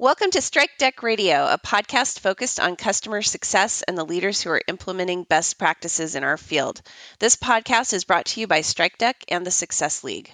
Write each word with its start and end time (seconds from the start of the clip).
Welcome 0.00 0.30
to 0.30 0.38
Strikedeck 0.38 1.02
Radio, 1.02 1.48
a 1.48 1.58
podcast 1.58 2.20
focused 2.20 2.60
on 2.60 2.76
customer 2.76 3.20
success 3.20 3.82
and 3.82 3.98
the 3.98 4.04
leaders 4.04 4.40
who 4.40 4.50
are 4.50 4.62
implementing 4.68 5.24
best 5.24 5.58
practices 5.58 6.14
in 6.14 6.22
our 6.22 6.36
field. 6.36 6.80
This 7.18 7.34
podcast 7.34 7.92
is 7.92 8.04
brought 8.04 8.26
to 8.26 8.40
you 8.40 8.46
by 8.46 8.60
Strikedeck 8.60 9.14
and 9.26 9.44
the 9.44 9.50
Success 9.50 10.04
League. 10.04 10.32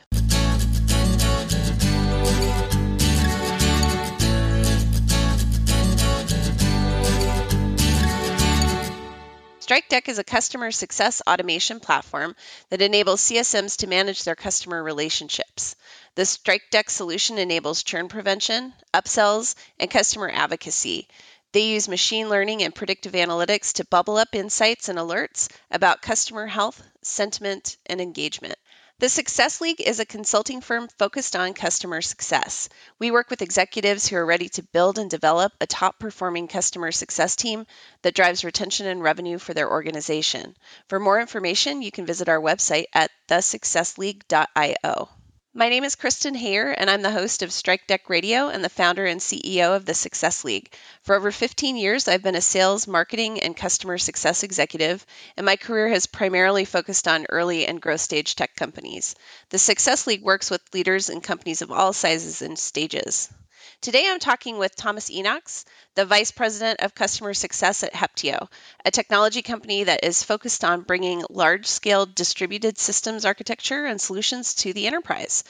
Strikedeck 9.65 10.11
is 10.11 10.19
a 10.19 10.25
customer 10.25 10.71
success 10.71 11.23
automation 11.27 11.81
platform 11.81 12.37
that 12.69 12.83
enables 12.83 13.23
CSMs 13.23 13.79
to 13.79 13.87
manage 13.87 14.25
their 14.25 14.35
customer 14.35 14.83
relationships. 14.83 15.75
The 16.17 16.23
Strikedeck 16.23 16.91
solution 16.91 17.39
enables 17.39 17.83
churn 17.83 18.07
prevention, 18.07 18.73
upsells, 18.93 19.57
and 19.81 19.91
customer 19.91 20.31
advocacy. 20.33 21.09
They 21.51 21.63
use 21.63 21.89
machine 21.89 22.29
learning 22.29 22.63
and 22.63 22.73
predictive 22.73 23.15
analytics 23.15 23.73
to 23.75 23.85
bubble 23.85 24.17
up 24.17 24.33
insights 24.33 24.89
and 24.89 24.97
alerts 24.97 25.49
about 25.73 26.03
customer 26.03 26.47
health, 26.47 26.81
sentiment, 27.03 27.77
and 27.87 28.01
engagement. 28.01 28.55
The 29.01 29.09
Success 29.09 29.61
League 29.61 29.81
is 29.81 29.99
a 29.99 30.05
consulting 30.05 30.61
firm 30.61 30.87
focused 30.99 31.35
on 31.35 31.53
customer 31.53 32.01
success. 32.01 32.69
We 33.01 33.11
work 33.11 33.29
with 33.29 33.43
executives 33.43 34.07
who 34.07 34.15
are 34.15 34.25
ready 34.25 34.49
to 34.51 34.63
build 34.63 35.01
and 35.01 35.11
develop 35.11 35.53
a 35.61 35.67
top 35.67 35.99
performing 35.99 36.47
customer 36.47 36.93
success 36.93 37.35
team 37.35 37.67
that 38.03 38.15
drives 38.15 38.45
retention 38.45 38.87
and 38.87 39.03
revenue 39.03 39.39
for 39.39 39.53
their 39.53 39.69
organization. 39.69 40.57
For 40.89 41.01
more 41.01 41.21
information, 41.21 41.83
you 41.83 41.91
can 41.91 42.07
visit 42.07 42.29
our 42.29 42.41
website 42.41 42.85
at 42.95 43.11
thesuccessleague.io. 43.29 45.09
My 45.57 45.69
name 45.69 45.85
is 45.85 45.95
Kristen 45.95 46.35
Hayer, 46.35 46.73
and 46.73 46.91
I'm 46.91 47.03
the 47.03 47.13
host 47.13 47.43
of 47.43 47.51
Strikedeck 47.51 48.09
Radio 48.09 48.49
and 48.49 48.65
the 48.65 48.69
founder 48.69 49.07
and 49.07 49.21
CEO 49.21 49.77
of 49.77 49.85
the 49.85 49.95
Success 49.95 50.43
League. 50.43 50.75
For 51.03 51.15
over 51.15 51.31
15 51.31 51.77
years, 51.77 52.09
I've 52.09 52.25
been 52.25 52.35
a 52.35 52.41
sales, 52.41 52.89
marketing, 52.89 53.39
and 53.39 53.57
customer 53.57 53.97
success 53.97 54.43
executive, 54.43 55.07
and 55.37 55.47
my 55.47 55.55
career 55.55 55.91
has 55.91 56.09
primarily 56.09 56.65
focused 56.65 57.07
on 57.07 57.27
early 57.29 57.69
and 57.69 57.81
growth 57.81 58.01
stage 58.01 58.35
tech 58.35 58.57
companies. 58.57 59.15
The 59.51 59.61
Success 59.61 60.09
League 60.09 60.25
works 60.25 60.51
with 60.51 60.75
leaders 60.75 61.09
in 61.09 61.21
companies 61.21 61.63
of 61.63 61.71
all 61.71 61.93
sizes 61.93 62.43
and 62.43 62.59
stages. 62.59 63.33
Today 63.81 64.07
I'm 64.09 64.19
talking 64.19 64.57
with 64.57 64.77
Thomas 64.77 65.11
Enox, 65.11 65.65
the 65.95 66.07
Vice 66.07 66.31
President 66.31 66.81
of 66.81 66.95
Customer 66.95 67.35
Success 67.35 67.83
at 67.83 67.93
Heptio, 67.93 68.49
a 68.85 68.91
technology 68.91 69.43
company 69.43 69.85
that 69.85 70.05
is 70.05 70.23
focused 70.23 70.65
on 70.65 70.83
bringing 70.83 71.25
large 71.29 71.67
scale 71.67 72.07
distributed 72.07 72.79
systems 72.79 73.25
architecture 73.25 73.85
and 73.85 74.01
solutions 74.01 74.55
to 74.55 74.73
the 74.73 74.87
enterprise. 74.87 75.45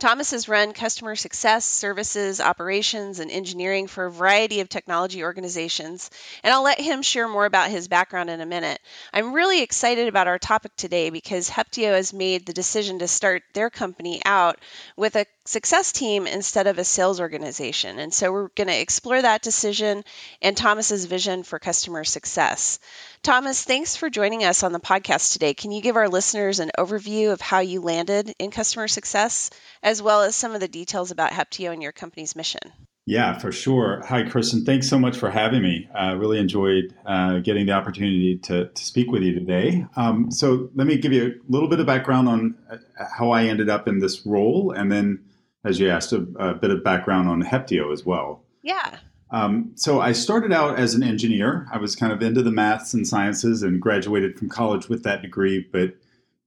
Thomas 0.00 0.30
has 0.30 0.48
run 0.48 0.72
customer 0.72 1.14
success, 1.14 1.66
services, 1.66 2.40
operations, 2.40 3.20
and 3.20 3.30
engineering 3.30 3.86
for 3.86 4.06
a 4.06 4.10
variety 4.10 4.60
of 4.60 4.68
technology 4.70 5.22
organizations, 5.22 6.10
and 6.42 6.54
I'll 6.54 6.62
let 6.62 6.80
him 6.80 7.02
share 7.02 7.28
more 7.28 7.44
about 7.44 7.68
his 7.68 7.86
background 7.86 8.30
in 8.30 8.40
a 8.40 8.46
minute. 8.46 8.80
I'm 9.12 9.34
really 9.34 9.62
excited 9.62 10.08
about 10.08 10.26
our 10.26 10.38
topic 10.38 10.74
today 10.76 11.10
because 11.10 11.50
Heptio 11.50 11.92
has 11.92 12.14
made 12.14 12.46
the 12.46 12.54
decision 12.54 13.00
to 13.00 13.08
start 13.08 13.42
their 13.52 13.68
company 13.68 14.22
out 14.24 14.58
with 14.96 15.16
a 15.16 15.26
success 15.50 15.92
team 15.92 16.26
instead 16.26 16.66
of 16.66 16.78
a 16.78 16.84
sales 16.84 17.20
organization. 17.20 17.98
And 17.98 18.14
so 18.14 18.32
we're 18.32 18.48
going 18.48 18.68
to 18.68 18.80
explore 18.80 19.20
that 19.20 19.42
decision 19.42 20.04
and 20.40 20.56
Thomas's 20.56 21.04
vision 21.04 21.42
for 21.42 21.58
customer 21.58 22.04
success. 22.04 22.78
Thomas, 23.22 23.64
thanks 23.64 23.96
for 23.96 24.08
joining 24.08 24.44
us 24.44 24.62
on 24.62 24.72
the 24.72 24.80
podcast 24.80 25.32
today. 25.32 25.52
Can 25.52 25.72
you 25.72 25.82
give 25.82 25.96
our 25.96 26.08
listeners 26.08 26.60
an 26.60 26.70
overview 26.78 27.32
of 27.32 27.40
how 27.40 27.58
you 27.58 27.80
landed 27.80 28.32
in 28.38 28.50
customer 28.50 28.88
success, 28.88 29.50
as 29.82 30.00
well 30.00 30.22
as 30.22 30.36
some 30.36 30.54
of 30.54 30.60
the 30.60 30.68
details 30.68 31.10
about 31.10 31.32
Heptio 31.32 31.72
and 31.72 31.82
your 31.82 31.92
company's 31.92 32.36
mission? 32.36 32.60
Yeah, 33.06 33.38
for 33.38 33.50
sure. 33.50 34.04
Hi, 34.06 34.22
Kristen. 34.22 34.64
Thanks 34.64 34.88
so 34.88 34.98
much 34.98 35.16
for 35.16 35.30
having 35.30 35.62
me. 35.62 35.88
I 35.92 36.10
uh, 36.10 36.14
really 36.14 36.38
enjoyed 36.38 36.94
uh, 37.04 37.38
getting 37.38 37.66
the 37.66 37.72
opportunity 37.72 38.38
to, 38.44 38.68
to 38.68 38.84
speak 38.84 39.10
with 39.10 39.22
you 39.22 39.34
today. 39.34 39.84
Um, 39.96 40.30
so, 40.30 40.70
let 40.76 40.86
me 40.86 40.96
give 40.96 41.12
you 41.12 41.26
a 41.26 41.52
little 41.52 41.68
bit 41.68 41.80
of 41.80 41.86
background 41.86 42.28
on 42.28 42.54
uh, 42.70 42.76
how 43.18 43.30
I 43.30 43.44
ended 43.44 43.68
up 43.68 43.88
in 43.88 43.98
this 43.98 44.24
role, 44.24 44.70
and 44.70 44.92
then, 44.92 45.24
as 45.64 45.78
you 45.78 45.88
asked, 45.88 46.12
a, 46.12 46.26
a 46.38 46.54
bit 46.54 46.70
of 46.70 46.82
background 46.82 47.28
on 47.28 47.42
Heptio 47.42 47.92
as 47.92 48.04
well. 48.04 48.44
Yeah. 48.62 48.98
Um, 49.30 49.72
so 49.76 50.00
I 50.00 50.12
started 50.12 50.52
out 50.52 50.78
as 50.78 50.94
an 50.94 51.02
engineer. 51.02 51.68
I 51.72 51.78
was 51.78 51.94
kind 51.94 52.12
of 52.12 52.22
into 52.22 52.42
the 52.42 52.50
maths 52.50 52.94
and 52.94 53.06
sciences 53.06 53.62
and 53.62 53.80
graduated 53.80 54.38
from 54.38 54.48
college 54.48 54.88
with 54.88 55.04
that 55.04 55.22
degree, 55.22 55.66
but 55.72 55.94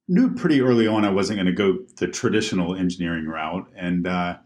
knew 0.07 0.33
pretty 0.33 0.61
early 0.61 0.85
on 0.85 1.05
I 1.05 1.09
wasn't 1.09 1.37
going 1.37 1.45
to 1.45 1.53
go 1.53 1.79
the 1.97 2.07
traditional 2.07 2.75
engineering 2.75 3.25
route 3.25 3.69
and 3.75 4.05
uh, 4.05 4.37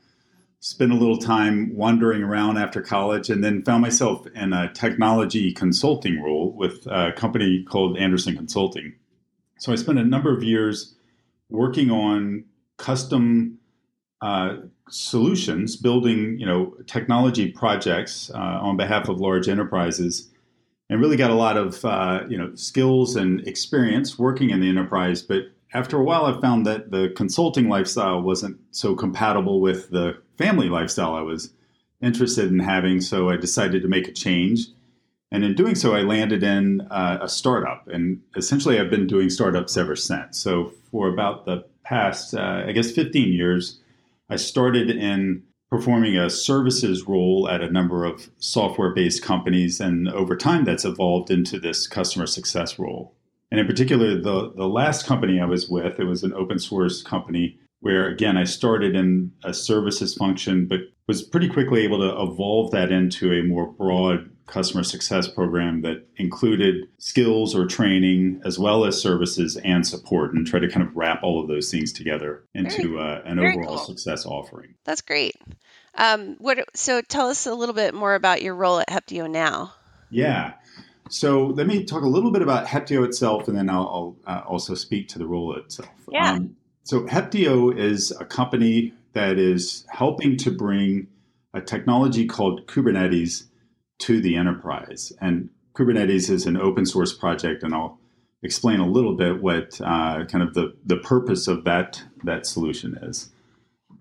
spent 0.60 0.92
a 0.92 0.96
little 0.96 1.18
time 1.18 1.76
wandering 1.76 2.22
around 2.22 2.58
after 2.58 2.82
college 2.82 3.30
and 3.30 3.44
then 3.44 3.64
found 3.64 3.82
myself 3.82 4.28
in 4.36 4.54
a 4.54 4.72
technology 4.74 5.52
consulting 5.52 6.22
role 6.22 6.52
with 6.52 6.86
a 6.88 7.12
company 7.14 7.64
called 7.64 7.98
Andersen 7.98 8.36
Consulting. 8.36 8.94
So 9.60 9.72
I 9.72 9.76
spent 9.76 9.98
a 9.98 10.04
number 10.04 10.36
of 10.36 10.44
years 10.44 10.96
working 11.50 11.90
on 11.90 12.46
custom 12.78 13.58
uh, 14.22 14.58
solutions, 14.90 15.76
building 15.76 16.40
you 16.40 16.46
know 16.46 16.74
technology 16.88 17.52
projects 17.52 18.32
uh, 18.34 18.38
on 18.38 18.78
behalf 18.78 19.10
of 19.10 19.20
large 19.20 19.48
enterprises, 19.48 20.30
and 20.90 21.00
really 21.00 21.18
got 21.18 21.32
a 21.32 21.36
lot 21.36 21.58
of 21.58 21.84
uh, 21.86 22.24
you 22.30 22.38
know 22.38 22.54
skills 22.56 23.16
and 23.16 23.48
experience 23.48 24.18
working 24.18 24.50
in 24.50 24.60
the 24.60 24.70
enterprise. 24.70 25.22
But 25.22 25.44
after 25.74 25.98
a 25.98 26.04
while, 26.04 26.26
I 26.26 26.40
found 26.40 26.66
that 26.66 26.92
the 26.92 27.12
consulting 27.16 27.70
lifestyle 27.70 28.22
wasn't 28.22 28.58
so 28.72 28.96
compatible 28.96 29.60
with 29.62 29.90
the 29.90 30.18
family 30.38 30.70
lifestyle 30.70 31.14
I 31.14 31.22
was 31.22 31.52
interested 32.02 32.52
in 32.52 32.60
having. 32.60 33.02
So 33.02 33.30
I 33.30 33.38
decided 33.38 33.82
to 33.82 33.88
make 33.88 34.08
a 34.08 34.12
change. 34.12 34.68
And 35.32 35.44
in 35.44 35.56
doing 35.56 35.76
so, 35.76 35.94
I 35.94 36.02
landed 36.02 36.42
in 36.42 36.82
uh, 36.90 37.20
a 37.22 37.28
startup. 37.28 37.88
And 37.88 38.22
essentially, 38.36 38.80
I've 38.80 38.90
been 38.90 39.08
doing 39.08 39.30
startups 39.30 39.76
ever 39.76 39.96
since. 39.96 40.40
So 40.40 40.72
for 40.90 41.10
about 41.10 41.46
the 41.46 41.66
past, 41.84 42.34
uh, 42.34 42.64
I 42.66 42.72
guess, 42.72 42.92
15 42.92 43.34
years, 43.34 43.80
I 44.30 44.36
started 44.36 44.90
in 44.90 45.44
performing 45.70 46.18
a 46.18 46.30
services 46.30 47.08
role 47.08 47.48
at 47.50 47.62
a 47.62 47.72
number 47.72 48.06
of 48.06 48.30
software 48.38 48.94
based 48.94 49.22
companies. 49.22 49.80
And 49.80 50.08
over 50.10 50.36
time, 50.36 50.64
that's 50.64 50.86
evolved 50.86 51.30
into 51.30 51.60
this 51.60 51.88
customer 51.88 52.26
success 52.26 52.80
role. 52.80 53.14
And 53.52 53.60
in 53.60 53.68
particular, 53.68 54.20
the, 54.20 54.52
the 54.56 54.68
last 54.68 55.06
company 55.06 55.40
I 55.40 55.46
was 55.46 55.70
with, 55.70 56.00
it 56.00 56.06
was 56.06 56.24
an 56.24 56.34
open 56.34 56.60
source 56.60 57.02
company 57.02 57.60
where, 57.80 58.08
again, 58.08 58.38
I 58.38 58.44
started 58.44 58.96
in 58.96 59.32
a 59.44 59.54
services 59.54 60.16
function, 60.16 60.68
but 60.68 60.80
was 61.08 61.24
pretty 61.24 61.48
quickly 61.48 61.84
able 61.84 62.00
to 62.00 62.22
evolve 62.22 62.72
that 62.72 62.92
into 62.92 63.32
a 63.32 63.44
more 63.44 63.72
broad 63.72 64.30
customer 64.48 64.84
success 64.84 65.28
program 65.28 65.82
that 65.82 66.06
included 66.16 66.86
skills 66.98 67.54
or 67.54 67.66
training 67.66 68.42
as 68.46 68.58
well 68.58 68.86
as 68.86 69.00
services 69.00 69.58
and 69.58 69.86
support 69.86 70.34
and 70.34 70.48
try 70.48 70.60
to 70.60 70.70
kind 70.70 70.88
of 70.88 70.96
wrap 70.96 71.22
all 71.22 71.42
of 71.42 71.48
those 71.48 71.70
things 71.70 71.92
together 71.92 72.44
into 72.54 72.98
uh, 72.98 73.22
an 73.26 73.40
overall 73.40 73.76
cool. 73.76 73.86
success 73.86 74.26
offering. 74.26 74.74
That's 74.86 75.02
great. 75.02 75.36
Um, 75.96 76.36
what, 76.40 76.60
so 76.76 77.02
tell 77.02 77.30
us 77.30 77.46
a 77.46 77.54
little 77.54 77.76
bit 77.76 77.94
more 77.94 78.16
about 78.16 78.42
your 78.42 78.56
role 78.56 78.80
at 78.80 78.90
Heptio 78.90 79.30
now. 79.30 79.74
Yeah. 80.10 80.54
So 81.10 81.48
let 81.48 81.68
me 81.68 81.84
talk 81.84 82.04
a 82.04 82.08
little 82.08 82.32
bit 82.32 82.42
about 82.42 82.68
Heptio 82.68 83.06
itself, 83.06 83.48
and 83.48 83.58
then 83.58 83.70
I'll, 83.70 84.18
I'll 84.26 84.38
uh, 84.38 84.42
also 84.46 84.76
speak 84.76 85.10
to 85.10 85.20
the 85.20 85.26
role 85.26 85.58
itself. 85.58 85.90
Yeah. 86.10 86.34
Um, 86.34 86.56
so 86.88 87.02
Heptio 87.02 87.78
is 87.78 88.12
a 88.12 88.24
company 88.24 88.94
that 89.12 89.38
is 89.38 89.86
helping 89.90 90.38
to 90.38 90.50
bring 90.50 91.08
a 91.54 91.60
technology 91.60 92.26
called 92.26 92.66
Kubernetes 92.68 93.44
to 94.00 94.22
the 94.22 94.38
enterprise. 94.38 95.12
And 95.20 95.50
Kubernetes 95.74 96.30
is 96.30 96.46
an 96.46 96.56
open 96.56 96.86
source 96.86 97.12
project, 97.12 97.62
and 97.62 97.74
I'll 97.74 98.00
explain 98.42 98.80
a 98.80 98.88
little 98.88 99.16
bit 99.16 99.42
what 99.42 99.82
uh, 99.82 100.24
kind 100.28 100.42
of 100.42 100.54
the, 100.54 100.78
the 100.86 100.96
purpose 100.96 101.50
of 101.50 101.66
that, 101.66 102.02
that 102.24 102.46
solution 102.46 102.98
is. 103.02 103.32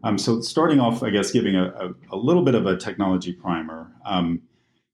Um, 0.05 0.17
so, 0.17 0.41
starting 0.41 0.79
off, 0.79 1.03
I 1.03 1.11
guess, 1.11 1.33
giving 1.33 1.57
a, 1.57 1.65
a, 1.71 1.95
a 2.13 2.17
little 2.17 2.45
bit 2.45 2.55
of 2.55 2.67
a 2.67 2.77
technology 2.77 3.33
primer. 3.33 3.91
Um, 4.05 4.43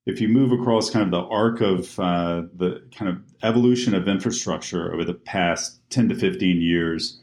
if 0.07 0.19
you 0.19 0.29
move 0.29 0.51
across 0.51 0.89
kind 0.89 1.05
of 1.05 1.11
the 1.11 1.29
arc 1.29 1.61
of 1.61 2.01
uh, 2.01 2.45
the 2.57 2.83
kind 2.97 3.11
of 3.11 3.23
evolution 3.43 3.95
of 3.95 4.09
infrastructure 4.09 4.91
over 4.95 5.05
the 5.05 5.13
past 5.13 5.83
10 5.91 6.09
to 6.09 6.15
15 6.15 6.63
years, 6.63 7.22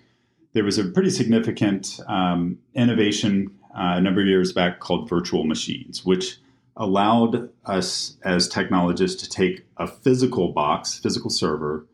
there 0.53 0.63
was 0.63 0.77
a 0.77 0.85
pretty 0.85 1.09
significant 1.09 1.99
um, 2.07 2.57
innovation 2.73 3.51
uh, 3.75 3.95
a 3.97 4.01
number 4.01 4.21
of 4.21 4.27
years 4.27 4.51
back 4.51 4.79
called 4.79 5.07
virtual 5.07 5.43
machines, 5.43 6.03
which 6.03 6.37
allowed 6.75 7.49
us 7.65 8.17
as 8.23 8.47
technologists 8.47 9.21
to 9.21 9.29
take 9.29 9.65
a 9.77 9.85
physical 9.85 10.51
box, 10.51 10.97
physical 10.97 11.29
server, 11.29 11.85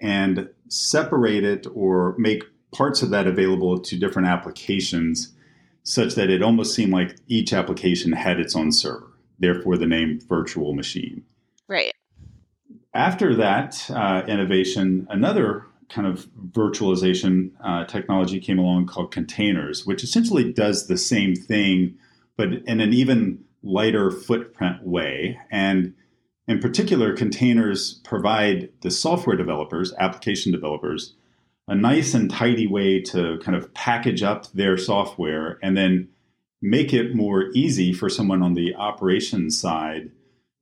and 0.00 0.48
separate 0.68 1.44
it 1.44 1.66
or 1.74 2.14
make 2.16 2.44
parts 2.72 3.02
of 3.02 3.10
that 3.10 3.26
available 3.26 3.78
to 3.78 3.98
different 3.98 4.28
applications 4.28 5.34
such 5.82 6.14
that 6.14 6.30
it 6.30 6.42
almost 6.42 6.74
seemed 6.74 6.92
like 6.92 7.16
each 7.26 7.52
application 7.52 8.12
had 8.12 8.38
its 8.38 8.54
own 8.54 8.70
server, 8.70 9.12
therefore 9.38 9.76
the 9.76 9.86
name 9.86 10.20
virtual 10.28 10.72
machine. 10.74 11.24
Right. 11.66 11.92
After 12.94 13.34
that 13.36 13.90
uh, 13.90 14.22
innovation, 14.26 15.06
another 15.10 15.66
kind 15.90 16.06
of 16.06 16.26
virtualization 16.52 17.50
uh, 17.62 17.84
technology 17.84 18.40
came 18.40 18.58
along 18.58 18.86
called 18.86 19.10
containers, 19.10 19.84
which 19.84 20.02
essentially 20.02 20.52
does 20.52 20.86
the 20.86 20.96
same 20.96 21.34
thing, 21.34 21.96
but 22.36 22.52
in 22.66 22.80
an 22.80 22.92
even 22.92 23.44
lighter 23.62 24.10
footprint 24.10 24.82
way. 24.86 25.38
And 25.50 25.94
in 26.48 26.58
particular, 26.60 27.14
containers 27.14 27.94
provide 28.04 28.70
the 28.80 28.90
software 28.90 29.36
developers, 29.36 29.92
application 29.98 30.50
developers, 30.52 31.14
a 31.68 31.74
nice 31.74 32.14
and 32.14 32.30
tidy 32.30 32.66
way 32.66 33.00
to 33.00 33.38
kind 33.42 33.56
of 33.56 33.72
package 33.74 34.22
up 34.22 34.50
their 34.52 34.76
software 34.76 35.58
and 35.62 35.76
then 35.76 36.08
make 36.62 36.92
it 36.92 37.14
more 37.14 37.50
easy 37.54 37.92
for 37.92 38.08
someone 38.08 38.42
on 38.42 38.54
the 38.54 38.74
operations 38.74 39.60
side 39.60 40.10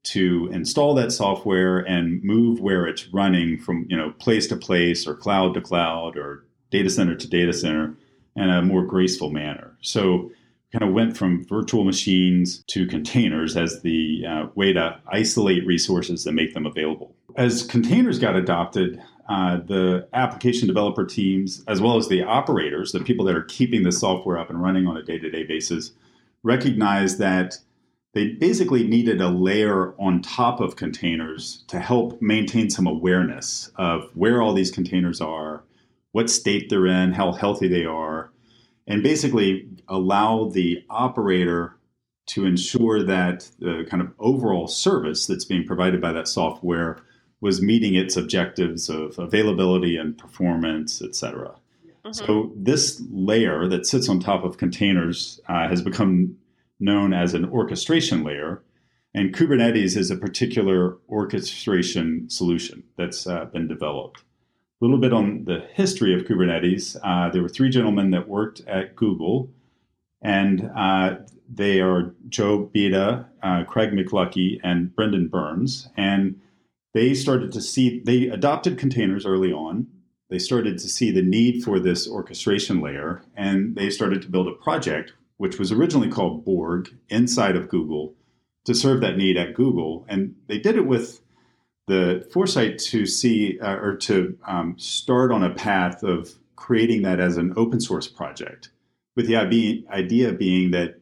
to 0.04 0.48
install 0.52 0.94
that 0.94 1.12
software 1.12 1.78
and 1.80 2.22
move 2.22 2.60
where 2.60 2.86
it's 2.86 3.08
running 3.08 3.58
from 3.58 3.86
you 3.88 3.96
know 3.96 4.10
place 4.18 4.46
to 4.48 4.56
place 4.56 5.06
or 5.06 5.14
cloud 5.14 5.54
to 5.54 5.60
cloud 5.60 6.16
or 6.16 6.44
data 6.70 6.90
center 6.90 7.14
to 7.14 7.28
data 7.28 7.52
center 7.52 7.96
in 8.36 8.48
a 8.48 8.62
more 8.62 8.84
graceful 8.84 9.30
manner. 9.30 9.76
So 9.82 10.30
kind 10.72 10.84
of 10.84 10.94
went 10.94 11.16
from 11.16 11.44
virtual 11.44 11.84
machines 11.84 12.62
to 12.68 12.86
containers 12.86 13.56
as 13.56 13.80
the 13.80 14.24
uh, 14.26 14.46
way 14.54 14.72
to 14.72 15.00
isolate 15.10 15.66
resources 15.66 16.26
and 16.26 16.36
make 16.36 16.52
them 16.52 16.66
available. 16.66 17.14
As 17.36 17.62
containers 17.62 18.18
got 18.18 18.36
adopted, 18.36 19.00
uh, 19.28 19.58
the 19.66 20.06
application 20.12 20.68
developer 20.68 21.04
teams, 21.04 21.64
as 21.68 21.80
well 21.80 21.96
as 21.96 22.08
the 22.08 22.22
operators, 22.22 22.92
the 22.92 23.00
people 23.00 23.24
that 23.26 23.34
are 23.34 23.42
keeping 23.42 23.82
the 23.82 23.92
software 23.92 24.38
up 24.38 24.50
and 24.50 24.62
running 24.62 24.86
on 24.86 24.96
a 24.96 25.02
day 25.02 25.18
to 25.18 25.30
day 25.30 25.44
basis, 25.44 25.92
recognized 26.42 27.18
that 27.18 27.58
they 28.14 28.28
basically 28.28 28.86
needed 28.86 29.20
a 29.20 29.28
layer 29.28 29.94
on 29.98 30.22
top 30.22 30.60
of 30.60 30.76
containers 30.76 31.64
to 31.68 31.78
help 31.78 32.20
maintain 32.22 32.70
some 32.70 32.86
awareness 32.86 33.70
of 33.76 34.10
where 34.14 34.40
all 34.40 34.54
these 34.54 34.70
containers 34.70 35.20
are, 35.20 35.62
what 36.12 36.30
state 36.30 36.70
they're 36.70 36.86
in, 36.86 37.12
how 37.12 37.32
healthy 37.32 37.68
they 37.68 37.84
are, 37.84 38.30
and 38.86 39.02
basically 39.02 39.68
allow 39.88 40.48
the 40.48 40.82
operator 40.88 41.76
to 42.26 42.44
ensure 42.44 43.02
that 43.02 43.50
the 43.58 43.86
kind 43.90 44.02
of 44.02 44.12
overall 44.18 44.66
service 44.66 45.26
that's 45.26 45.44
being 45.44 45.66
provided 45.66 46.00
by 46.00 46.12
that 46.12 46.28
software 46.28 46.98
was 47.40 47.62
meeting 47.62 47.94
its 47.94 48.16
objectives 48.16 48.88
of 48.88 49.18
availability 49.18 49.96
and 49.96 50.18
performance, 50.18 51.00
et 51.02 51.14
cetera. 51.14 51.54
Mm-hmm. 52.04 52.12
So 52.12 52.52
this 52.56 53.02
layer 53.10 53.68
that 53.68 53.86
sits 53.86 54.08
on 54.08 54.18
top 54.18 54.44
of 54.44 54.58
containers 54.58 55.40
uh, 55.48 55.68
has 55.68 55.82
become 55.82 56.36
known 56.80 57.12
as 57.12 57.34
an 57.34 57.44
orchestration 57.44 58.24
layer, 58.24 58.62
and 59.14 59.34
Kubernetes 59.34 59.96
is 59.96 60.10
a 60.10 60.16
particular 60.16 60.98
orchestration 61.08 62.28
solution 62.28 62.84
that's 62.96 63.26
uh, 63.26 63.46
been 63.46 63.66
developed. 63.66 64.20
A 64.80 64.84
little 64.84 64.98
bit 64.98 65.12
on 65.12 65.44
the 65.44 65.66
history 65.72 66.14
of 66.14 66.26
Kubernetes. 66.26 66.96
Uh, 67.02 67.30
there 67.30 67.42
were 67.42 67.48
three 67.48 67.70
gentlemen 67.70 68.10
that 68.10 68.28
worked 68.28 68.60
at 68.68 68.94
Google, 68.94 69.50
and 70.22 70.70
uh, 70.76 71.16
they 71.52 71.80
are 71.80 72.14
Joe 72.28 72.70
Beda, 72.72 73.28
uh, 73.42 73.64
Craig 73.64 73.90
McLuckie, 73.90 74.60
and 74.62 74.94
Brendan 74.94 75.28
Burns. 75.28 75.88
And 75.96 76.40
they 76.94 77.14
started 77.14 77.52
to 77.52 77.60
see, 77.60 78.00
they 78.04 78.28
adopted 78.28 78.78
containers 78.78 79.26
early 79.26 79.52
on. 79.52 79.86
They 80.30 80.38
started 80.38 80.78
to 80.78 80.88
see 80.88 81.10
the 81.10 81.22
need 81.22 81.64
for 81.64 81.80
this 81.80 82.06
orchestration 82.06 82.80
layer, 82.80 83.22
and 83.34 83.74
they 83.74 83.90
started 83.90 84.20
to 84.22 84.30
build 84.30 84.46
a 84.46 84.52
project, 84.52 85.12
which 85.38 85.58
was 85.58 85.72
originally 85.72 86.08
called 86.08 86.44
Borg, 86.44 86.94
inside 87.08 87.56
of 87.56 87.68
Google 87.68 88.14
to 88.64 88.74
serve 88.74 89.00
that 89.00 89.16
need 89.16 89.38
at 89.38 89.54
Google. 89.54 90.04
And 90.08 90.34
they 90.46 90.58
did 90.58 90.76
it 90.76 90.86
with 90.86 91.20
the 91.86 92.28
foresight 92.32 92.78
to 92.78 93.06
see 93.06 93.58
uh, 93.60 93.76
or 93.76 93.96
to 93.96 94.36
um, 94.46 94.74
start 94.78 95.32
on 95.32 95.42
a 95.42 95.54
path 95.54 96.02
of 96.02 96.34
creating 96.54 97.02
that 97.02 97.18
as 97.18 97.36
an 97.36 97.54
open 97.56 97.80
source 97.80 98.06
project, 98.06 98.68
with 99.16 99.26
the 99.26 99.36
idea 99.36 100.32
being 100.32 100.70
that 100.72 101.00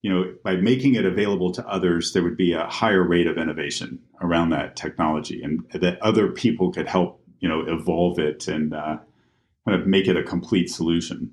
you 0.00 0.10
know 0.10 0.34
by 0.42 0.56
making 0.56 0.94
it 0.94 1.04
available 1.04 1.52
to 1.52 1.68
others, 1.68 2.12
there 2.12 2.22
would 2.22 2.36
be 2.36 2.54
a 2.54 2.66
higher 2.66 3.06
rate 3.06 3.26
of 3.26 3.36
innovation 3.36 3.98
around 4.22 4.50
that 4.50 4.74
technology, 4.74 5.42
and 5.42 5.64
that 5.74 6.00
other 6.00 6.28
people 6.28 6.72
could 6.72 6.88
help 6.88 7.20
you 7.40 7.48
know 7.48 7.60
evolve 7.66 8.18
it 8.18 8.48
and 8.48 8.72
uh, 8.72 8.96
kind 9.66 9.78
of 9.78 9.86
make 9.86 10.08
it 10.08 10.16
a 10.16 10.22
complete 10.22 10.70
solution. 10.70 11.30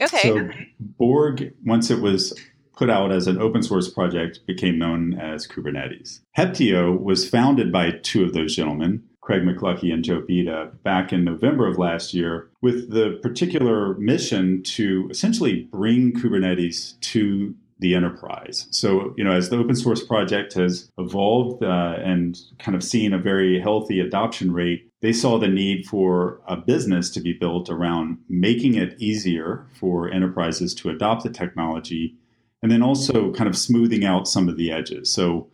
Okay. 0.00 0.22
So 0.22 0.50
Borg, 0.80 1.52
once 1.64 1.90
it 1.90 2.00
was 2.00 2.34
put 2.80 2.88
out 2.88 3.12
as 3.12 3.26
an 3.26 3.38
open 3.38 3.62
source 3.62 3.90
project 3.90 4.40
became 4.46 4.78
known 4.78 5.12
as 5.20 5.46
Kubernetes. 5.46 6.20
Heptio 6.36 6.98
was 6.98 7.28
founded 7.28 7.70
by 7.70 7.90
two 8.02 8.24
of 8.24 8.32
those 8.32 8.56
gentlemen, 8.56 9.02
Craig 9.20 9.42
McLuckie 9.42 9.92
and 9.92 10.02
Joe 10.02 10.24
Beda, 10.26 10.72
back 10.82 11.12
in 11.12 11.22
November 11.22 11.68
of 11.68 11.76
last 11.76 12.14
year, 12.14 12.48
with 12.62 12.90
the 12.90 13.18
particular 13.22 13.94
mission 13.98 14.62
to 14.62 15.08
essentially 15.10 15.68
bring 15.70 16.14
Kubernetes 16.14 16.98
to 17.00 17.54
the 17.80 17.94
enterprise. 17.94 18.66
So, 18.70 19.14
you 19.16 19.24
know, 19.24 19.32
as 19.32 19.50
the 19.50 19.58
open 19.58 19.74
source 19.74 20.04
project 20.04 20.54
has 20.54 20.90
evolved 20.98 21.62
uh, 21.62 21.96
and 21.98 22.38
kind 22.58 22.74
of 22.74 22.82
seen 22.82 23.12
a 23.12 23.18
very 23.18 23.60
healthy 23.60 24.00
adoption 24.00 24.52
rate, 24.52 24.89
they 25.00 25.12
saw 25.12 25.38
the 25.38 25.48
need 25.48 25.86
for 25.86 26.40
a 26.46 26.56
business 26.56 27.10
to 27.10 27.20
be 27.20 27.32
built 27.32 27.70
around 27.70 28.18
making 28.28 28.74
it 28.74 28.94
easier 28.98 29.66
for 29.72 30.10
enterprises 30.10 30.74
to 30.74 30.90
adopt 30.90 31.22
the 31.22 31.30
technology 31.30 32.16
and 32.62 32.70
then 32.70 32.82
also 32.82 33.32
kind 33.32 33.48
of 33.48 33.56
smoothing 33.56 34.04
out 34.04 34.28
some 34.28 34.48
of 34.48 34.56
the 34.56 34.70
edges. 34.70 35.10
So, 35.12 35.48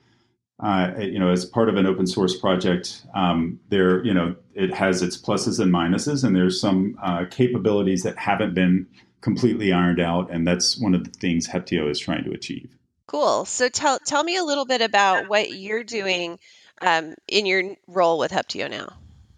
uh, 0.61 0.93
you 0.99 1.19
know, 1.19 1.31
as 1.31 1.45
part 1.45 1.69
of 1.69 1.77
an 1.77 1.87
open 1.87 2.07
source 2.07 2.37
project, 2.37 3.05
um, 3.15 3.61
there, 3.69 4.05
you 4.05 4.13
know, 4.13 4.35
it 4.55 4.75
has 4.75 5.03
its 5.03 5.17
pluses 5.17 5.61
and 5.61 5.73
minuses, 5.73 6.25
and 6.25 6.35
there's 6.35 6.61
some 6.61 6.99
uh, 7.03 7.27
capabilities 7.31 8.03
that 8.03 8.19
haven't 8.19 8.55
been 8.55 8.87
completely 9.21 9.73
ironed 9.73 10.01
out, 10.01 10.31
and 10.31 10.47
that's 10.47 10.79
one 10.79 10.95
of 10.95 11.05
the 11.05 11.11
things 11.11 11.47
Heptio 11.47 11.91
is 11.91 12.01
trying 12.01 12.25
to 12.25 12.33
achieve. 12.33 12.77
Cool. 13.07 13.45
So 13.45 13.69
tell 13.69 14.01
tell 14.01 14.25
me 14.25 14.37
a 14.37 14.43
little 14.43 14.65
bit 14.65 14.81
about 14.81 15.29
what 15.29 15.53
you're 15.53 15.85
doing 15.85 16.41
um, 16.81 17.15
in 17.29 17.47
your 17.47 17.77
role 17.87 18.19
with 18.19 18.33
Heptio 18.33 18.69
now. 18.69 18.89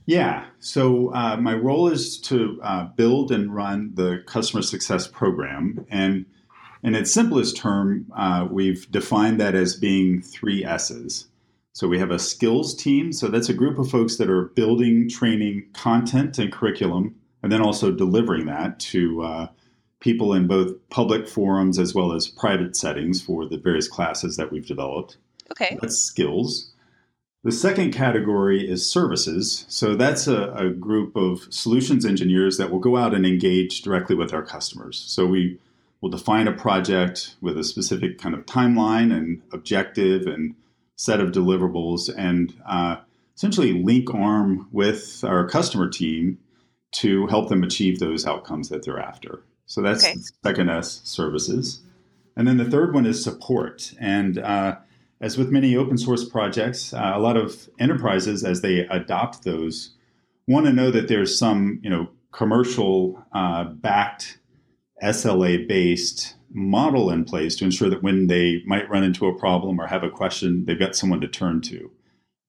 Yeah. 0.08 0.46
So 0.58 1.12
uh, 1.12 1.36
my 1.36 1.52
role 1.52 1.86
is 1.86 2.18
to 2.22 2.58
uh, 2.62 2.84
build 2.96 3.30
and 3.30 3.54
run 3.54 3.90
the 3.92 4.22
customer 4.24 4.62
success 4.62 5.06
program, 5.06 5.84
and 5.90 6.24
in 6.82 6.94
its 6.94 7.12
simplest 7.12 7.58
term, 7.58 8.10
uh, 8.16 8.48
we've 8.50 8.90
defined 8.90 9.38
that 9.38 9.54
as 9.54 9.76
being 9.76 10.22
three 10.22 10.64
S's. 10.64 11.26
So 11.74 11.86
we 11.88 11.98
have 11.98 12.10
a 12.10 12.18
skills 12.18 12.74
team. 12.74 13.12
So 13.12 13.28
that's 13.28 13.50
a 13.50 13.54
group 13.54 13.78
of 13.78 13.90
folks 13.90 14.16
that 14.16 14.30
are 14.30 14.46
building, 14.46 15.10
training, 15.10 15.66
content, 15.74 16.38
and 16.38 16.50
curriculum, 16.50 17.14
and 17.42 17.52
then 17.52 17.60
also 17.60 17.92
delivering 17.92 18.46
that 18.46 18.80
to 18.80 19.22
uh, 19.22 19.46
people 20.00 20.32
in 20.32 20.46
both 20.46 20.72
public 20.88 21.28
forums 21.28 21.78
as 21.78 21.94
well 21.94 22.14
as 22.14 22.28
private 22.28 22.74
settings 22.76 23.20
for 23.20 23.46
the 23.46 23.58
various 23.58 23.88
classes 23.88 24.38
that 24.38 24.50
we've 24.50 24.66
developed. 24.66 25.18
Okay. 25.50 25.76
That's 25.82 25.98
skills. 25.98 26.72
The 27.48 27.52
second 27.52 27.92
category 27.92 28.68
is 28.68 28.84
services. 28.84 29.64
So 29.70 29.94
that's 29.94 30.26
a, 30.26 30.50
a, 30.52 30.68
group 30.68 31.16
of 31.16 31.46
solutions 31.48 32.04
engineers 32.04 32.58
that 32.58 32.70
will 32.70 32.78
go 32.78 32.98
out 32.98 33.14
and 33.14 33.24
engage 33.24 33.80
directly 33.80 34.14
with 34.14 34.34
our 34.34 34.42
customers. 34.42 35.02
So 35.06 35.24
we 35.24 35.58
we'll 36.02 36.10
define 36.10 36.46
a 36.46 36.52
project 36.52 37.36
with 37.40 37.56
a 37.56 37.64
specific 37.64 38.18
kind 38.18 38.34
of 38.34 38.44
timeline 38.44 39.16
and 39.16 39.40
objective 39.50 40.26
and 40.26 40.56
set 40.96 41.20
of 41.20 41.30
deliverables 41.32 42.14
and 42.14 42.52
uh, 42.68 42.96
essentially 43.34 43.82
link 43.82 44.12
arm 44.12 44.68
with 44.70 45.24
our 45.24 45.48
customer 45.48 45.88
team 45.88 46.36
to 46.96 47.28
help 47.28 47.48
them 47.48 47.62
achieve 47.62 47.98
those 47.98 48.26
outcomes 48.26 48.68
that 48.68 48.84
they're 48.84 49.00
after. 49.00 49.42
So 49.64 49.80
that's 49.80 50.04
okay. 50.04 50.16
second 50.44 50.68
S 50.68 51.00
services. 51.02 51.80
And 52.36 52.46
then 52.46 52.58
the 52.58 52.70
third 52.70 52.92
one 52.92 53.06
is 53.06 53.24
support. 53.24 53.94
And 53.98 54.36
uh, 54.36 54.76
as 55.20 55.36
with 55.36 55.50
many 55.50 55.76
open 55.76 55.98
source 55.98 56.24
projects, 56.24 56.92
uh, 56.94 57.12
a 57.14 57.18
lot 57.18 57.36
of 57.36 57.68
enterprises, 57.78 58.44
as 58.44 58.60
they 58.60 58.80
adopt 58.86 59.44
those, 59.44 59.94
want 60.46 60.66
to 60.66 60.72
know 60.72 60.90
that 60.90 61.08
there's 61.08 61.38
some, 61.38 61.80
you 61.82 61.90
know, 61.90 62.08
commercial 62.32 63.24
uh, 63.32 63.64
backed 63.64 64.38
SLA 65.02 65.66
based 65.66 66.36
model 66.50 67.10
in 67.10 67.24
place 67.24 67.56
to 67.56 67.64
ensure 67.64 67.90
that 67.90 68.02
when 68.02 68.26
they 68.26 68.62
might 68.64 68.88
run 68.88 69.04
into 69.04 69.26
a 69.26 69.38
problem 69.38 69.80
or 69.80 69.86
have 69.86 70.04
a 70.04 70.10
question, 70.10 70.64
they've 70.64 70.78
got 70.78 70.96
someone 70.96 71.20
to 71.20 71.28
turn 71.28 71.60
to. 71.62 71.90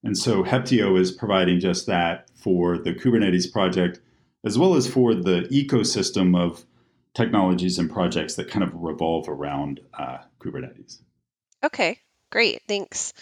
And 0.04 0.18
so 0.18 0.44
Heptio 0.44 0.98
is 0.98 1.12
providing 1.12 1.60
just 1.60 1.86
that 1.88 2.30
for 2.36 2.78
the 2.78 2.94
Kubernetes 2.94 3.52
project, 3.52 4.00
as 4.46 4.58
well 4.58 4.76
as 4.76 4.88
for 4.88 5.14
the 5.14 5.42
ecosystem 5.52 6.40
of 6.40 6.66
technologies 7.14 7.78
and 7.78 7.92
projects 7.92 8.36
that 8.36 8.50
kind 8.50 8.64
of 8.64 8.72
revolve 8.74 9.28
around 9.28 9.82
uh, 9.98 10.20
Kubernetes. 10.40 11.02
Okay, 11.64 12.00
great. 12.30 12.62
Thanks. 12.68 13.14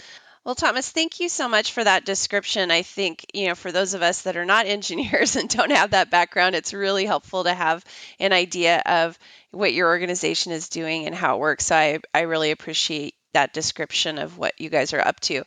Well, 0.43 0.55
Thomas, 0.55 0.89
thank 0.89 1.19
you 1.19 1.27
so 1.29 1.49
much 1.49 1.73
for 1.73 1.83
that 1.83 2.05
description. 2.05 2.71
I 2.71 2.81
think, 2.81 3.25
you 3.33 3.47
know, 3.47 3.55
for 3.55 3.71
those 3.71 3.93
of 3.93 4.01
us 4.01 4.21
that 4.23 4.37
are 4.37 4.45
not 4.45 4.65
engineers 4.67 5.35
and 5.35 5.49
don't 5.49 5.71
have 5.71 5.91
that 5.91 6.09
background, 6.09 6.55
it's 6.55 6.73
really 6.73 7.05
helpful 7.05 7.43
to 7.43 7.53
have 7.53 7.83
an 8.19 8.33
idea 8.33 8.81
of 8.85 9.19
what 9.51 9.73
your 9.73 9.89
organization 9.89 10.51
is 10.53 10.69
doing 10.69 11.05
and 11.05 11.15
how 11.15 11.35
it 11.35 11.39
works. 11.39 11.67
So 11.67 11.75
I, 11.75 11.99
I 12.13 12.21
really 12.21 12.51
appreciate 12.51 13.15
that 13.33 13.53
description 13.53 14.17
of 14.17 14.37
what 14.37 14.59
you 14.59 14.69
guys 14.69 14.93
are 14.93 15.01
up 15.01 15.19
to. 15.21 15.43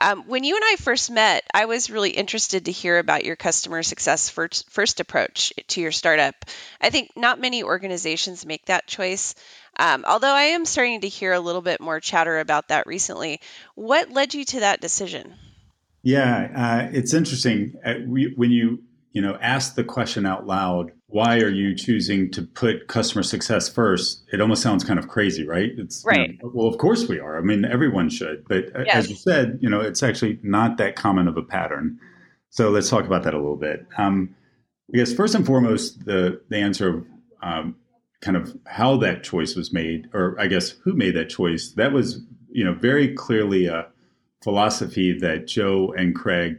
Um, 0.00 0.24
when 0.26 0.44
you 0.44 0.56
and 0.56 0.64
I 0.64 0.76
first 0.76 1.10
met, 1.10 1.44
I 1.52 1.66
was 1.66 1.90
really 1.90 2.10
interested 2.10 2.64
to 2.64 2.72
hear 2.72 2.98
about 2.98 3.24
your 3.24 3.36
customer 3.36 3.82
success 3.82 4.28
first, 4.28 4.70
first 4.70 5.00
approach 5.00 5.52
to 5.68 5.80
your 5.80 5.92
startup. 5.92 6.34
I 6.80 6.90
think 6.90 7.10
not 7.16 7.40
many 7.40 7.62
organizations 7.62 8.44
make 8.44 8.66
that 8.66 8.86
choice. 8.86 9.34
Um, 9.78 10.04
although 10.06 10.34
I 10.34 10.54
am 10.54 10.64
starting 10.64 11.00
to 11.00 11.08
hear 11.08 11.32
a 11.32 11.40
little 11.40 11.62
bit 11.62 11.80
more 11.80 12.00
chatter 12.00 12.38
about 12.38 12.68
that 12.68 12.86
recently. 12.86 13.40
What 13.74 14.10
led 14.10 14.34
you 14.34 14.44
to 14.44 14.60
that 14.60 14.80
decision? 14.80 15.34
Yeah, 16.02 16.50
uh, 16.54 16.90
it's 16.92 17.14
interesting. 17.14 17.74
Uh, 17.84 17.94
we, 18.06 18.32
when 18.36 18.50
you 18.50 18.82
you 19.14 19.22
know 19.22 19.38
ask 19.40 19.76
the 19.76 19.84
question 19.84 20.26
out 20.26 20.46
loud, 20.46 20.92
why 21.06 21.38
are 21.38 21.48
you 21.48 21.74
choosing 21.74 22.30
to 22.32 22.42
put 22.42 22.88
customer 22.88 23.22
success 23.22 23.68
first? 23.68 24.24
It 24.32 24.40
almost 24.40 24.62
sounds 24.62 24.84
kind 24.84 24.98
of 24.98 25.08
crazy, 25.08 25.46
right? 25.46 25.70
It's 25.78 26.04
right. 26.04 26.30
You 26.30 26.38
know, 26.42 26.50
well, 26.52 26.66
of 26.66 26.76
course 26.76 27.08
we 27.08 27.20
are. 27.20 27.38
I 27.38 27.40
mean, 27.40 27.64
everyone 27.64 28.10
should. 28.10 28.44
But 28.48 28.66
yes. 28.84 28.96
as 28.96 29.10
you 29.10 29.16
said, 29.16 29.58
you 29.62 29.70
know, 29.70 29.80
it's 29.80 30.02
actually 30.02 30.40
not 30.42 30.76
that 30.78 30.96
common 30.96 31.28
of 31.28 31.36
a 31.36 31.42
pattern. 31.42 31.98
So 32.50 32.70
let's 32.70 32.90
talk 32.90 33.06
about 33.06 33.22
that 33.22 33.34
a 33.34 33.38
little 33.38 33.56
bit. 33.56 33.86
Um, 33.96 34.34
I 34.92 34.98
guess 34.98 35.14
first 35.14 35.34
and 35.34 35.46
foremost, 35.46 36.04
the 36.04 36.42
the 36.50 36.58
answer 36.58 36.88
of 36.88 37.06
um, 37.42 37.76
kind 38.20 38.36
of 38.36 38.56
how 38.66 38.96
that 38.96 39.22
choice 39.22 39.54
was 39.54 39.72
made, 39.72 40.08
or 40.12 40.36
I 40.40 40.48
guess 40.48 40.70
who 40.70 40.94
made 40.94 41.14
that 41.14 41.30
choice, 41.30 41.70
that 41.76 41.92
was 41.92 42.20
you 42.50 42.64
know 42.64 42.74
very 42.74 43.14
clearly 43.14 43.66
a 43.66 43.86
philosophy 44.42 45.16
that 45.18 45.46
Joe 45.46 45.94
and 45.96 46.14
Craig 46.14 46.58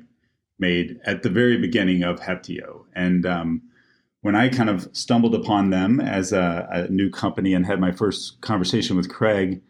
made 0.60 1.00
at 1.06 1.24
the 1.24 1.30
very 1.30 1.58
beginning 1.58 2.04
of 2.04 2.20
Heptio, 2.20 2.86
and 2.94 3.26
um, 3.26 3.62
when 4.22 4.36
I 4.36 4.50
kind 4.50 4.70
of 4.70 4.90
stumbled 4.92 5.36
upon 5.36 5.70
them 5.70 6.00
as 6.00 6.34
a, 6.34 6.68
a, 6.72 6.88
new 6.88 7.12
company 7.12 7.54
and 7.54 7.64
had 7.64 7.80
my 7.80 7.92
first 7.92 8.42
conversation 8.42 8.96
with 8.96 9.08
Craig, 9.08 9.62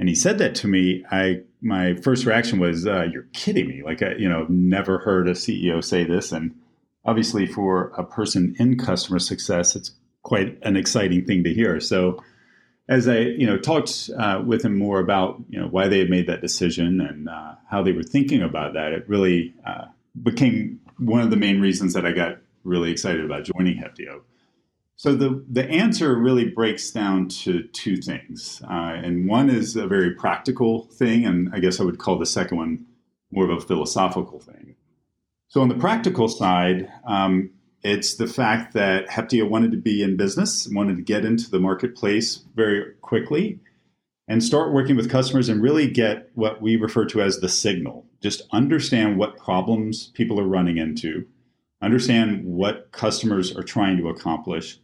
and 0.00 0.08
he 0.08 0.14
said 0.16 0.38
that 0.38 0.56
to 0.56 0.66
me, 0.66 1.04
I 1.12 1.42
my 1.60 1.94
first 1.94 2.26
reaction 2.26 2.58
was, 2.58 2.86
uh, 2.86 3.06
"You're 3.12 3.28
kidding 3.32 3.68
me!" 3.68 3.82
Like 3.84 4.02
I, 4.02 4.14
you 4.14 4.28
know, 4.28 4.46
never 4.48 4.98
heard 4.98 5.28
a 5.28 5.32
CEO 5.32 5.84
say 5.84 6.04
this, 6.04 6.32
and 6.32 6.54
obviously 7.04 7.46
for 7.46 7.92
a 7.96 8.04
person 8.04 8.56
in 8.58 8.76
customer 8.76 9.18
success, 9.18 9.76
it's 9.76 9.92
quite 10.22 10.58
an 10.62 10.76
exciting 10.76 11.24
thing 11.24 11.44
to 11.44 11.54
hear. 11.54 11.78
So 11.80 12.22
as 12.88 13.06
I 13.08 13.18
you 13.18 13.46
know 13.46 13.58
talked 13.58 14.10
uh, 14.18 14.42
with 14.44 14.64
him 14.64 14.76
more 14.76 14.98
about 14.98 15.40
you 15.48 15.60
know 15.60 15.68
why 15.68 15.88
they 15.88 16.00
had 16.00 16.10
made 16.10 16.26
that 16.26 16.40
decision 16.40 17.00
and 17.00 17.28
uh, 17.28 17.54
how 17.70 17.82
they 17.82 17.92
were 17.92 18.02
thinking 18.02 18.42
about 18.42 18.74
that, 18.74 18.92
it 18.92 19.08
really 19.08 19.54
uh, 19.66 19.86
became 20.20 20.80
one 20.98 21.20
of 21.20 21.30
the 21.30 21.36
main 21.36 21.60
reasons 21.60 21.94
that 21.94 22.04
I 22.04 22.12
got 22.12 22.38
really 22.64 22.90
excited 22.90 23.24
about 23.24 23.44
joining 23.44 23.76
Heptio. 23.76 24.22
So 24.96 25.14
the 25.14 25.44
the 25.50 25.68
answer 25.68 26.14
really 26.14 26.48
breaks 26.48 26.90
down 26.90 27.28
to 27.28 27.64
two 27.72 27.96
things, 27.96 28.62
uh, 28.70 28.92
and 29.02 29.26
one 29.26 29.50
is 29.50 29.74
a 29.74 29.86
very 29.86 30.12
practical 30.14 30.84
thing, 30.84 31.24
and 31.24 31.50
I 31.52 31.58
guess 31.58 31.80
I 31.80 31.84
would 31.84 31.98
call 31.98 32.18
the 32.18 32.26
second 32.26 32.58
one 32.58 32.86
more 33.32 33.50
of 33.50 33.50
a 33.50 33.60
philosophical 33.60 34.38
thing. 34.38 34.76
So 35.48 35.60
on 35.60 35.68
the 35.68 35.74
practical 35.74 36.28
side, 36.28 36.88
um, 37.06 37.50
it's 37.82 38.14
the 38.14 38.26
fact 38.26 38.74
that 38.74 39.08
Heptio 39.08 39.48
wanted 39.48 39.72
to 39.72 39.78
be 39.78 40.02
in 40.02 40.16
business, 40.16 40.68
wanted 40.70 40.96
to 40.96 41.02
get 41.02 41.24
into 41.24 41.50
the 41.50 41.58
marketplace 41.58 42.44
very 42.54 42.92
quickly, 43.00 43.58
and 44.28 44.44
start 44.44 44.72
working 44.72 44.94
with 44.94 45.10
customers 45.10 45.48
and 45.48 45.60
really 45.62 45.90
get 45.90 46.30
what 46.34 46.62
we 46.62 46.76
refer 46.76 47.06
to 47.06 47.22
as 47.22 47.40
the 47.40 47.48
signal. 47.48 48.06
Just 48.22 48.42
understand 48.52 49.18
what 49.18 49.36
problems 49.36 50.08
people 50.14 50.38
are 50.40 50.46
running 50.46 50.78
into, 50.78 51.26
understand 51.80 52.44
what 52.44 52.92
customers 52.92 53.54
are 53.56 53.62
trying 53.62 53.96
to 53.98 54.08
accomplish. 54.08 54.78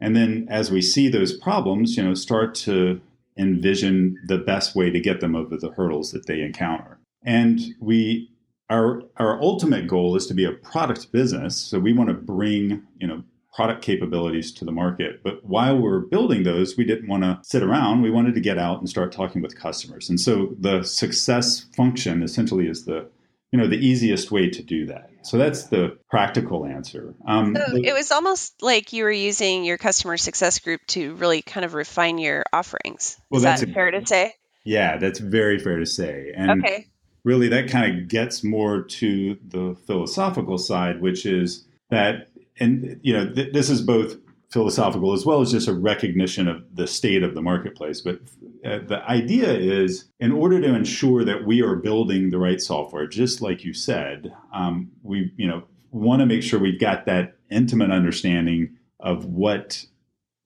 And 0.00 0.14
then 0.14 0.46
as 0.48 0.70
we 0.70 0.80
see 0.80 1.08
those 1.08 1.36
problems, 1.36 1.96
you 1.96 2.04
know, 2.04 2.14
start 2.14 2.54
to 2.56 3.00
envision 3.36 4.16
the 4.26 4.38
best 4.38 4.76
way 4.76 4.90
to 4.90 5.00
get 5.00 5.20
them 5.20 5.34
over 5.34 5.56
the 5.56 5.70
hurdles 5.70 6.12
that 6.12 6.26
they 6.26 6.40
encounter. 6.40 6.98
And 7.24 7.60
we 7.80 8.30
our 8.70 9.02
our 9.16 9.40
ultimate 9.40 9.86
goal 9.86 10.14
is 10.16 10.26
to 10.26 10.34
be 10.34 10.44
a 10.44 10.52
product 10.52 11.10
business. 11.10 11.56
So 11.56 11.78
we 11.78 11.92
want 11.92 12.08
to 12.10 12.14
bring, 12.14 12.82
you 12.98 13.06
know, 13.06 13.22
product 13.58 13.82
capabilities 13.82 14.52
to 14.52 14.64
the 14.64 14.70
market. 14.70 15.20
But 15.24 15.44
while 15.44 15.76
we're 15.76 15.98
building 15.98 16.44
those, 16.44 16.76
we 16.76 16.84
didn't 16.84 17.08
want 17.08 17.24
to 17.24 17.40
sit 17.42 17.60
around. 17.60 18.02
We 18.02 18.10
wanted 18.12 18.36
to 18.36 18.40
get 18.40 18.56
out 18.56 18.78
and 18.78 18.88
start 18.88 19.10
talking 19.10 19.42
with 19.42 19.58
customers. 19.58 20.08
And 20.08 20.20
so 20.20 20.54
the 20.60 20.84
success 20.84 21.66
function 21.76 22.22
essentially 22.22 22.68
is 22.68 22.84
the 22.84 23.10
you 23.50 23.58
know 23.58 23.66
the 23.66 23.78
easiest 23.78 24.30
way 24.30 24.50
to 24.50 24.62
do 24.62 24.84
that 24.84 25.10
so 25.22 25.38
that's 25.38 25.68
the 25.68 25.96
practical 26.10 26.66
answer 26.66 27.14
um, 27.26 27.56
so 27.56 27.76
it 27.82 27.94
was 27.94 28.12
almost 28.12 28.62
like 28.62 28.92
you 28.92 29.04
were 29.04 29.10
using 29.10 29.64
your 29.64 29.78
customer 29.78 30.18
success 30.18 30.58
group 30.58 30.82
to 30.88 31.14
really 31.14 31.40
kind 31.40 31.64
of 31.64 31.72
refine 31.72 32.18
your 32.18 32.44
offerings 32.52 33.18
well, 33.30 33.38
is 33.38 33.44
that's 33.44 33.62
that 33.62 33.70
a, 33.70 33.72
fair 33.72 33.90
to 33.90 34.06
say 34.06 34.34
yeah 34.66 34.98
that's 34.98 35.18
very 35.18 35.58
fair 35.58 35.78
to 35.78 35.86
say 35.86 36.30
and 36.36 36.62
okay. 36.62 36.88
really 37.24 37.48
that 37.48 37.70
kind 37.70 37.90
of 37.90 38.06
gets 38.06 38.44
more 38.44 38.82
to 38.82 39.38
the 39.48 39.74
philosophical 39.86 40.58
side 40.58 41.00
which 41.00 41.24
is 41.24 41.64
that 41.90 42.27
and 42.60 43.00
you 43.02 43.12
know 43.12 43.32
th- 43.32 43.52
this 43.52 43.70
is 43.70 43.80
both 43.80 44.16
philosophical 44.50 45.12
as 45.12 45.26
well 45.26 45.40
as 45.40 45.52
just 45.52 45.68
a 45.68 45.74
recognition 45.74 46.48
of 46.48 46.64
the 46.74 46.86
state 46.86 47.22
of 47.22 47.34
the 47.34 47.42
marketplace. 47.42 48.00
But 48.00 48.20
uh, 48.64 48.78
the 48.86 49.02
idea 49.06 49.52
is 49.52 50.08
in 50.20 50.32
order 50.32 50.60
to 50.60 50.74
ensure 50.74 51.22
that 51.24 51.46
we 51.46 51.62
are 51.62 51.76
building 51.76 52.30
the 52.30 52.38
right 52.38 52.60
software, 52.60 53.06
just 53.06 53.42
like 53.42 53.62
you 53.62 53.74
said, 53.74 54.32
um, 54.52 54.90
we 55.02 55.32
you 55.36 55.46
know 55.46 55.64
want 55.90 56.20
to 56.20 56.26
make 56.26 56.42
sure 56.42 56.58
we've 56.58 56.80
got 56.80 57.06
that 57.06 57.36
intimate 57.50 57.90
understanding 57.90 58.76
of 59.00 59.24
what 59.26 59.84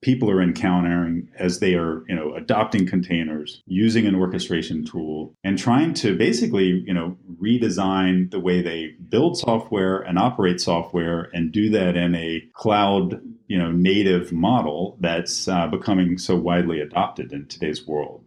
people 0.03 0.29
are 0.29 0.41
encountering 0.41 1.27
as 1.39 1.59
they 1.59 1.73
are, 1.73 2.03
you 2.07 2.15
know, 2.15 2.35
adopting 2.35 2.85
containers, 2.85 3.63
using 3.65 4.05
an 4.05 4.15
orchestration 4.15 4.85
tool, 4.85 5.33
and 5.43 5.57
trying 5.57 5.93
to 5.95 6.15
basically, 6.15 6.83
you 6.85 6.93
know, 6.93 7.17
redesign 7.41 8.29
the 8.29 8.39
way 8.39 8.61
they 8.61 8.91
build 9.09 9.37
software 9.37 9.99
and 9.99 10.19
operate 10.19 10.61
software, 10.61 11.29
and 11.33 11.51
do 11.51 11.69
that 11.69 11.95
in 11.95 12.13
a 12.13 12.41
cloud, 12.53 13.21
you 13.47 13.57
know, 13.57 13.71
native 13.71 14.31
model 14.31 14.97
that's 14.99 15.47
uh, 15.47 15.67
becoming 15.67 16.17
so 16.17 16.35
widely 16.35 16.79
adopted 16.79 17.33
in 17.33 17.47
today's 17.47 17.87
world. 17.87 18.23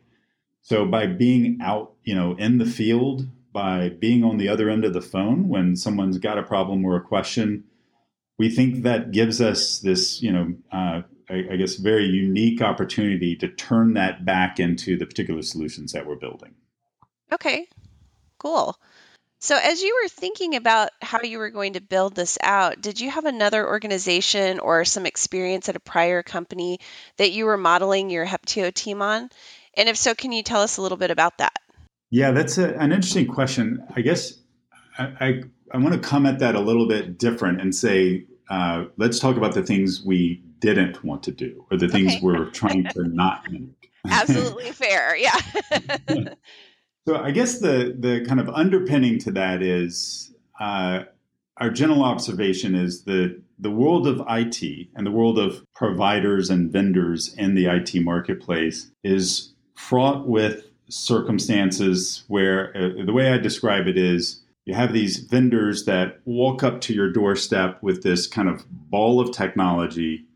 So 0.63 0.85
by 0.85 1.07
being 1.07 1.59
out, 1.63 1.93
you 2.03 2.15
know, 2.15 2.35
in 2.39 2.59
the 2.59 2.67
field, 2.67 3.29
by 3.53 3.91
being 3.91 4.25
on 4.25 4.37
the 4.37 4.49
other 4.49 4.69
end 4.69 4.85
of 4.85 4.93
the 4.93 5.01
phone 5.01 5.49
when 5.49 5.77
someone's 5.77 6.19
got 6.19 6.39
a 6.39 6.43
problem 6.43 6.85
or 6.85 6.97
a 6.97 7.01
question, 7.01 7.65
we 8.39 8.51
think 8.51 8.83
that 8.83 9.13
gives 9.13 9.41
us 9.41 9.79
this, 9.79 10.21
you 10.21 10.33
know, 10.33 10.55
uh, 10.73 11.03
I, 11.29 11.45
I 11.53 11.57
guess, 11.57 11.77
very 11.77 12.07
unique 12.07 12.63
opportunity 12.63 13.37
to 13.37 13.49
turn 13.49 13.95
that 13.95 14.25
back 14.25 14.61
into 14.61 14.97
the 14.97 15.07
particular 15.07 15.43
solutions 15.43 15.93
that 15.93 16.07
we're 16.07 16.17
building. 16.17 16.55
Okay, 17.33 17.67
cool. 18.39 18.77
So, 19.39 19.57
as 19.57 19.83
you 19.83 20.01
were 20.03 20.09
thinking 20.09 20.57
about 20.57 20.91
how 21.03 21.23
you 21.23 21.39
were 21.39 21.51
going 21.51 21.75
to 21.75 21.81
build 21.81 22.15
this 22.15 22.39
out, 22.43 22.81
did 22.81 23.01
you 23.01 23.11
have 23.11 23.27
another 23.27 23.67
organization 23.67 24.61
or 24.61 24.85
some 24.85 25.05
experience 25.05 25.69
at 25.69 25.77
a 25.77 25.81
prior 25.81 26.23
company 26.23 26.81
that 27.19 27.33
you 27.33 27.45
were 27.45 27.59
modeling 27.59 28.09
your 28.09 28.25
Heptio 28.25 28.73
team 28.73 29.03
on? 29.03 29.29
And 29.77 29.89
if 29.89 29.97
so, 29.97 30.15
can 30.15 30.33
you 30.33 30.43
tell 30.43 30.63
us 30.63 30.79
a 30.79 30.83
little 30.83 30.97
bit 30.97 31.11
about 31.11 31.39
that? 31.39 31.59
Yeah, 32.11 32.31
that's 32.31 32.57
a, 32.57 32.75
an 32.77 32.93
interesting 32.93 33.27
question. 33.27 33.85
I 33.95 34.01
guess 34.01 34.39
I, 34.99 35.05
I, 35.21 35.43
I 35.73 35.79
want 35.79 35.95
to 35.95 36.01
come 36.01 36.25
at 36.25 36.39
that 36.39 36.55
a 36.55 36.61
little 36.61 36.89
bit 36.89 37.19
different 37.19 37.61
and 37.61 37.75
say, 37.75 38.25
uh, 38.49 38.85
let's 38.97 39.19
talk 39.19 39.37
about 39.37 39.55
the 39.55 39.63
things 39.63 40.03
we 40.03 40.43
didn't 40.61 41.05
want 41.05 41.23
to 41.25 41.33
do 41.33 41.67
or 41.71 41.77
the 41.77 41.89
things 41.89 42.15
okay. 42.15 42.21
we're 42.23 42.51
trying 42.51 42.85
to 42.85 43.05
not 43.05 43.45
do. 43.51 43.69
Absolutely 44.09 44.71
fair. 44.73 45.17
Yeah. 45.17 45.39
so 47.07 47.17
I 47.17 47.31
guess 47.33 47.59
the 47.59 47.95
the 47.99 48.25
kind 48.27 48.41
of 48.41 48.49
underpinning 48.49 49.19
to 49.21 49.33
that 49.33 49.63
is 49.63 50.33
uh, 50.61 51.05
our 51.59 51.71
general 51.71 52.05
observation 52.05 52.75
is 52.75 53.03
that 53.05 53.41
the 53.59 53.71
world 53.71 54.07
of 54.07 54.23
IT 54.29 54.89
and 54.95 55.07
the 55.07 55.11
world 55.11 55.39
of 55.39 55.65
providers 55.75 56.51
and 56.51 56.71
vendors 56.71 57.35
in 57.35 57.55
the 57.55 57.67
IT 57.67 57.95
marketplace 58.03 58.91
is 59.03 59.55
fraught 59.75 60.29
with 60.29 60.67
circumstances 60.89 62.25
where 62.29 62.77
uh, 62.77 63.05
the 63.05 63.13
way 63.13 63.33
I 63.33 63.39
describe 63.39 63.87
it 63.89 63.97
is 63.99 64.43
you 64.67 64.75
have 64.75 64.93
these 64.93 65.19
vendors 65.19 65.85
that 65.85 66.21
walk 66.25 66.63
up 66.63 66.81
to 66.83 66.95
your 66.95 67.11
doorstep 67.11 67.83
with 67.83 68.03
this 68.03 68.27
kind 68.27 68.49
of 68.49 68.65
ball 68.69 69.21
of 69.21 69.33
technology 69.33 70.27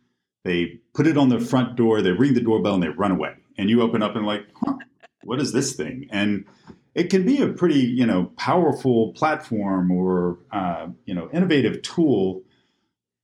they 0.44 0.80
put 0.94 1.06
it 1.06 1.18
on 1.18 1.28
the 1.28 1.40
front 1.40 1.76
door, 1.76 2.00
they 2.02 2.12
ring 2.12 2.35
the 2.35 2.40
doorbell, 2.40 2.75
and 2.75 2.82
they 2.82 2.88
run 2.88 3.12
away. 3.12 3.35
And 3.59 3.68
you 3.68 3.82
open 3.82 4.02
up 4.02 4.16
and 4.16 4.26
like, 4.26 4.47
huh, 4.64 4.78
what 5.23 5.40
is 5.40 5.52
this 5.52 5.75
thing? 5.75 6.09
And 6.11 6.47
it 6.94 7.11
can 7.11 7.25
be 7.25 7.42
a 7.42 7.49
pretty, 7.49 7.80
you 7.80 8.06
know, 8.06 8.32
powerful 8.37 9.12
platform 9.12 9.90
or 9.90 10.38
uh, 10.50 10.88
you 11.04 11.14
know, 11.14 11.28
innovative 11.32 11.82
tool. 11.82 12.42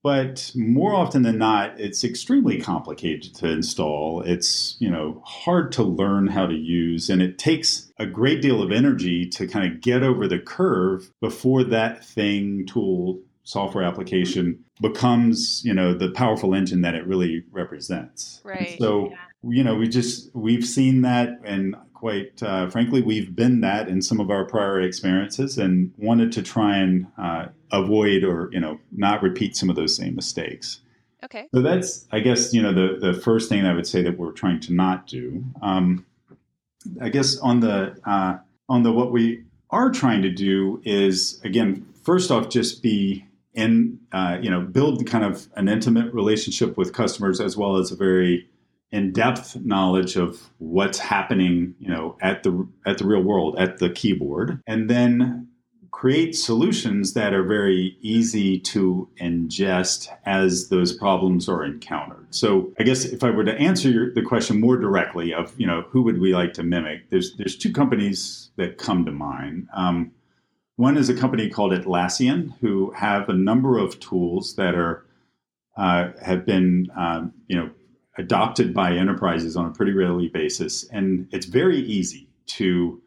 But 0.03 0.51
more 0.55 0.93
often 0.93 1.23
than 1.23 1.37
not, 1.37 1.79
it's 1.79 2.03
extremely 2.03 2.61
complicated 2.61 3.33
to 3.35 3.49
install. 3.49 4.21
It's 4.21 4.77
you 4.79 4.89
know 4.89 5.21
hard 5.25 5.71
to 5.73 5.83
learn 5.83 6.27
how 6.27 6.45
to 6.45 6.55
use, 6.55 7.09
and 7.09 7.21
it 7.21 7.37
takes 7.37 7.91
a 7.97 8.05
great 8.05 8.41
deal 8.41 8.61
of 8.61 8.71
energy 8.71 9.27
to 9.29 9.47
kind 9.47 9.69
of 9.69 9.81
get 9.81 10.03
over 10.03 10.27
the 10.27 10.39
curve 10.39 11.11
before 11.19 11.63
that 11.65 12.05
thing, 12.05 12.65
tool, 12.67 13.19
software 13.47 13.83
application 13.83 14.63
becomes 14.81 15.61
you 15.63 15.73
know 15.73 15.93
the 15.93 16.11
powerful 16.11 16.53
engine 16.53 16.81
that 16.81 16.95
it 16.95 17.05
really 17.07 17.43
represents 17.51 18.41
right 18.43 18.77
so 18.77 19.09
yeah. 19.09 19.17
you 19.43 19.63
know 19.63 19.75
we 19.75 19.87
just 19.87 20.29
we've 20.35 20.65
seen 20.65 21.01
that 21.01 21.29
and 21.45 21.75
quite 21.97 22.43
uh, 22.43 22.69
frankly, 22.69 23.01
we've 23.01 23.35
been 23.35 23.61
that 23.61 23.89
in 23.89 24.03
some 24.03 24.19
of 24.19 24.29
our 24.29 24.45
prior 24.45 24.79
experiences 24.79 25.57
and 25.57 25.91
wanted 25.97 26.31
to 26.31 26.43
try 26.43 26.77
and 26.77 27.07
uh, 27.17 27.47
avoid 27.71 28.23
or 28.23 28.49
you 28.51 28.59
know 28.59 28.79
not 28.91 29.23
repeat 29.23 29.55
some 29.55 29.67
of 29.67 29.75
those 29.75 29.95
same 29.95 30.15
mistakes. 30.15 30.81
Okay. 31.23 31.47
So 31.53 31.63
that's, 31.63 32.05
I 32.11 32.19
guess, 32.19 32.53
you 32.53 32.61
know, 32.61 32.71
the 32.71 32.99
the 32.99 33.19
first 33.19 33.49
thing 33.49 33.65
I 33.65 33.73
would 33.73 33.87
say 33.87 34.03
that 34.03 34.17
we're 34.17 34.31
trying 34.31 34.59
to 34.61 34.73
not 34.73 35.07
do. 35.07 35.43
Um, 35.63 36.05
I 37.01 37.09
guess 37.09 37.37
on 37.39 37.61
the 37.61 37.97
uh, 38.05 38.37
on 38.69 38.83
the 38.83 38.91
what 38.91 39.11
we 39.11 39.43
are 39.71 39.89
trying 39.89 40.21
to 40.21 40.29
do 40.29 40.79
is 40.85 41.41
again, 41.43 41.83
first 42.03 42.29
off, 42.29 42.49
just 42.49 42.83
be 42.83 43.25
in, 43.57 43.99
uh, 44.11 44.37
you 44.39 44.49
know, 44.49 44.61
build 44.61 45.05
kind 45.07 45.25
of 45.25 45.47
an 45.55 45.67
intimate 45.67 46.13
relationship 46.13 46.77
with 46.77 46.93
customers 46.93 47.41
as 47.41 47.57
well 47.57 47.77
as 47.77 47.91
a 47.91 47.95
very 47.95 48.47
in-depth 48.91 49.57
knowledge 49.65 50.15
of 50.15 50.49
what's 50.59 50.99
happening, 50.99 51.73
you 51.79 51.89
know, 51.89 52.15
at 52.21 52.43
the 52.43 52.65
at 52.85 52.99
the 52.99 53.05
real 53.05 53.21
world, 53.21 53.57
at 53.59 53.79
the 53.79 53.89
keyboard, 53.89 54.61
and 54.67 54.89
then 54.89 55.47
create 55.89 56.35
solutions 56.35 57.13
that 57.13 57.33
are 57.33 57.43
very 57.43 57.97
easy 58.01 58.59
to 58.59 59.09
ingest 59.19 60.07
as 60.25 60.69
those 60.69 60.93
problems 60.93 61.49
are 61.49 61.65
encountered. 61.65 62.27
So, 62.29 62.71
I 62.79 62.83
guess 62.83 63.05
if 63.05 63.23
I 63.23 63.31
were 63.31 63.43
to 63.43 63.55
answer 63.55 63.89
your, 63.89 64.13
the 64.13 64.21
question 64.21 64.61
more 64.61 64.77
directly 64.77 65.33
of, 65.33 65.59
you 65.59 65.65
know, 65.65 65.83
who 65.89 66.03
would 66.03 66.19
we 66.21 66.35
like 66.35 66.53
to 66.53 66.63
mimic? 66.63 67.09
There's 67.09 67.35
there's 67.37 67.57
two 67.57 67.73
companies 67.73 68.51
that 68.57 68.77
come 68.77 69.03
to 69.05 69.11
mind. 69.11 69.67
Um, 69.73 70.11
one 70.77 70.95
is 70.95 71.09
a 71.09 71.13
company 71.13 71.49
called 71.49 71.73
Atlassian, 71.73 72.53
who 72.61 72.91
have 72.91 73.27
a 73.29 73.33
number 73.33 73.77
of 73.77 73.99
tools 73.99 74.55
that 74.55 74.75
are 74.75 75.05
uh, 75.75 76.11
have 76.23 76.45
been, 76.45 76.87
um, 76.97 77.33
you 77.47 77.55
know, 77.55 77.69
adopted 78.17 78.73
by 78.73 78.93
enterprises 78.93 79.55
on 79.55 79.65
a 79.65 79.71
pretty 79.71 79.91
regular 79.91 80.27
basis, 80.29 80.87
and 80.89 81.27
it's 81.31 81.45
very 81.45 81.79
easy 81.79 82.29
to 82.45 83.01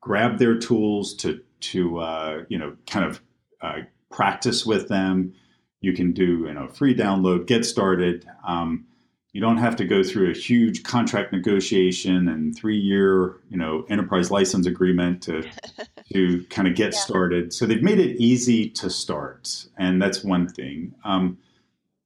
grab 0.00 0.38
their 0.38 0.58
tools 0.58 1.14
to 1.14 1.42
to 1.60 1.98
uh, 1.98 2.44
you 2.48 2.58
know 2.58 2.76
kind 2.86 3.06
of 3.06 3.20
uh, 3.60 3.78
practice 4.10 4.64
with 4.64 4.88
them. 4.88 5.34
You 5.80 5.94
can 5.94 6.12
do 6.12 6.44
you 6.46 6.52
know 6.52 6.68
free 6.68 6.94
download, 6.94 7.46
get 7.46 7.64
started. 7.64 8.26
Um, 8.46 8.86
you 9.34 9.40
don't 9.40 9.56
have 9.56 9.74
to 9.74 9.84
go 9.84 10.04
through 10.04 10.30
a 10.30 10.32
huge 10.32 10.84
contract 10.84 11.32
negotiation 11.32 12.28
and 12.28 12.56
three 12.56 12.78
year 12.78 13.34
you 13.50 13.58
know 13.58 13.84
enterprise 13.90 14.30
license 14.30 14.64
agreement 14.64 15.22
to 15.24 15.42
to 16.12 16.44
kind 16.44 16.68
of 16.68 16.76
get 16.76 16.94
yeah. 16.94 17.00
started. 17.00 17.52
So 17.52 17.66
they've 17.66 17.82
made 17.82 17.98
it 17.98 18.16
easy 18.16 18.70
to 18.70 18.88
start, 18.88 19.66
and 19.76 20.00
that's 20.00 20.24
one 20.24 20.48
thing. 20.48 20.94
Um, 21.04 21.36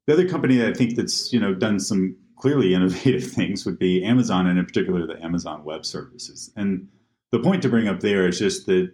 the 0.06 0.14
other 0.14 0.26
company 0.26 0.56
that 0.56 0.68
I 0.70 0.72
think 0.72 0.96
that's 0.96 1.32
you 1.32 1.38
know 1.38 1.54
done 1.54 1.78
some 1.78 2.16
clearly 2.36 2.74
innovative 2.74 3.30
things 3.30 3.64
would 3.66 3.78
be 3.78 4.02
Amazon, 4.02 4.46
and 4.46 4.58
in 4.58 4.64
particular 4.64 5.06
the 5.06 5.22
Amazon 5.22 5.62
Web 5.64 5.84
Services. 5.84 6.50
And 6.56 6.88
the 7.30 7.40
point 7.40 7.62
to 7.62 7.68
bring 7.68 7.88
up 7.88 8.00
there 8.00 8.26
is 8.26 8.38
just 8.38 8.64
that 8.66 8.90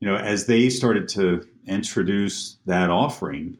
you 0.00 0.08
know 0.08 0.16
as 0.16 0.46
they 0.46 0.68
started 0.68 1.08
to 1.10 1.46
introduce 1.68 2.56
that 2.66 2.90
offering, 2.90 3.56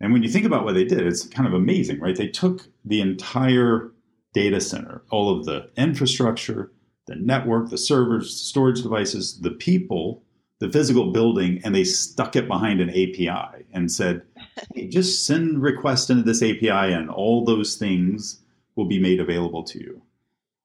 and 0.00 0.12
when 0.12 0.22
you 0.22 0.28
think 0.28 0.46
about 0.46 0.64
what 0.64 0.74
they 0.74 0.84
did, 0.84 1.06
it's 1.06 1.26
kind 1.26 1.46
of 1.46 1.54
amazing, 1.54 2.00
right? 2.00 2.16
They 2.16 2.28
took 2.28 2.68
the 2.84 3.00
entire 3.00 3.92
data 4.32 4.60
center, 4.60 5.02
all 5.10 5.36
of 5.36 5.44
the 5.44 5.70
infrastructure, 5.76 6.72
the 7.06 7.16
network, 7.16 7.70
the 7.70 7.78
servers, 7.78 8.34
storage 8.34 8.82
devices, 8.82 9.40
the 9.40 9.50
people, 9.50 10.22
the 10.60 10.70
physical 10.70 11.12
building, 11.12 11.60
and 11.64 11.74
they 11.74 11.84
stuck 11.84 12.36
it 12.36 12.48
behind 12.48 12.80
an 12.80 12.90
API 12.90 13.64
and 13.72 13.90
said, 13.90 14.22
hey, 14.74 14.88
just 14.88 15.26
send 15.26 15.62
requests 15.62 16.10
into 16.10 16.22
this 16.22 16.42
API 16.42 16.92
and 16.92 17.10
all 17.10 17.44
those 17.44 17.76
things 17.76 18.40
will 18.76 18.86
be 18.86 19.00
made 19.00 19.20
available 19.20 19.64
to 19.64 19.78
you. 19.78 20.02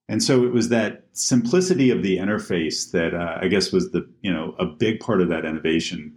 And 0.07 0.21
so 0.21 0.43
it 0.43 0.53
was 0.53 0.69
that 0.69 1.05
simplicity 1.13 1.89
of 1.89 2.03
the 2.03 2.17
interface 2.17 2.91
that 2.91 3.13
uh, 3.13 3.39
I 3.41 3.47
guess 3.47 3.71
was 3.71 3.91
the 3.91 4.07
you 4.21 4.31
know 4.31 4.55
a 4.59 4.65
big 4.65 4.99
part 4.99 5.21
of 5.21 5.29
that 5.29 5.45
innovation. 5.45 6.15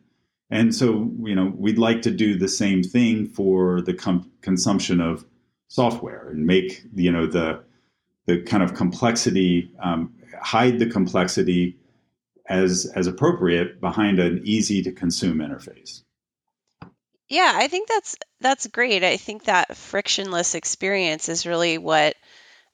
And 0.51 0.75
so 0.75 1.11
you 1.23 1.35
know 1.35 1.53
we'd 1.57 1.79
like 1.79 2.03
to 2.03 2.11
do 2.11 2.37
the 2.37 2.49
same 2.49 2.83
thing 2.83 3.27
for 3.27 3.83
the 3.83 3.95
com- 3.95 4.31
consumption 4.41 5.01
of 5.01 5.25
software 5.69 6.31
and 6.31 6.47
make 6.47 6.83
you 6.95 7.13
know 7.13 7.27
the 7.27 7.63
the 8.27 8.43
kind 8.43 8.63
of 8.63 8.75
complexity 8.75 9.71
um, 9.83 10.15
hide 10.41 10.79
the 10.79 10.87
complexity 10.87 11.77
as 12.49 12.91
as 12.95 13.07
appropriate 13.07 13.81
behind 13.81 14.19
an 14.19 14.41
easy 14.45 14.83
to 14.83 14.93
consume 14.93 15.39
interface. 15.39 16.03
Yeah, 17.29 17.53
I 17.55 17.69
think 17.69 17.89
that's 17.89 18.17
that's 18.41 18.67
great. 18.69 19.05
I 19.05 19.19
think 19.19 19.45
that 19.45 19.77
frictionless 19.77 20.55
experience 20.55 21.29
is 21.29 21.47
really 21.47 21.77
what 21.77 22.17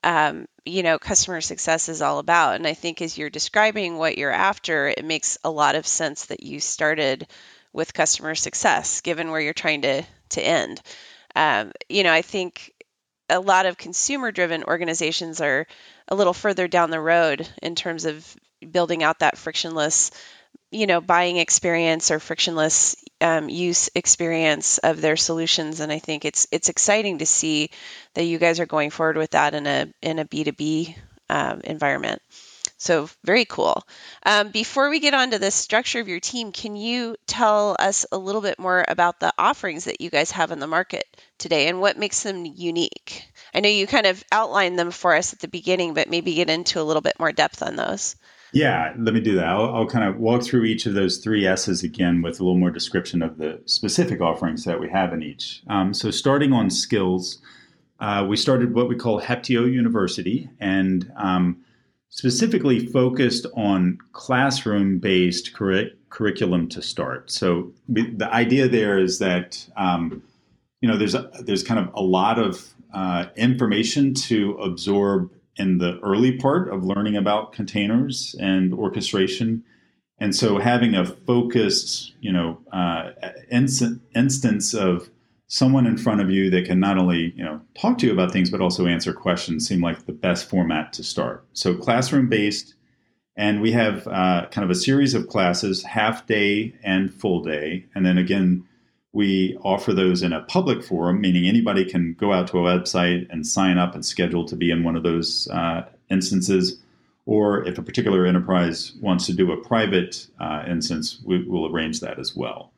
um, 0.05 0.47
you 0.65 0.83
know 0.85 0.99
customer 0.99 1.41
success 1.41 1.89
is 1.89 2.03
all 2.03 2.21
about. 2.21 2.55
And 2.55 2.67
I 2.67 2.75
think 2.75 3.03
as 3.03 3.19
you're 3.19 3.31
describing 3.31 3.97
what 3.97 4.17
you're 4.17 4.31
after, 4.31 4.87
it 4.87 5.05
makes 5.05 5.39
a 5.43 5.51
lot 5.51 5.75
of 5.75 5.87
sense 5.87 6.27
that 6.27 6.43
you 6.43 6.61
started 6.61 7.27
with 7.75 7.95
customer 7.95 8.37
success, 8.37 9.03
given 9.03 9.31
where 9.31 9.43
you're 9.43 9.55
trying 9.55 9.83
to 9.83 10.05
to 10.31 10.43
end. 10.43 10.81
Um, 11.37 11.73
you 11.91 12.05
know, 12.05 12.13
I 12.13 12.23
think 12.23 12.73
a 13.29 13.41
lot 13.41 13.67
of 13.67 13.79
consumer 13.79 14.33
driven 14.33 14.65
organizations 14.65 15.41
are 15.41 15.67
a 16.09 16.15
little 16.15 16.35
further 16.35 16.69
down 16.69 16.91
the 16.91 17.01
road 17.01 17.49
in 17.63 17.75
terms 17.75 18.05
of 18.05 18.37
building 18.71 19.03
out 19.03 19.21
that 19.21 19.39
frictionless 19.39 20.11
you 20.71 20.87
know 20.87 21.01
buying 21.01 21.37
experience 21.37 22.11
or 22.11 22.19
frictionless 22.19 22.97
um, 23.21 23.49
use 23.49 23.91
experience 23.95 24.79
of 24.79 25.01
their 25.01 25.17
solutions 25.17 25.81
and 25.81 25.93
i 25.93 25.99
think 25.99 26.25
it's 26.25 26.47
it's 26.51 26.69
exciting 26.69 27.19
to 27.19 27.27
see 27.27 27.71
that 28.15 28.25
you 28.25 28.39
guys 28.39 28.61
are 28.61 28.67
going 28.67 28.91
forward 28.91 29.17
with 29.17 29.31
that 29.31 29.55
in 29.55 29.67
a 29.67 29.93
in 30.03 30.19
a 30.19 30.25
b2b 30.25 30.97
um, 31.31 31.61
environment 31.65 32.21
so 32.85 33.09
very 33.25 33.45
cool 33.45 33.83
um, 34.25 34.51
before 34.51 34.91
we 34.91 35.01
get 35.01 35.15
on 35.15 35.31
to 35.31 35.39
the 35.39 35.51
structure 35.51 36.01
of 36.01 36.09
your 36.09 36.21
team 36.21 36.53
can 36.53 36.77
you 36.77 37.17
tell 37.27 37.75
us 37.79 38.05
a 38.13 38.19
little 38.19 38.41
bit 38.41 38.59
more 38.59 38.85
about 38.87 39.19
the 39.21 39.33
offerings 39.39 39.85
that 39.85 40.01
you 40.01 40.11
guys 40.11 40.31
have 40.31 40.51
in 40.51 40.59
the 40.59 40.67
market 40.67 41.05
today 41.39 41.69
and 41.69 41.81
what 41.81 41.99
makes 41.99 42.23
them 42.23 42.45
unique 42.45 43.25
i 43.55 43.61
know 43.61 43.69
you 43.69 43.87
kind 43.87 44.07
of 44.07 44.23
outlined 44.31 44.79
them 44.79 44.91
for 44.91 45.15
us 45.15 45.33
at 45.33 45.41
the 45.41 45.49
beginning 45.49 45.95
but 45.95 46.11
maybe 46.11 46.35
get 46.35 46.51
into 46.51 46.81
a 46.81 46.85
little 46.85 47.03
bit 47.03 47.19
more 47.19 47.33
depth 47.33 47.63
on 47.63 47.77
those 47.77 48.17
yeah, 48.55 48.95
let 48.97 49.13
me 49.13 49.21
do 49.21 49.35
that. 49.35 49.47
I'll, 49.47 49.75
I'll, 49.75 49.87
kind 49.89 50.09
of 50.09 50.21
walk 50.21 50.45
through 50.45 50.63
each 50.63 50.87
of 50.87 50.95
those 50.95 51.19
three 51.19 51.45
S's 51.45 51.83
again 51.83 52.23
with 52.23 52.39
a 52.39 52.45
little 52.45 52.57
more 52.57 52.71
description 52.71 53.21
of 53.21 53.37
the 53.37 53.61
specific 53.67 54.21
offerings 54.21 54.63
that 54.65 54.79
we 54.79 54.89
have 54.91 55.13
in 55.13 55.25
each. 55.25 55.65
Um, 55.67 55.93
so, 55.93 56.13
starting 56.13 56.53
on 56.53 56.71
skills, 56.71 57.43
uh, 57.99 58.25
we 58.29 58.37
started 58.37 58.73
what 58.73 58.89
we 58.89 58.95
call 58.95 59.21
Heptio 59.21 59.71
University 59.71 60.49
and 60.61 61.11
um, 61.17 61.65
specifically 62.15 62.87
focused 62.87 63.45
on 63.57 63.99
classroom 64.13 64.99
based 65.01 65.53
curri- 65.53 65.91
curriculum 66.11 66.69
to 66.69 66.81
start. 66.81 67.29
So, 67.29 67.73
the 67.89 68.29
idea 68.31 68.69
there 68.69 68.99
is 68.99 69.19
that 69.19 69.69
um, 69.77 70.23
you 70.81 70.89
know 70.89 70.97
there's 70.97 71.17
a, 71.17 71.29
there's 71.41 71.65
kind 71.65 71.81
of 71.81 71.93
a 71.93 72.03
lot 72.03 72.39
of 72.39 72.73
uh, 72.95 73.27
information 73.37 74.15
to 74.15 74.53
absorb 74.59 75.29
in 75.57 75.79
the 75.79 75.99
early 76.05 76.39
part 76.39 76.73
of 76.73 76.85
learning 76.85 77.17
about 77.17 77.53
containers 77.53 78.37
and 78.39 78.73
orchestration. 78.73 79.65
And 80.19 80.35
so 80.35 80.59
having 80.59 80.95
a 80.95 81.05
focused, 81.05 82.13
you 82.21 82.33
know, 82.33 82.61
uh, 82.73 83.11
instance 83.51 84.75
of 84.75 85.11
someone 85.47 85.87
in 85.87 85.97
front 85.97 86.21
of 86.21 86.31
you 86.31 86.51
that 86.51 86.65
can 86.65 86.81
not 86.81 86.99
only, 86.99 87.33
you 87.37 87.45
know, 87.45 87.61
talk 87.79 87.99
to 87.99 88.07
you 88.07 88.13
about 88.13 88.33
things, 88.33 88.51
but 88.51 88.61
also 88.61 88.87
answer 88.87 89.13
questions 89.13 89.67
seem 89.67 89.81
like 89.81 90.07
the 90.07 90.13
best 90.13 90.49
format 90.49 90.93
to 90.95 91.03
start. 91.03 91.45
So 91.53 91.75
classroom 91.75 92.29
based, 92.29 92.75
and 93.37 93.61
we 93.61 93.73
have 93.73 94.07
uh, 94.07 94.47
kind 94.51 94.65
of 94.65 94.71
a 94.71 94.75
series 94.75 95.15
of 95.15 95.29
classes, 95.29 95.83
half 95.83 96.27
day 96.27 96.75
and 96.83 97.13
full 97.13 97.43
day. 97.43 97.85
And 97.95 98.07
then 98.07 98.17
again, 98.17 98.65
we 99.13 99.57
offer 99.63 99.93
those 99.93 100.23
in 100.23 100.33
a 100.33 100.43
public 100.43 100.83
forum, 100.83 101.21
meaning 101.21 101.47
anybody 101.47 101.85
can 101.85 102.15
go 102.19 102.33
out 102.33 102.49
to 102.49 102.59
a 102.59 102.63
website 102.63 103.27
and 103.31 103.47
sign 103.47 103.79
up 103.79 103.95
and 103.95 104.05
schedule 104.05 104.45
to 104.47 104.57
be 104.57 104.71
in 104.71 104.83
one 104.83 104.97
of 104.97 105.05
those 105.05 105.49
uh, 105.53 105.85
instances. 106.11 106.81
Or 107.27 107.67
if 107.67 107.79
a 107.79 107.83
particular 107.83 108.27
enterprise 108.27 108.93
wants 109.01 109.27
to 109.27 109.33
do 109.33 109.53
a 109.53 109.57
private 109.57 110.27
uh, 110.41 110.65
instance, 110.69 111.21
we, 111.25 111.43
will 111.45 111.73
arrange 111.73 112.01
that 112.01 112.19
as 112.19 112.35
well. 112.37 112.74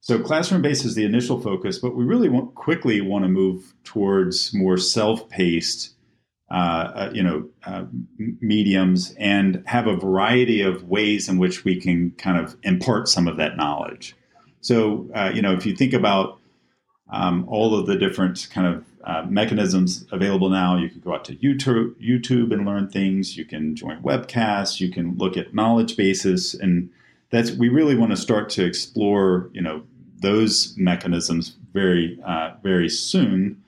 So 0.00 0.18
classroom 0.18 0.62
based 0.62 0.84
is 0.84 0.94
the 0.94 1.04
initial 1.04 1.40
focus, 1.40 1.78
but 1.78 1.94
we 1.94 2.04
really 2.04 2.28
want, 2.28 2.54
quickly 2.54 3.00
want 3.00 3.24
to 3.24 3.28
move 3.28 3.74
towards 3.84 4.54
more 4.54 4.78
self-paced, 4.78 5.94
uh, 6.50 6.54
uh 6.54 7.10
you 7.12 7.22
know, 7.22 7.48
uh, 7.64 7.84
mediums, 8.40 9.14
and 9.18 9.62
have 9.66 9.86
a 9.86 9.96
variety 9.96 10.62
of 10.62 10.88
ways 10.88 11.28
in 11.28 11.38
which 11.38 11.64
we 11.64 11.78
can 11.78 12.12
kind 12.12 12.38
of 12.38 12.56
impart 12.62 13.08
some 13.08 13.28
of 13.28 13.36
that 13.36 13.56
knowledge. 13.56 14.16
So, 14.62 15.08
uh, 15.14 15.32
you 15.34 15.42
know, 15.42 15.52
if 15.52 15.66
you 15.66 15.76
think 15.76 15.92
about 15.92 16.38
um, 17.10 17.44
all 17.48 17.78
of 17.78 17.86
the 17.86 17.96
different 17.96 18.48
kind 18.52 18.66
of 18.66 18.84
uh, 19.04 19.22
mechanisms 19.28 20.06
available 20.12 20.48
now, 20.48 20.76
you 20.76 20.88
can 20.88 21.00
go 21.00 21.14
out 21.14 21.24
to 21.26 21.36
YouTube, 21.36 21.94
YouTube 22.00 22.52
and 22.52 22.66
learn 22.66 22.88
things. 22.88 23.36
You 23.36 23.44
can 23.44 23.74
join 23.74 24.02
webcasts. 24.02 24.80
You 24.80 24.90
can 24.90 25.16
look 25.16 25.36
at 25.36 25.54
knowledge 25.54 25.96
bases, 25.96 26.54
and 26.54 26.90
that's 27.30 27.52
we 27.52 27.68
really 27.68 27.96
want 27.96 28.10
to 28.10 28.16
start 28.16 28.50
to 28.50 28.64
explore, 28.64 29.50
you 29.52 29.62
know, 29.62 29.82
those 30.20 30.74
mechanisms 30.76 31.56
very, 31.72 32.18
uh, 32.24 32.52
very 32.62 32.88
soon, 32.88 33.62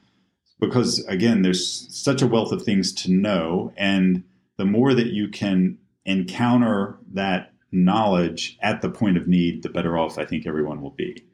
because 0.61 1.05
again, 1.07 1.43
there's 1.43 1.87
such 1.95 2.23
a 2.23 2.27
wealth 2.27 2.53
of 2.53 2.63
things 2.63 2.93
to 2.93 3.13
know, 3.13 3.73
and 3.77 4.23
the 4.59 4.65
more 4.65 4.95
that 4.95 5.09
you 5.09 5.29
can 5.29 5.79
encounter 6.05 6.99
that 7.13 7.53
knowledge 7.73 8.59
at 8.61 8.83
the 8.83 8.91
point 8.91 9.17
of 9.17 9.27
need, 9.27 9.63
the 9.63 9.69
better 9.69 9.97
off 9.99 10.19
I 10.19 10.25
think 10.25 10.47
everyone 10.47 10.83
will 10.83 10.91
be. 10.91 11.25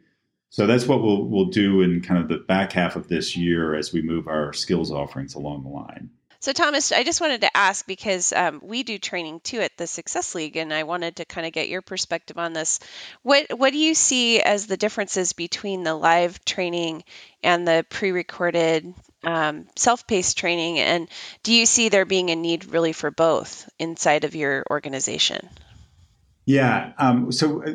So 0.51 0.67
that's 0.67 0.87
what 0.87 1.03
we'll 1.03 1.25
we'll 1.25 1.47
do 1.47 1.83
in 1.83 2.01
kind 2.01 2.21
of 2.21 2.29
the 2.29 2.39
back 2.39 2.73
half 2.73 2.97
of 2.97 3.09
this 3.09 3.37
year 3.37 3.75
as 3.75 3.93
we 3.93 4.01
move 4.01 4.27
our 4.29 4.53
skills 4.53 4.91
offerings 4.91 5.35
along 5.35 5.63
the 5.65 5.69
line. 5.69 6.11
So, 6.41 6.53
Thomas, 6.53 6.93
I 6.93 7.03
just 7.03 7.21
wanted 7.21 7.41
to 7.41 7.57
ask 7.57 7.85
because 7.85 8.33
um, 8.33 8.61
we 8.63 8.85
do 8.85 8.99
training 8.99 9.41
too 9.41 9.59
at 9.59 9.77
the 9.77 9.89
Success 9.89 10.37
League, 10.37 10.57
and 10.57 10.73
I 10.73 10.85
wanted 10.85 11.17
to 11.17 11.25
kind 11.25 11.47
of 11.47 11.53
get 11.53 11.69
your 11.69 11.83
perspective 11.83 12.39
on 12.39 12.53
this. 12.53 12.79
What 13.23 13.59
what 13.59 13.73
do 13.73 13.79
you 13.79 13.95
see 13.95 14.41
as 14.41 14.67
the 14.67 14.77
differences 14.77 15.33
between 15.33 15.83
the 15.83 15.97
live 15.97 16.45
training 16.45 17.03
and 17.43 17.67
the 17.67 17.85
pre-recorded 17.91 18.95
um, 19.25 19.67
self-paced 19.75 20.39
training, 20.39 20.79
and 20.79 21.09
do 21.43 21.53
you 21.53 21.67
see 21.67 21.89
there 21.89 22.05
being 22.05 22.31
a 22.31 22.37
need 22.37 22.67
really 22.67 22.93
for 22.93 23.11
both 23.11 23.69
inside 23.81 24.23
of 24.23 24.37
your 24.37 24.65
organization? 24.71 25.49
Yeah. 26.45 26.93
Um, 26.99 27.33
so 27.33 27.65
uh, 27.65 27.73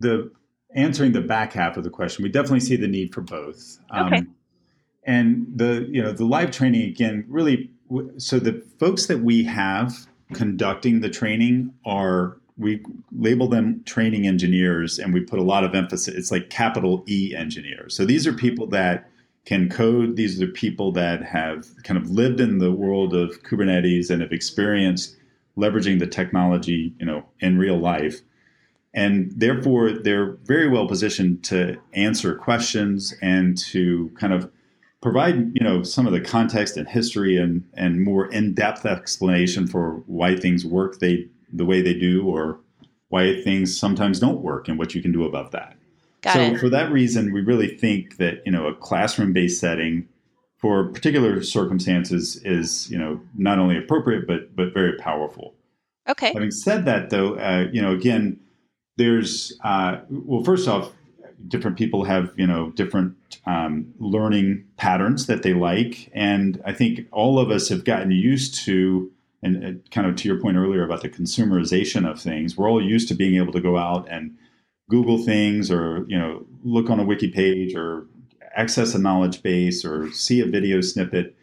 the 0.00 0.32
answering 0.74 1.12
the 1.12 1.20
back 1.20 1.52
half 1.52 1.76
of 1.76 1.84
the 1.84 1.90
question, 1.90 2.24
we 2.24 2.28
definitely 2.28 2.58
see 2.58 2.74
the 2.74 2.88
need 2.88 3.14
for 3.14 3.20
both. 3.20 3.78
Okay. 3.94 4.16
Um, 4.16 4.34
and 5.06 5.46
the 5.54 5.86
you 5.90 6.02
know 6.02 6.12
the 6.12 6.24
live 6.24 6.50
training 6.50 6.88
again 6.88 7.24
really 7.28 7.70
so 8.16 8.38
the 8.38 8.62
folks 8.78 9.06
that 9.06 9.20
we 9.20 9.44
have 9.44 10.06
conducting 10.32 11.00
the 11.00 11.10
training 11.10 11.72
are 11.84 12.38
we 12.56 12.82
label 13.16 13.48
them 13.48 13.82
training 13.84 14.26
engineers 14.26 14.98
and 14.98 15.12
we 15.12 15.20
put 15.20 15.38
a 15.38 15.42
lot 15.42 15.64
of 15.64 15.74
emphasis 15.74 16.14
it's 16.14 16.30
like 16.30 16.50
capital 16.50 17.04
e 17.08 17.34
engineers. 17.36 17.96
So 17.96 18.04
these 18.04 18.26
are 18.26 18.30
mm-hmm. 18.30 18.38
people 18.40 18.66
that 18.68 19.10
can 19.44 19.68
code 19.68 20.16
these 20.16 20.40
are 20.40 20.46
people 20.46 20.92
that 20.92 21.22
have 21.22 21.66
kind 21.82 21.98
of 21.98 22.10
lived 22.10 22.40
in 22.40 22.58
the 22.58 22.72
world 22.72 23.14
of 23.14 23.42
kubernetes 23.42 24.08
and 24.08 24.22
have 24.22 24.32
experienced 24.32 25.16
leveraging 25.56 25.98
the 25.98 26.06
technology 26.06 26.94
you 26.98 27.06
know 27.06 27.24
in 27.40 27.58
real 27.58 27.78
life. 27.78 28.20
And 28.96 29.32
therefore 29.34 29.90
they're 29.90 30.32
very 30.44 30.68
well 30.68 30.86
positioned 30.86 31.42
to 31.44 31.76
answer 31.92 32.36
questions 32.36 33.12
and 33.20 33.58
to 33.58 34.10
kind 34.16 34.32
of 34.32 34.50
provide 35.04 35.54
you 35.54 35.62
know 35.62 35.82
some 35.82 36.06
of 36.06 36.14
the 36.14 36.20
context 36.20 36.78
and 36.78 36.88
history 36.88 37.36
and 37.36 37.62
and 37.74 38.02
more 38.02 38.26
in-depth 38.32 38.86
explanation 38.86 39.66
for 39.66 40.02
why 40.06 40.34
things 40.34 40.64
work 40.64 40.98
they 40.98 41.28
the 41.52 41.66
way 41.66 41.82
they 41.82 41.92
do 41.92 42.26
or 42.26 42.58
why 43.10 43.40
things 43.42 43.78
sometimes 43.78 44.18
don't 44.18 44.40
work 44.40 44.66
and 44.66 44.78
what 44.78 44.94
you 44.94 45.02
can 45.02 45.12
do 45.12 45.24
about 45.24 45.52
that. 45.52 45.76
Got 46.22 46.32
so 46.32 46.40
it. 46.40 46.58
for 46.58 46.70
that 46.70 46.90
reason, 46.90 47.34
we 47.34 47.42
really 47.42 47.76
think 47.76 48.16
that 48.16 48.42
you 48.46 48.50
know 48.50 48.66
a 48.66 48.74
classroom-based 48.74 49.60
setting 49.60 50.08
for 50.56 50.88
particular 50.88 51.42
circumstances 51.42 52.40
is 52.42 52.90
you 52.90 52.96
know 52.96 53.20
not 53.36 53.58
only 53.58 53.76
appropriate 53.76 54.26
but 54.26 54.56
but 54.56 54.72
very 54.72 54.96
powerful. 54.96 55.54
Okay. 56.08 56.32
Having 56.32 56.50
said 56.50 56.86
that, 56.86 57.10
though, 57.10 57.34
uh, 57.34 57.68
you 57.70 57.82
know 57.82 57.92
again, 57.92 58.40
there's 58.96 59.52
uh, 59.62 59.98
well, 60.08 60.42
first 60.42 60.66
off, 60.66 60.92
different 61.48 61.76
people 61.76 62.04
have 62.04 62.32
you 62.36 62.46
know 62.46 62.70
different 62.70 63.14
um, 63.46 63.92
learning 63.98 64.64
patterns 64.76 65.26
that 65.26 65.42
they 65.42 65.54
like. 65.54 66.10
And 66.14 66.60
i 66.64 66.72
think 66.72 67.06
all 67.12 67.38
of 67.38 67.50
us 67.50 67.68
have 67.68 67.84
gotten 67.84 68.10
used 68.10 68.54
to 68.64 69.10
and 69.42 69.64
uh, 69.64 69.72
kind 69.90 70.06
of 70.06 70.16
to 70.16 70.28
your 70.28 70.40
point 70.40 70.56
earlier 70.56 70.84
about 70.84 71.02
the 71.02 71.08
consumerization 71.08 72.10
of 72.10 72.18
things 72.20 72.56
we're 72.56 72.70
all 72.70 72.82
used 72.82 73.08
to 73.08 73.14
being 73.14 73.36
able 73.36 73.52
to 73.52 73.60
go 73.60 73.76
out 73.76 74.06
and 74.08 74.34
google 74.88 75.18
things 75.18 75.70
or 75.70 76.06
you 76.08 76.18
know 76.18 76.46
look 76.62 76.88
on 76.88 76.98
a 76.98 77.04
wiki 77.04 77.28
page 77.28 77.74
or 77.74 78.06
access 78.54 78.94
a 78.94 78.98
knowledge 78.98 79.42
base 79.42 79.84
or 79.84 80.10
see 80.12 80.40
a 80.40 80.46
video 80.46 80.80
snippet. 80.80 81.36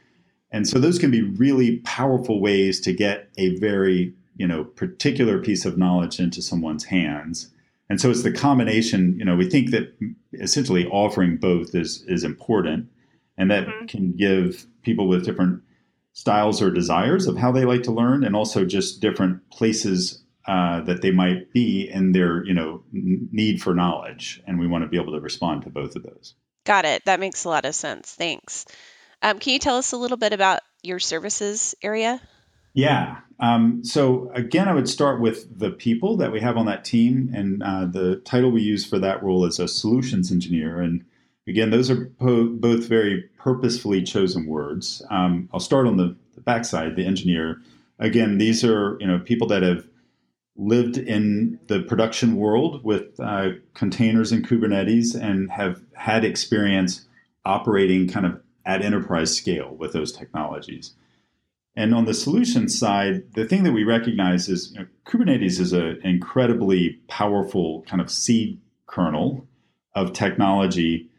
And 0.52 0.68
so 0.68 0.80
those 0.80 1.00
can 1.00 1.12
be 1.12 1.22
really 1.22 1.78
powerful 1.80 2.42
ways 2.42 2.80
to 2.82 2.94
get 2.94 3.30
a 3.38 3.56
very 3.58 4.14
you 4.38 4.48
know 4.48 4.64
particular 4.64 5.40
piece 5.40 5.66
of 5.66 5.78
knowledge 5.78 6.20
into 6.20 6.42
someone's 6.42 6.86
hands 6.86 7.50
and 7.92 8.00
so 8.00 8.10
it's 8.10 8.24
the 8.24 8.32
combination, 8.32 9.18
you 9.20 9.26
know, 9.26 9.36
we 9.36 9.50
think 9.50 9.72
that 9.72 9.94
essentially 10.32 10.88
offering 10.88 11.36
both 11.36 11.76
is 11.76 12.06
is 12.08 12.24
important 12.24 12.88
and 13.38 13.52
that 13.52 13.68
mm-hmm. 13.68 13.86
can 13.88 14.16
give 14.16 14.66
people 14.82 15.10
with 15.10 15.26
different 15.26 15.62
styles 16.14 16.62
or 16.62 16.72
desires 16.72 17.28
of 17.28 17.36
how 17.36 17.52
they 17.52 17.66
like 17.66 17.84
to 17.84 17.92
learn 17.92 18.24
and 18.24 18.34
also 18.34 18.64
just 18.64 19.02
different 19.02 19.42
places 19.50 20.24
uh, 20.48 20.80
that 20.84 21.02
they 21.02 21.12
might 21.12 21.52
be 21.52 21.90
in 21.90 22.14
their, 22.14 22.46
you 22.46 22.54
know, 22.54 22.82
need 22.94 23.62
for 23.62 23.76
knowledge. 23.76 24.42
And 24.48 24.58
we 24.58 24.68
want 24.68 24.86
to 24.86 24.90
be 24.90 24.96
able 24.96 25.12
to 25.12 25.20
respond 25.20 25.64
to 25.64 25.70
both 25.70 25.98
of 25.98 26.04
those. 26.04 26.36
Got 26.66 26.86
it. 26.86 27.04
That 27.04 27.20
makes 27.20 27.44
a 27.44 27.50
lot 27.50 27.66
of 27.66 27.76
sense. 27.76 28.14
Thanks. 28.14 28.68
Um, 29.22 29.38
can 29.38 29.52
you 29.52 29.60
tell 29.60 29.76
us 29.76 29.92
a 29.92 29.98
little 29.98 30.16
bit 30.16 30.32
about 30.32 30.62
your 30.82 31.00
services 31.00 31.76
area? 31.84 32.22
Yeah. 32.74 33.18
Um, 33.40 33.84
so 33.84 34.30
again, 34.34 34.68
I 34.68 34.74
would 34.74 34.88
start 34.88 35.20
with 35.20 35.58
the 35.58 35.72
people 35.72 36.16
that 36.18 36.32
we 36.32 36.40
have 36.42 36.58
on 36.58 36.68
that 36.68 36.86
team, 36.86 37.32
and 37.34 37.64
uh, 37.64 37.86
the 37.86 38.18
title 38.18 38.52
we 38.52 38.62
use 38.62 38.86
for 38.86 39.00
that 39.00 39.24
role 39.24 39.46
is 39.46 39.60
a 39.60 39.68
solutions 39.68 40.32
engineer. 40.32 40.80
And 40.80 41.04
again, 41.48 41.72
those 41.72 41.90
are 41.90 42.06
po- 42.20 42.50
both 42.50 42.86
very 42.86 43.24
purposefully 43.40 44.04
chosen 44.04 44.46
words. 44.46 45.02
Um, 45.10 45.50
I'll 45.52 45.60
start 45.60 45.88
on 45.88 45.98
the, 45.98 46.16
the 46.36 46.42
backside, 46.42 46.96
the 46.96 47.06
engineer. 47.06 47.60
Again, 48.00 48.38
these 48.38 48.64
are 48.64 48.98
you 49.00 49.08
know 49.08 49.20
people 49.20 49.48
that 49.48 49.64
have 49.64 49.88
lived 50.56 50.98
in 50.98 51.60
the 51.68 51.82
production 51.82 52.36
world 52.36 52.84
with 52.84 53.20
uh, 53.20 53.50
containers 53.74 54.32
and 54.32 54.48
Kubernetes 54.48 55.20
and 55.20 55.50
have 55.50 55.82
had 55.96 56.24
experience 56.24 57.08
operating 57.46 58.08
kind 58.08 58.26
of 58.26 58.40
at 58.66 58.84
enterprise 58.84 59.36
scale 59.36 59.76
with 59.76 59.94
those 59.94 60.12
technologies. 60.12 60.94
And 61.76 61.96
on 61.96 62.06
the 62.06 62.14
solution 62.14 62.68
side, 62.68 63.34
the 63.34 63.46
thing 63.46 63.64
that 63.64 63.72
we 63.72 63.84
recognize 63.84 64.50
is 64.50 64.74
you 64.74 64.80
know, 64.80 64.88
Kubernetes 65.06 65.60
is 65.60 65.72
an 65.74 66.00
incredibly 66.04 67.00
powerful 67.08 67.84
kind 67.84 68.02
of 68.02 68.12
seed 68.12 68.60
kernel 68.88 69.48
of 69.96 70.14
technology. 70.14 71.10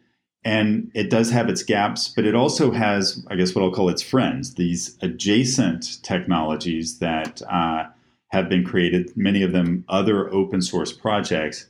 And 0.44 0.90
it 0.94 1.08
does 1.08 1.30
have 1.30 1.48
its 1.48 1.62
gaps, 1.62 2.08
but 2.08 2.24
it 2.24 2.34
also 2.34 2.72
has, 2.72 3.24
I 3.28 3.36
guess, 3.36 3.54
what 3.54 3.64
I'll 3.64 3.70
call 3.70 3.88
its 3.88 4.02
friends, 4.02 4.54
these 4.54 4.98
adjacent 5.00 6.02
technologies 6.02 6.98
that 6.98 7.40
uh, 7.42 7.84
have 8.28 8.48
been 8.48 8.64
created, 8.64 9.16
many 9.16 9.42
of 9.42 9.52
them 9.52 9.84
other 9.88 10.32
open 10.32 10.60
source 10.60 10.92
projects. 10.92 11.66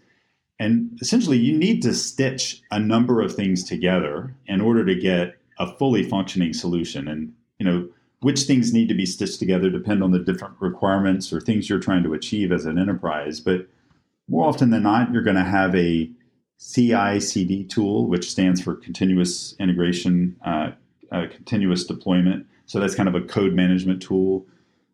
And 0.59 0.99
essentially, 1.01 1.39
you 1.39 1.57
need 1.57 1.83
to 1.83 1.93
stitch 1.93 2.63
a 2.71 2.81
number 2.81 3.21
of 3.21 3.35
things 3.35 3.65
together 3.65 4.35
in 4.47 4.61
order 4.61 4.85
to 4.87 4.95
get 4.95 5.37
a 5.59 5.73
fully 5.77 6.03
functioning 6.03 6.53
solution. 6.53 7.09
And, 7.09 7.35
you 7.59 7.67
know, 7.67 7.89
which 8.23 8.43
things 8.43 8.73
need 8.73 8.89
to 8.89 8.95
be 8.95 9.05
stitched 9.05 9.39
together 9.39 9.69
depend 9.69 10.03
on 10.03 10.13
the 10.13 10.19
different 10.19 10.55
requirements 10.61 11.33
or 11.33 11.41
things 11.41 11.69
you're 11.69 11.81
trying 11.81 12.05
to 12.05 12.15
achieve 12.15 12.53
as 12.53 12.65
an 12.65 12.79
enterprise. 12.79 13.41
But 13.41 13.67
more 14.29 14.47
often 14.49 14.71
than 14.71 14.85
not, 14.85 15.13
you're 15.13 15.23
going 15.23 15.37
to 15.37 15.43
have 15.43 15.75
a 15.75 16.09
CI 16.59 17.19
CD 17.19 17.65
tool, 17.65 18.07
which 18.07 18.31
stands 18.31 18.61
for 18.61 18.77
continuous 18.77 19.57
integration, 19.59 20.37
uh, 20.45 20.71
uh, 21.11 21.27
continuous 21.35 21.85
deployment. 21.85 22.47
So 22.67 22.79
that's 22.79 22.95
kind 22.95 23.09
of 23.09 23.17
a 23.17 23.23
code 23.23 23.55
management 23.55 24.01
tool. 24.01 24.47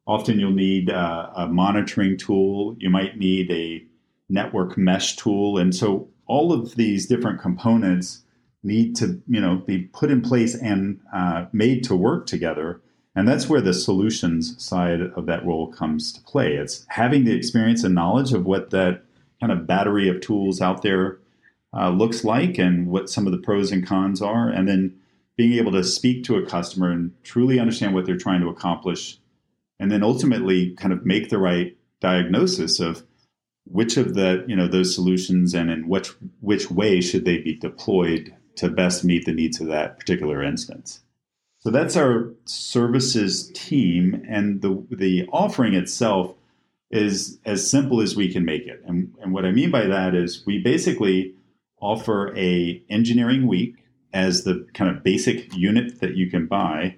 Often 0.06 0.40
you'll 0.40 0.52
need 0.52 0.90
uh, 0.90 1.30
a 1.36 1.46
monitoring 1.48 2.16
tool. 2.16 2.76
You 2.78 2.88
might 2.88 3.18
need 3.18 3.50
a 3.50 3.84
network 4.30 4.78
mesh 4.78 5.16
tool. 5.16 5.58
And 5.58 5.74
so 5.74 6.08
all 6.26 6.50
of 6.50 6.76
these 6.76 7.06
different 7.06 7.40
components 7.40 8.22
need 8.62 8.96
to 8.96 9.20
you 9.28 9.40
know 9.40 9.56
be 9.56 9.78
put 9.78 10.10
in 10.10 10.20
place 10.20 10.54
and 10.54 11.00
uh, 11.12 11.46
made 11.52 11.84
to 11.84 11.94
work 11.94 12.26
together 12.26 12.80
and 13.18 13.26
that's 13.26 13.48
where 13.48 13.60
the 13.60 13.74
solutions 13.74 14.54
side 14.62 15.00
of 15.00 15.26
that 15.26 15.44
role 15.44 15.72
comes 15.72 16.12
to 16.12 16.20
play. 16.22 16.52
It's 16.52 16.86
having 16.88 17.24
the 17.24 17.34
experience 17.34 17.82
and 17.82 17.92
knowledge 17.92 18.32
of 18.32 18.46
what 18.46 18.70
that 18.70 19.02
kind 19.40 19.50
of 19.50 19.66
battery 19.66 20.08
of 20.08 20.20
tools 20.20 20.60
out 20.60 20.82
there 20.82 21.18
uh, 21.76 21.90
looks 21.90 22.22
like 22.22 22.58
and 22.58 22.86
what 22.86 23.10
some 23.10 23.26
of 23.26 23.32
the 23.32 23.38
pros 23.38 23.72
and 23.72 23.84
cons 23.84 24.22
are, 24.22 24.48
and 24.48 24.68
then 24.68 25.00
being 25.36 25.54
able 25.54 25.72
to 25.72 25.82
speak 25.82 26.22
to 26.24 26.36
a 26.36 26.46
customer 26.46 26.92
and 26.92 27.12
truly 27.24 27.58
understand 27.58 27.92
what 27.92 28.06
they're 28.06 28.16
trying 28.16 28.40
to 28.40 28.48
accomplish, 28.48 29.18
and 29.80 29.90
then 29.90 30.04
ultimately 30.04 30.76
kind 30.76 30.92
of 30.92 31.04
make 31.04 31.28
the 31.28 31.38
right 31.38 31.76
diagnosis 31.98 32.78
of 32.78 33.02
which 33.64 33.96
of 33.96 34.14
the 34.14 34.44
you 34.46 34.54
know 34.54 34.68
those 34.68 34.94
solutions 34.94 35.54
and 35.54 35.72
in 35.72 35.88
which 35.88 36.10
which 36.40 36.70
way 36.70 37.00
should 37.00 37.24
they 37.24 37.38
be 37.38 37.54
deployed 37.54 38.32
to 38.54 38.68
best 38.68 39.04
meet 39.04 39.24
the 39.24 39.32
needs 39.32 39.60
of 39.60 39.66
that 39.66 39.98
particular 39.98 40.40
instance. 40.40 41.00
So 41.68 41.72
that's 41.72 41.98
our 41.98 42.32
services 42.46 43.50
team, 43.52 44.24
and 44.26 44.62
the 44.62 44.86
the 44.90 45.26
offering 45.30 45.74
itself 45.74 46.34
is 46.90 47.38
as 47.44 47.70
simple 47.70 48.00
as 48.00 48.16
we 48.16 48.32
can 48.32 48.46
make 48.46 48.66
it. 48.66 48.82
And, 48.86 49.12
and 49.20 49.34
what 49.34 49.44
I 49.44 49.50
mean 49.50 49.70
by 49.70 49.84
that 49.84 50.14
is 50.14 50.46
we 50.46 50.62
basically 50.62 51.34
offer 51.78 52.34
a 52.38 52.82
engineering 52.88 53.46
week 53.46 53.84
as 54.14 54.44
the 54.44 54.66
kind 54.72 54.96
of 54.96 55.04
basic 55.04 55.54
unit 55.54 56.00
that 56.00 56.16
you 56.16 56.30
can 56.30 56.46
buy 56.46 56.96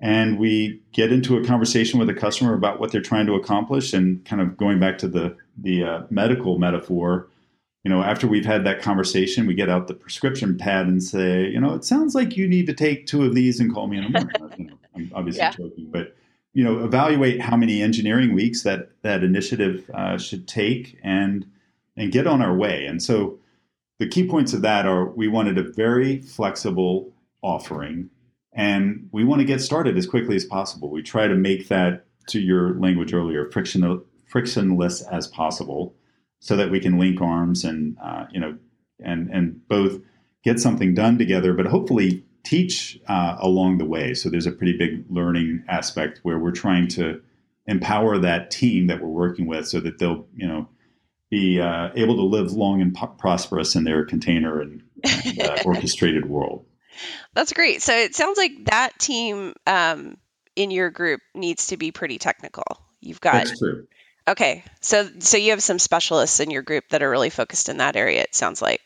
and 0.00 0.40
we 0.40 0.82
get 0.92 1.12
into 1.12 1.36
a 1.36 1.44
conversation 1.44 2.00
with 2.00 2.10
a 2.10 2.14
customer 2.14 2.52
about 2.52 2.80
what 2.80 2.90
they're 2.90 3.00
trying 3.00 3.26
to 3.26 3.34
accomplish 3.34 3.92
and 3.92 4.24
kind 4.24 4.42
of 4.42 4.56
going 4.56 4.80
back 4.80 4.98
to 4.98 5.06
the 5.06 5.36
the 5.56 5.84
uh, 5.84 6.02
medical 6.10 6.58
metaphor 6.58 7.28
you 7.84 7.90
know, 7.90 8.02
after 8.02 8.26
we've 8.26 8.46
had 8.46 8.64
that 8.64 8.80
conversation, 8.80 9.46
we 9.46 9.54
get 9.54 9.68
out 9.68 9.88
the 9.88 9.94
prescription 9.94 10.56
pad 10.56 10.86
and 10.86 11.02
say, 11.02 11.46
you 11.48 11.60
know, 11.60 11.74
it 11.74 11.84
sounds 11.84 12.14
like 12.14 12.34
you 12.34 12.48
need 12.48 12.66
to 12.66 12.72
take 12.72 13.06
two 13.06 13.24
of 13.24 13.34
these 13.34 13.60
and 13.60 13.72
call 13.72 13.86
me 13.88 13.98
in 13.98 14.10
the 14.10 14.20
morning. 14.38 14.50
you 14.58 14.64
know, 14.64 14.78
I'm 14.96 15.12
obviously 15.14 15.40
yeah. 15.40 15.50
joking, 15.50 15.90
but 15.90 16.16
you 16.54 16.64
know, 16.64 16.82
evaluate 16.84 17.40
how 17.40 17.56
many 17.56 17.82
engineering 17.82 18.32
weeks 18.32 18.62
that 18.62 18.90
that 19.02 19.22
initiative 19.22 19.90
uh, 19.92 20.16
should 20.16 20.48
take, 20.48 20.98
and 21.02 21.46
and 21.96 22.10
get 22.10 22.26
on 22.26 22.40
our 22.40 22.54
way. 22.56 22.86
And 22.86 23.02
so, 23.02 23.38
the 23.98 24.08
key 24.08 24.26
points 24.26 24.54
of 24.54 24.62
that 24.62 24.86
are: 24.86 25.06
we 25.06 25.28
wanted 25.28 25.58
a 25.58 25.62
very 25.62 26.22
flexible 26.22 27.12
offering, 27.42 28.08
and 28.52 29.08
we 29.12 29.24
want 29.24 29.40
to 29.40 29.44
get 29.44 29.60
started 29.60 29.98
as 29.98 30.06
quickly 30.06 30.36
as 30.36 30.44
possible. 30.44 30.90
We 30.90 31.02
try 31.02 31.26
to 31.26 31.34
make 31.34 31.68
that, 31.68 32.06
to 32.28 32.40
your 32.40 32.78
language 32.78 33.12
earlier, 33.12 33.50
frictionless 33.50 35.02
as 35.02 35.26
possible, 35.26 35.94
so 36.44 36.56
that 36.56 36.70
we 36.70 36.78
can 36.78 36.98
link 36.98 37.22
arms 37.22 37.64
and 37.64 37.96
uh, 38.04 38.26
you 38.30 38.38
know, 38.38 38.54
and 39.02 39.30
and 39.30 39.66
both 39.66 39.98
get 40.44 40.60
something 40.60 40.94
done 40.94 41.16
together, 41.16 41.54
but 41.54 41.64
hopefully 41.64 42.22
teach 42.44 43.00
uh, 43.08 43.36
along 43.38 43.78
the 43.78 43.86
way. 43.86 44.12
So 44.12 44.28
there's 44.28 44.44
a 44.44 44.52
pretty 44.52 44.76
big 44.76 45.06
learning 45.08 45.64
aspect 45.68 46.20
where 46.22 46.38
we're 46.38 46.52
trying 46.52 46.88
to 46.88 47.22
empower 47.66 48.18
that 48.18 48.50
team 48.50 48.88
that 48.88 49.00
we're 49.00 49.08
working 49.08 49.46
with 49.46 49.66
so 49.66 49.80
that 49.80 49.98
they'll, 49.98 50.26
you 50.36 50.46
know, 50.46 50.68
be 51.30 51.58
uh, 51.62 51.88
able 51.94 52.16
to 52.16 52.22
live 52.22 52.52
long 52.52 52.82
and 52.82 52.94
po- 52.94 53.06
prosperous 53.06 53.74
in 53.74 53.84
their 53.84 54.04
container 54.04 54.60
and, 54.60 54.82
and 55.02 55.40
uh, 55.40 55.56
orchestrated 55.64 56.28
world. 56.28 56.66
That's 57.32 57.54
great. 57.54 57.80
So 57.80 57.96
it 57.96 58.14
sounds 58.14 58.36
like 58.36 58.66
that 58.66 58.98
team 58.98 59.54
um, 59.66 60.18
in 60.54 60.70
your 60.70 60.90
group 60.90 61.22
needs 61.34 61.68
to 61.68 61.78
be 61.78 61.90
pretty 61.90 62.18
technical. 62.18 62.64
You've 63.00 63.22
got 63.22 63.32
That's 63.32 63.58
true. 63.58 63.86
Okay. 64.26 64.64
So 64.80 65.08
so 65.18 65.36
you 65.36 65.50
have 65.50 65.62
some 65.62 65.78
specialists 65.78 66.40
in 66.40 66.50
your 66.50 66.62
group 66.62 66.88
that 66.90 67.02
are 67.02 67.10
really 67.10 67.30
focused 67.30 67.68
in 67.68 67.78
that 67.78 67.96
area 67.96 68.22
it 68.22 68.34
sounds 68.34 68.62
like. 68.62 68.80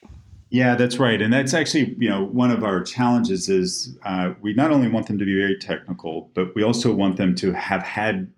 Yeah, 0.50 0.76
that's 0.76 0.98
right, 0.98 1.20
and 1.20 1.30
that's 1.32 1.52
actually 1.52 1.94
you 1.98 2.08
know 2.08 2.24
one 2.24 2.50
of 2.50 2.64
our 2.64 2.82
challenges 2.82 3.48
is 3.48 3.98
uh, 4.04 4.32
we 4.40 4.54
not 4.54 4.70
only 4.70 4.88
want 4.88 5.06
them 5.06 5.18
to 5.18 5.24
be 5.24 5.36
very 5.36 5.58
technical, 5.58 6.30
but 6.34 6.54
we 6.54 6.62
also 6.62 6.94
want 6.94 7.18
them 7.18 7.34
to 7.36 7.52
have 7.52 7.82
had 7.82 8.32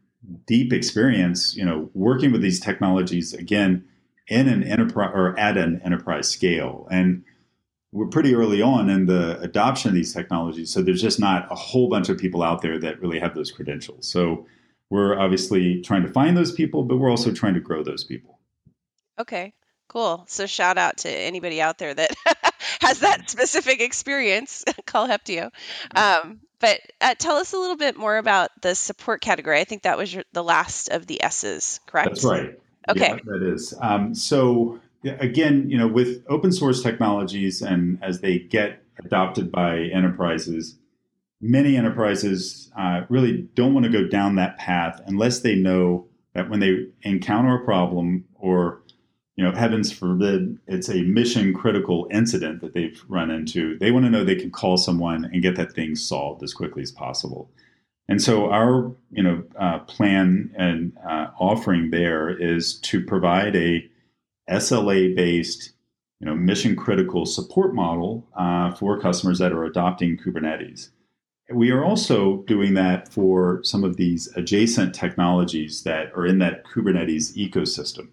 deep 0.46 0.72
experience, 0.72 1.56
you 1.56 1.64
know, 1.64 1.88
working 1.94 2.32
with 2.32 2.42
these 2.42 2.58
technologies 2.58 3.32
again 3.32 3.84
in 4.26 4.48
an 4.48 4.64
enterprise 4.64 5.12
or 5.14 5.38
at 5.38 5.56
an 5.56 5.80
enterprise 5.84 6.28
scale, 6.28 6.88
and 6.90 7.22
we're 7.92 8.06
pretty 8.06 8.34
early 8.34 8.60
on 8.60 8.90
in 8.90 9.06
the 9.06 9.38
adoption 9.40 9.88
of 9.88 9.94
these 9.94 10.12
technologies, 10.12 10.72
so 10.72 10.82
there's 10.82 11.02
just 11.02 11.20
not 11.20 11.50
a 11.50 11.54
whole 11.54 11.88
bunch 11.88 12.08
of 12.08 12.18
people 12.18 12.42
out 12.42 12.60
there 12.60 12.78
that 12.78 13.00
really 13.00 13.20
have 13.20 13.34
those 13.36 13.52
credentials. 13.52 14.08
So 14.08 14.46
we're 14.90 15.18
obviously 15.18 15.81
trying 15.81 16.03
to 16.03 16.12
find 16.12 16.37
those 16.37 16.53
people, 16.53 16.83
but 16.83 16.98
we're 16.98 17.11
also 17.11 17.33
trying 17.33 17.55
to 17.55 17.61
grow 17.61 17.83
those 17.83 18.05
people. 18.05 18.40
Okay. 19.18 19.55
Cool. 19.88 20.24
So 20.29 20.46
shout 20.46 20.79
out 20.79 20.98
to 20.98 21.11
anybody 21.11 21.61
out 21.61 21.79
there 21.79 21.92
that 21.92 22.14
has 22.81 23.00
that 23.00 23.29
specific 23.29 23.81
experience. 23.81 24.64
Call 24.87 25.09
Heptio. 25.09 25.50
Um, 25.94 26.40
but 26.61 26.81
uh, 27.00 27.14
tell 27.18 27.37
us 27.37 27.53
a 27.53 27.59
little 27.59 27.76
bit 27.76 27.96
more 27.96 28.16
about 28.16 28.50
the 28.62 28.74
support 28.74 29.20
category. 29.20 29.59
I 29.59 29.64
think 29.64 29.83
that 29.83 29.98
was 29.98 30.12
your, 30.14 30.24
the 30.33 30.44
last 30.44 30.90
of 30.90 31.07
the 31.07 31.22
S's, 31.22 31.81
correct? 31.87 32.11
That's 32.11 32.24
right. 32.24 32.61
Okay. 32.88 33.09
Yeah, 33.09 33.18
that 33.24 33.53
is. 33.53 33.74
Um, 33.81 34.14
so 34.14 34.81
again, 35.05 35.68
you 35.68 35.79
know, 35.79 35.88
with 35.88 36.24
open 36.29 36.53
source 36.53 36.83
technologies 36.83 37.62
and 37.62 37.98
as 38.03 38.20
they 38.20 38.38
get 38.38 38.83
adopted 39.05 39.50
by 39.50 39.79
enterprises, 39.79 40.76
many 41.40 41.76
enterprises 41.76 42.70
uh, 42.76 43.03
really 43.09 43.48
don't 43.55 43.74
want 43.74 43.85
to 43.85 43.92
go 43.92 44.07
down 44.07 44.37
that 44.37 44.59
path 44.59 45.00
unless 45.07 45.40
they 45.40 45.55
know 45.55 46.07
that 46.35 46.48
when 46.48 46.61
they 46.61 46.87
encounter 47.03 47.55
a 47.55 47.64
problem 47.64 48.24
or 48.35 48.83
you 49.40 49.46
know, 49.46 49.53
heavens 49.53 49.90
forbid, 49.90 50.59
it's 50.66 50.90
a 50.90 51.00
mission 51.00 51.55
critical 51.55 52.07
incident 52.11 52.61
that 52.61 52.74
they've 52.74 53.03
run 53.09 53.31
into. 53.31 53.79
They 53.79 53.90
want 53.90 54.05
to 54.05 54.11
know 54.11 54.22
they 54.22 54.35
can 54.35 54.50
call 54.50 54.76
someone 54.76 55.24
and 55.24 55.40
get 55.40 55.57
that 55.57 55.72
thing 55.72 55.96
solved 55.96 56.42
as 56.42 56.53
quickly 56.53 56.83
as 56.83 56.92
possible. 56.92 57.50
And 58.07 58.20
so 58.20 58.50
our, 58.50 58.94
you 59.11 59.22
know, 59.22 59.42
uh, 59.59 59.79
plan 59.79 60.55
and 60.59 60.92
uh, 61.09 61.29
offering 61.38 61.88
there 61.88 62.29
is 62.29 62.79
to 62.81 63.03
provide 63.03 63.57
a 63.57 63.88
SLA 64.50 65.16
based, 65.16 65.70
you 66.20 66.26
know, 66.26 66.35
mission 66.35 66.76
critical 66.76 67.24
support 67.24 67.74
model 67.74 68.29
uh, 68.37 68.72
for 68.72 69.00
customers 69.00 69.38
that 69.38 69.53
are 69.53 69.64
adopting 69.64 70.18
Kubernetes. 70.18 70.90
We 71.52 71.70
are 71.70 71.84
also 71.84 72.42
doing 72.42 72.74
that 72.74 73.12
for 73.12 73.60
some 73.64 73.82
of 73.82 73.96
these 73.96 74.28
adjacent 74.36 74.94
technologies 74.94 75.82
that 75.82 76.12
are 76.14 76.26
in 76.26 76.38
that 76.38 76.64
Kubernetes 76.64 77.36
ecosystem. 77.36 78.08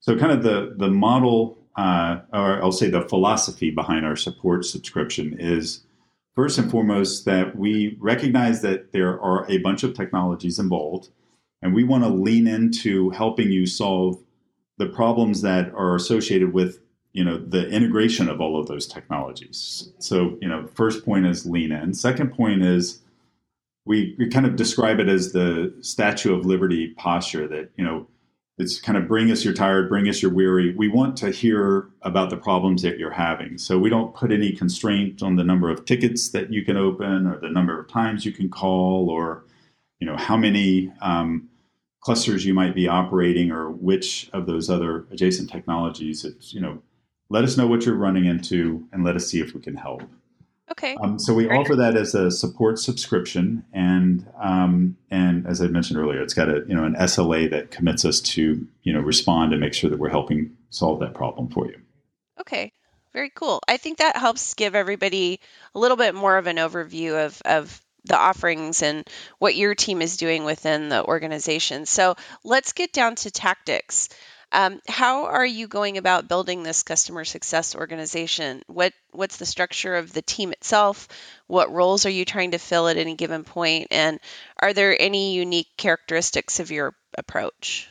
So, 0.00 0.16
kind 0.16 0.32
of 0.32 0.42
the 0.42 0.74
the 0.76 0.90
model, 0.90 1.58
uh, 1.76 2.20
or 2.32 2.62
I'll 2.62 2.72
say 2.72 2.90
the 2.90 3.02
philosophy 3.08 3.70
behind 3.70 4.04
our 4.04 4.16
support 4.16 4.64
subscription 4.64 5.36
is 5.38 5.84
first 6.34 6.58
and 6.58 6.70
foremost 6.70 7.24
that 7.24 7.56
we 7.56 7.96
recognize 7.98 8.60
that 8.62 8.92
there 8.92 9.20
are 9.20 9.50
a 9.50 9.58
bunch 9.58 9.82
of 9.82 9.94
technologies 9.94 10.58
involved, 10.58 11.08
and 11.62 11.74
we 11.74 11.82
want 11.82 12.04
to 12.04 12.10
lean 12.10 12.46
into 12.46 13.10
helping 13.10 13.50
you 13.50 13.66
solve 13.66 14.22
the 14.78 14.86
problems 14.86 15.40
that 15.42 15.72
are 15.74 15.94
associated 15.94 16.52
with 16.52 16.80
you 17.16 17.24
know 17.24 17.38
the 17.38 17.66
integration 17.70 18.28
of 18.28 18.42
all 18.42 18.60
of 18.60 18.68
those 18.68 18.86
technologies. 18.86 19.90
So, 19.98 20.36
you 20.42 20.48
know, 20.48 20.66
first 20.74 21.02
point 21.02 21.24
is 21.24 21.46
lean 21.46 21.72
in. 21.72 21.94
Second 21.94 22.34
point 22.34 22.62
is 22.62 23.00
we, 23.86 24.14
we 24.18 24.28
kind 24.28 24.44
of 24.44 24.54
describe 24.54 25.00
it 25.00 25.08
as 25.08 25.32
the 25.32 25.74
Statue 25.80 26.34
of 26.36 26.44
Liberty 26.44 26.88
posture 26.98 27.48
that 27.48 27.70
you 27.78 27.84
know 27.84 28.06
it's 28.58 28.78
kind 28.78 28.98
of 28.98 29.08
bring 29.08 29.30
us 29.30 29.46
your 29.46 29.54
tired, 29.54 29.88
bring 29.88 30.10
us 30.10 30.20
your 30.20 30.30
weary. 30.30 30.74
We 30.76 30.88
want 30.88 31.16
to 31.18 31.30
hear 31.30 31.88
about 32.02 32.28
the 32.28 32.36
problems 32.36 32.82
that 32.82 32.98
you're 32.98 33.10
having. 33.10 33.56
So 33.56 33.78
we 33.78 33.88
don't 33.88 34.14
put 34.14 34.30
any 34.30 34.52
constraint 34.52 35.22
on 35.22 35.36
the 35.36 35.44
number 35.44 35.70
of 35.70 35.86
tickets 35.86 36.30
that 36.30 36.52
you 36.52 36.66
can 36.66 36.76
open 36.76 37.26
or 37.26 37.38
the 37.40 37.48
number 37.48 37.80
of 37.80 37.88
times 37.88 38.26
you 38.26 38.32
can 38.32 38.50
call 38.50 39.08
or 39.08 39.44
you 40.00 40.06
know 40.06 40.18
how 40.18 40.36
many 40.36 40.92
um, 41.00 41.48
clusters 42.00 42.44
you 42.44 42.52
might 42.52 42.74
be 42.74 42.86
operating 42.86 43.50
or 43.50 43.70
which 43.70 44.28
of 44.34 44.44
those 44.44 44.68
other 44.68 45.06
adjacent 45.10 45.48
technologies. 45.48 46.22
It's 46.22 46.52
you 46.52 46.60
know 46.60 46.82
let 47.28 47.44
us 47.44 47.56
know 47.56 47.66
what 47.66 47.84
you're 47.84 47.96
running 47.96 48.26
into 48.26 48.86
and 48.92 49.04
let 49.04 49.16
us 49.16 49.26
see 49.26 49.40
if 49.40 49.54
we 49.54 49.60
can 49.60 49.76
help. 49.76 50.02
Okay. 50.70 50.96
Um, 51.00 51.18
so 51.18 51.32
we 51.32 51.48
offer 51.48 51.76
that 51.76 51.96
as 51.96 52.14
a 52.14 52.30
support 52.30 52.78
subscription, 52.78 53.64
and 53.72 54.26
um, 54.40 54.96
and 55.10 55.46
as 55.46 55.62
I 55.62 55.68
mentioned 55.68 55.98
earlier, 55.98 56.20
it's 56.20 56.34
got 56.34 56.48
a 56.48 56.64
you 56.66 56.74
know 56.74 56.84
an 56.84 56.94
SLA 56.96 57.50
that 57.50 57.70
commits 57.70 58.04
us 58.04 58.20
to 58.20 58.66
you 58.82 58.92
know 58.92 59.00
respond 59.00 59.52
and 59.52 59.60
make 59.60 59.74
sure 59.74 59.88
that 59.88 59.98
we're 59.98 60.08
helping 60.08 60.56
solve 60.70 61.00
that 61.00 61.14
problem 61.14 61.48
for 61.48 61.66
you. 61.66 61.80
Okay. 62.40 62.72
Very 63.12 63.30
cool. 63.30 63.60
I 63.66 63.78
think 63.78 63.98
that 63.98 64.16
helps 64.16 64.52
give 64.52 64.74
everybody 64.74 65.40
a 65.74 65.78
little 65.78 65.96
bit 65.96 66.14
more 66.14 66.36
of 66.36 66.46
an 66.46 66.56
overview 66.56 67.24
of, 67.24 67.40
of 67.46 67.82
the 68.04 68.18
offerings 68.18 68.82
and 68.82 69.08
what 69.38 69.56
your 69.56 69.74
team 69.74 70.02
is 70.02 70.18
doing 70.18 70.44
within 70.44 70.90
the 70.90 71.02
organization. 71.02 71.86
So 71.86 72.16
let's 72.44 72.74
get 72.74 72.92
down 72.92 73.14
to 73.16 73.30
tactics. 73.30 74.10
Um, 74.52 74.80
how 74.86 75.26
are 75.26 75.46
you 75.46 75.66
going 75.66 75.98
about 75.98 76.28
building 76.28 76.62
this 76.62 76.82
customer 76.82 77.24
success 77.24 77.74
organization? 77.74 78.62
What 78.68 78.92
what's 79.10 79.38
the 79.38 79.46
structure 79.46 79.96
of 79.96 80.12
the 80.12 80.22
team 80.22 80.52
itself? 80.52 81.08
What 81.46 81.72
roles 81.72 82.06
are 82.06 82.10
you 82.10 82.24
trying 82.24 82.52
to 82.52 82.58
fill 82.58 82.88
at 82.88 82.96
any 82.96 83.16
given 83.16 83.44
point? 83.44 83.88
And 83.90 84.20
are 84.58 84.72
there 84.72 84.96
any 84.98 85.34
unique 85.34 85.68
characteristics 85.76 86.60
of 86.60 86.70
your 86.70 86.94
approach? 87.18 87.88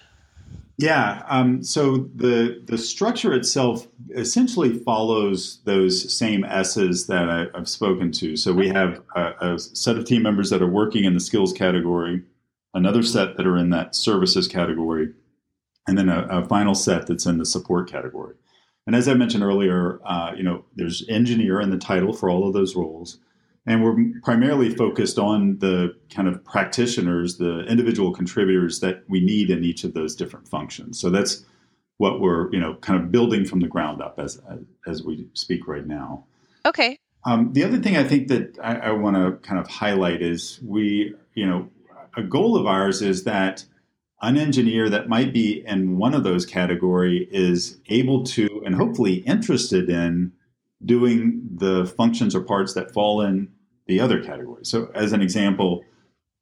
Yeah. 0.78 1.24
Um, 1.28 1.64
so 1.64 2.10
the 2.16 2.62
the 2.66 2.78
structure 2.78 3.34
itself 3.34 3.88
essentially 4.14 4.80
follows 4.80 5.60
those 5.64 6.14
same 6.14 6.44
S's 6.44 7.08
that 7.08 7.30
I, 7.30 7.58
have 7.58 7.70
spoken 7.70 8.12
to. 8.14 8.36
So 8.36 8.54
we 8.54 8.70
have 8.70 9.02
a, 9.16 9.34
a, 9.42 9.60
set 9.60 9.98
of 9.98 10.06
team 10.06 10.22
members 10.22 10.50
that 10.50 10.62
are 10.62 10.68
working 10.68 11.06
in 11.06 11.14
the 11.14 11.20
skills 11.22 11.54
category, 11.54 12.24
another 12.74 13.04
set 13.04 13.38
that 13.38 13.48
are 13.48 13.58
in 13.58 13.70
that 13.70 13.96
services 13.96 14.50
category, 14.50 15.14
and 15.88 15.98
then 15.98 16.10
a, 16.10 16.28
a, 16.30 16.46
final 16.46 16.76
set 16.76 17.08
that's 17.08 17.26
in 17.26 17.38
the 17.38 17.46
support 17.46 17.90
category. 17.90 18.36
And 18.88 18.96
as 18.96 19.08
I 19.08 19.14
mentioned 19.14 19.44
earlier, 19.44 20.00
uh, 20.06 20.32
you 20.36 20.44
know, 20.44 20.66
there's 20.76 21.06
engineer 21.10 21.60
in 21.60 21.70
the 21.70 21.78
title 21.78 22.14
for 22.14 22.30
all 22.30 22.48
of 22.48 22.54
those 22.54 22.76
roles, 22.76 23.20
and 23.66 23.84
we're 23.84 23.96
primarily 24.24 24.70
focused 24.70 25.18
on 25.18 25.58
the 25.60 25.96
kind 26.14 26.28
of 26.28 26.44
practitioners, 26.44 27.38
the 27.38 27.62
individual 27.62 28.14
contributors 28.14 28.80
that 28.82 29.04
we 29.08 29.22
need 29.22 29.50
in 29.50 29.64
each 29.64 29.84
of 29.84 29.94
those 29.94 30.16
different 30.16 30.48
functions. 30.48 31.00
So 31.00 31.10
that's 31.10 31.44
what 31.98 32.20
we're, 32.20 32.52
you 32.52 32.60
know, 32.60 32.76
kind 32.76 33.02
of 33.02 33.12
building 33.12 33.46
from 33.46 33.60
the 33.60 33.68
ground 33.68 34.02
up 34.02 34.20
as 34.20 34.40
as 34.86 35.04
we 35.04 35.28
speak 35.34 35.68
right 35.68 35.86
now. 35.86 36.26
Okay. 36.66 36.98
Um, 37.26 37.54
the 37.54 37.64
other 37.64 37.80
thing 37.80 37.98
I 37.98 38.04
think 38.04 38.28
that 38.28 38.58
I, 38.62 38.76
I 38.76 38.92
want 38.92 39.16
to 39.16 39.48
kind 39.48 39.60
of 39.60 39.68
highlight 39.68 40.22
is 40.22 40.60
we, 40.64 41.16
you 41.34 41.48
know, 41.48 41.70
a 42.16 42.22
goal 42.22 42.56
of 42.56 42.68
ours 42.68 43.02
is 43.02 43.24
that 43.24 43.66
an 44.22 44.38
engineer 44.38 44.90
that 44.90 45.10
might 45.10 45.34
be 45.34 45.64
in 45.66 45.98
one 45.98 46.14
of 46.14 46.24
those 46.24 46.46
category 46.46 47.28
is 47.32 47.80
able 47.88 48.24
to 48.24 48.62
and 48.66 48.76
hopefully 48.76 49.16
interested 49.16 49.90
in 49.90 50.32
doing 50.84 51.42
the 51.54 51.86
functions 51.86 52.36
or 52.36 52.42
parts 52.42 52.74
that 52.74 52.92
fall 52.92 53.22
in 53.22 53.50
the 53.88 54.00
other 54.00 54.24
category. 54.24 54.64
So 54.66 54.90
as 54.96 55.12
an 55.12 55.22
example, 55.22 55.84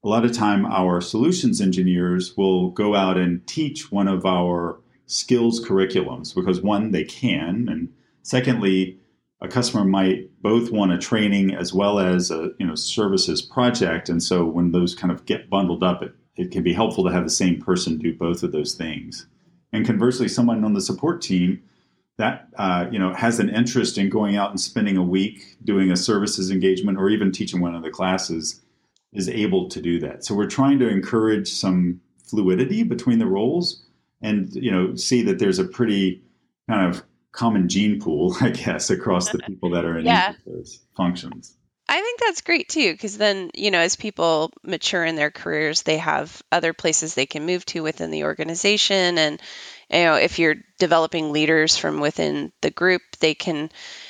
a 0.03 0.07
lot 0.07 0.25
of 0.25 0.33
time 0.33 0.65
our 0.65 1.01
solutions 1.01 1.61
engineers 1.61 2.35
will 2.37 2.69
go 2.71 2.95
out 2.95 3.17
and 3.17 3.45
teach 3.47 3.91
one 3.91 4.07
of 4.07 4.25
our 4.25 4.79
skills 5.05 5.63
curriculums 5.63 6.33
because 6.33 6.61
one 6.61 6.91
they 6.91 7.03
can 7.03 7.67
and 7.69 7.89
secondly 8.21 8.99
a 9.43 9.47
customer 9.47 9.83
might 9.83 10.41
both 10.41 10.71
want 10.71 10.93
a 10.93 10.97
training 10.97 11.53
as 11.53 11.73
well 11.73 11.99
as 11.99 12.31
a 12.31 12.51
you 12.59 12.65
know 12.65 12.75
services 12.75 13.41
project, 13.41 14.07
and 14.09 14.23
so 14.23 14.45
when 14.45 14.71
those 14.71 14.95
kind 14.95 15.11
of 15.11 15.25
get 15.25 15.49
bundled 15.49 15.83
up, 15.83 16.01
it, 16.01 16.15
it 16.35 16.51
can 16.51 16.63
be 16.63 16.73
helpful 16.73 17.03
to 17.03 17.11
have 17.11 17.23
the 17.23 17.29
same 17.29 17.61
person 17.61 17.97
do 17.97 18.13
both 18.13 18.43
of 18.43 18.51
those 18.51 18.73
things. 18.73 19.27
And 19.71 19.85
conversely, 19.85 20.27
someone 20.27 20.63
on 20.63 20.73
the 20.73 20.81
support 20.81 21.21
team 21.21 21.61
that 22.17 22.47
uh, 22.57 22.85
you 22.91 22.99
know 22.99 23.13
has 23.13 23.39
an 23.39 23.49
interest 23.49 23.97
in 23.97 24.09
going 24.09 24.35
out 24.35 24.51
and 24.51 24.59
spending 24.59 24.97
a 24.97 25.03
week 25.03 25.57
doing 25.63 25.91
a 25.91 25.97
services 25.97 26.51
engagement 26.51 26.97
or 26.97 27.09
even 27.09 27.31
teaching 27.31 27.59
one 27.59 27.75
of 27.75 27.83
the 27.83 27.89
classes 27.89 28.61
is 29.13 29.29
able 29.29 29.67
to 29.69 29.81
do 29.81 29.99
that. 29.99 30.23
So 30.25 30.35
we're 30.35 30.47
trying 30.47 30.79
to 30.79 30.87
encourage 30.87 31.49
some 31.49 32.01
fluidity 32.23 32.83
between 32.83 33.19
the 33.19 33.25
roles 33.25 33.83
and 34.21 34.53
you 34.55 34.71
know 34.71 34.95
see 34.95 35.21
that 35.23 35.39
there's 35.39 35.59
a 35.59 35.65
pretty 35.65 36.21
kind 36.69 36.87
of 36.87 37.03
common 37.31 37.67
gene 37.67 37.99
pool, 37.99 38.35
I 38.41 38.49
guess, 38.49 38.89
across 38.89 39.29
the 39.29 39.39
people 39.47 39.69
that 39.71 39.85
are 39.85 39.97
in 39.97 40.05
yeah. 40.05 40.33
those 40.45 40.79
functions. 40.95 41.57
I 41.93 42.01
think 42.01 42.19
that's 42.19 42.41
great 42.41 42.69
too, 42.69 42.91
because 42.91 43.19
then, 43.19 43.51
you 43.53 43.69
know, 43.69 43.77
as 43.77 43.95
people 43.95 44.51
mature 44.63 45.05
in 45.05 45.15
their 45.15 45.29
careers, 45.29 45.83
they 45.83 45.97
have 45.97 46.41
other 46.51 46.73
places 46.73 47.13
they 47.13 47.27
can 47.27 47.45
move 47.45 47.63
to 47.67 47.83
within 47.83 48.09
the 48.09 48.23
organization. 48.23 49.19
And, 49.19 49.39
you 49.91 50.03
know, 50.03 50.15
if 50.15 50.39
you're 50.39 50.55
developing 50.79 51.31
leaders 51.31 51.77
from 51.77 51.99
within 51.99 52.51
the 52.61 52.71
group, 52.71 53.03
they 53.19 53.35
can, 53.35 53.69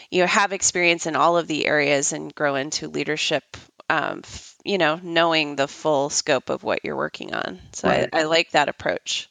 you 0.09 0.21
know, 0.21 0.27
have 0.27 0.53
experience 0.53 1.07
in 1.07 1.17
all 1.17 1.35
of 1.37 1.47
the 1.47 1.65
areas 1.65 2.13
and 2.13 2.33
grow 2.33 2.55
into 2.55 2.87
leadership, 2.87 3.43
um, 3.89 4.21
you 4.63 4.77
know, 4.77 4.97
knowing 5.03 5.57
the 5.57 5.67
full 5.67 6.09
scope 6.09 6.49
of 6.49 6.63
what 6.63 6.85
you're 6.85 6.95
working 6.95 7.33
on. 7.33 7.59
So 7.73 7.89
right. 7.89 8.07
I, 8.13 8.21
I 8.21 8.23
like 8.23 8.51
that 8.51 8.69
approach. 8.69 9.29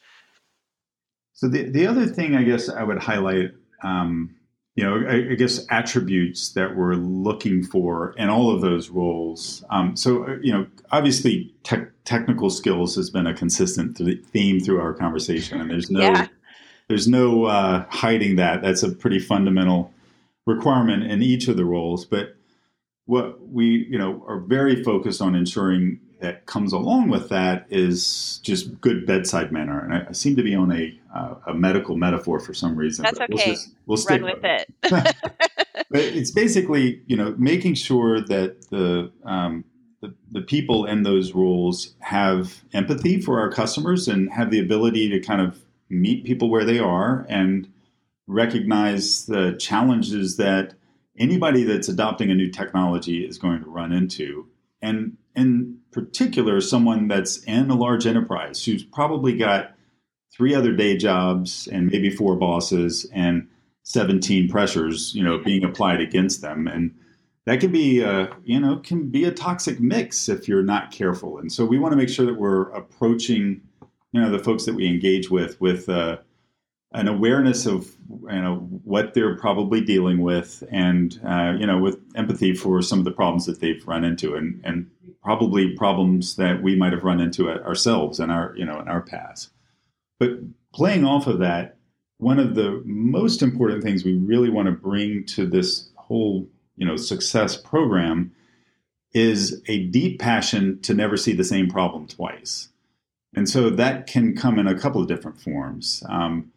So 1.33 1.49
the, 1.49 1.71
the 1.71 1.87
other 1.87 2.05
thing 2.05 2.37
I 2.37 2.43
guess 2.43 2.69
I 2.69 2.83
would 2.83 2.99
highlight 2.99 3.53
um, 3.83 4.35
you 4.75 4.85
know, 4.85 5.07
I, 5.07 5.33
I, 5.33 5.35
guess 5.35 5.67
attributes 5.69 6.51
that 6.51 6.77
we're 6.77 6.95
looking 6.95 7.63
for 7.63 8.15
in 8.17 8.31
all 8.31 8.51
of 8.51 8.63
those 8.63 8.89
roles. 8.89 9.63
Um, 9.69 9.97
so, 9.97 10.25
uh, 10.25 10.37
you 10.41 10.53
know, 10.53 10.67
obviously, 10.91 11.55
te- 11.63 11.89
technical 12.05 12.49
skills 12.49 12.97
has 12.97 13.11
been 13.11 13.27
a 13.27 13.35
consistent 13.35 13.99
th- 13.99 14.25
theme 14.25 14.61
through 14.61 14.81
our 14.81 14.95
conversation, 14.95 15.61
and 15.61 15.71
there's 15.71 15.91
no, 15.91 16.01
yeah. 16.01 16.27
there's 16.89 17.07
no 17.07 17.45
uh, 17.45 17.85
hiding 17.91 18.37
that. 18.37 18.63
That's 18.63 18.83
a 18.83 18.91
pretty 18.91 19.19
fundamental 19.19 19.93
requirement 20.47 21.05
in 21.05 21.23
each 21.23 21.49
of 21.49 21.59
the 21.59 21.67
roles. 21.67 22.07
But 22.07 22.37
what 23.05 23.47
we, 23.47 23.87
you 23.91 23.99
know, 23.99 24.25
are 24.27 24.41
very 24.41 24.83
focused 24.83 25.21
on 25.21 25.35
ensuring 25.35 26.01
that 26.23 26.47
comes 26.47 26.73
along 26.73 27.09
with 27.09 27.29
that 27.29 27.67
is 27.69 28.41
just 28.43 28.81
good 28.81 29.05
bedside 29.05 29.53
manner. 29.53 29.85
And 29.85 29.93
I, 29.93 30.07
I 30.09 30.13
seem 30.13 30.37
to 30.37 30.43
be 30.43 30.55
on 30.55 30.73
a, 30.73 30.99
uh, 31.15 31.35
a 31.49 31.55
medical 31.55 31.97
metaphor 31.97 32.41
for 32.41 32.55
some 32.55 32.77
reason. 32.77 33.03
That's 33.03 33.21
okay. 33.21 33.27
We'll, 33.29 33.45
just, 33.45 33.71
we'll 33.87 33.97
stick 33.97 34.23
Run 34.23 34.33
with 34.35 34.45
it. 34.45 34.73
it. 34.85 35.17
but 35.91 36.01
it's 36.01 36.31
basically, 36.31 37.03
you 37.07 37.17
know, 37.17 37.35
making 37.37 37.75
sure 37.75 38.21
that 38.21 38.71
the, 38.71 39.11
um, 39.25 39.65
the, 40.01 40.15
the 40.31 40.43
people 40.43 40.85
in 40.87 41.03
those 41.03 41.33
roles 41.33 41.95
have 42.01 42.63
empathy 42.73 43.21
for 43.21 43.41
our 43.41 43.51
customers 43.51 44.09
and 44.09 44.33
have 44.33 44.51
the 44.51 44.61
ability 44.61 45.09
to 45.11 45.21
kind 45.21 45.41
of 45.41 45.61
meet 45.91 46.25
people 46.25 46.51
where 46.51 46.65
they 46.65 46.79
are 46.79 47.27
and 47.29 47.69
recognize 48.27 49.27
the 49.27 49.57
challenges 49.59 50.37
that 50.37 50.75
anybody 51.19 51.65
that's 51.65 51.89
adopting 51.89 52.31
a 52.31 52.35
new 52.35 52.49
technology 52.49 53.27
is 53.27 53.39
going 53.39 53.63
to 53.63 53.69
run 53.69 53.93
into. 53.93 54.49
And 54.81 55.17
in 55.37 55.79
particular 55.93 56.61
someone 56.61 57.09
that's 57.09 57.39
in 57.45 57.71
a 57.71 57.75
large 57.75 58.07
enterprise 58.07 58.65
who's 58.65 58.83
probably 58.83 59.37
got 59.37 59.75
three 60.35 60.55
other 60.55 60.73
day 60.73 60.97
jobs 60.97 61.69
and 61.69 61.91
maybe 61.91 62.11
four 62.11 62.37
bosses 62.37 63.07
and 63.13 63.47
17 63.85 64.49
pressures 64.49 65.15
you 65.15 65.23
know 65.23 65.39
being 65.39 65.65
applied 65.65 66.01
against 66.01 66.41
them. 66.41 66.67
And 66.67 66.95
that 67.45 67.61
can 67.61 67.73
be 67.73 68.01
a, 68.01 68.35
you 68.45 68.59
know 68.59 68.77
can 68.77 69.09
be 69.09 69.25
a 69.25 69.33
toxic 69.33 69.81
mix 69.81 70.29
if 70.29 70.49
you're 70.49 70.63
not 70.63 70.91
careful. 70.91 71.39
And 71.39 71.53
so 71.53 71.65
we 71.65 71.79
want 71.79 71.93
to 71.93 71.97
make 71.97 72.09
sure 72.09 72.27
that 72.27 72.39
we're 72.39 72.71
approaching 72.71 73.61
you 74.13 74.21
know 74.21 74.31
the 74.31 74.39
folks 74.39 74.65
that 74.65 74.75
we 74.75 74.87
engage 74.87 75.31
with 75.31 75.61
with 75.61 75.89
uh, 75.89 76.19
an 76.93 77.09
awareness 77.09 77.67
of 77.67 77.91
you 78.09 78.41
know 78.41 78.57
what 78.85 79.15
they're 79.15 79.37
probably 79.37 79.81
dealing 79.81 80.21
with 80.21 80.63
and 80.71 81.21
uh, 81.27 81.55
you 81.59 81.67
know 81.67 81.79
with 81.79 81.99
empathy 82.15 82.55
for 82.55 82.83
some 82.83 82.99
of 82.99 83.05
the 83.05 83.11
problems 83.11 83.47
that 83.47 83.61
they've 83.61 83.87
run 83.87 84.05
into. 84.05 84.35
And 84.35 84.61
and 84.65 84.91
probably 85.23 85.75
problems 85.77 86.37
that 86.37 86.63
we 86.63 86.77
might 86.77 86.93
have 86.93 87.05
run 87.05 87.21
into 87.21 87.49
ourselves 87.49 88.19
in 88.19 88.31
our 88.31 88.55
you 88.57 88.65
know 88.65 88.81
in 88.81 88.89
our 88.89 89.03
past. 89.03 89.51
But 90.19 90.31
playing 90.73 91.05
off 91.05 91.27
of 91.27 91.39
that, 91.41 91.77
one 92.19 92.39
of 92.39 92.55
the 92.55 92.83
most 92.85 93.43
important 93.43 93.83
things 93.83 94.05
we 94.05 94.17
really 94.17 94.51
want 94.51 94.67
to 94.67 94.73
bring 94.73 95.25
to 95.27 95.47
this 95.47 95.91
whole 95.97 96.49
you 96.77 96.87
know 96.87 96.97
success 96.97 97.57
program 97.57 98.33
is 99.15 99.63
a 99.67 99.87
deep 99.87 100.19
passion 100.19 100.81
to 100.81 100.95
never 100.95 101.17
see 101.17 101.33
the 101.33 101.45
same 101.45 101.69
problem 101.69 102.07
twice. 102.07 102.69
And 103.35 103.49
so 103.49 103.71
that 103.71 104.07
can 104.07 104.37
come 104.37 104.59
in 104.59 104.67
a 104.67 104.79
couple 104.79 105.01
of 105.01 105.09
different 105.09 105.41
forms. 105.41 106.03
Um, 106.09 106.52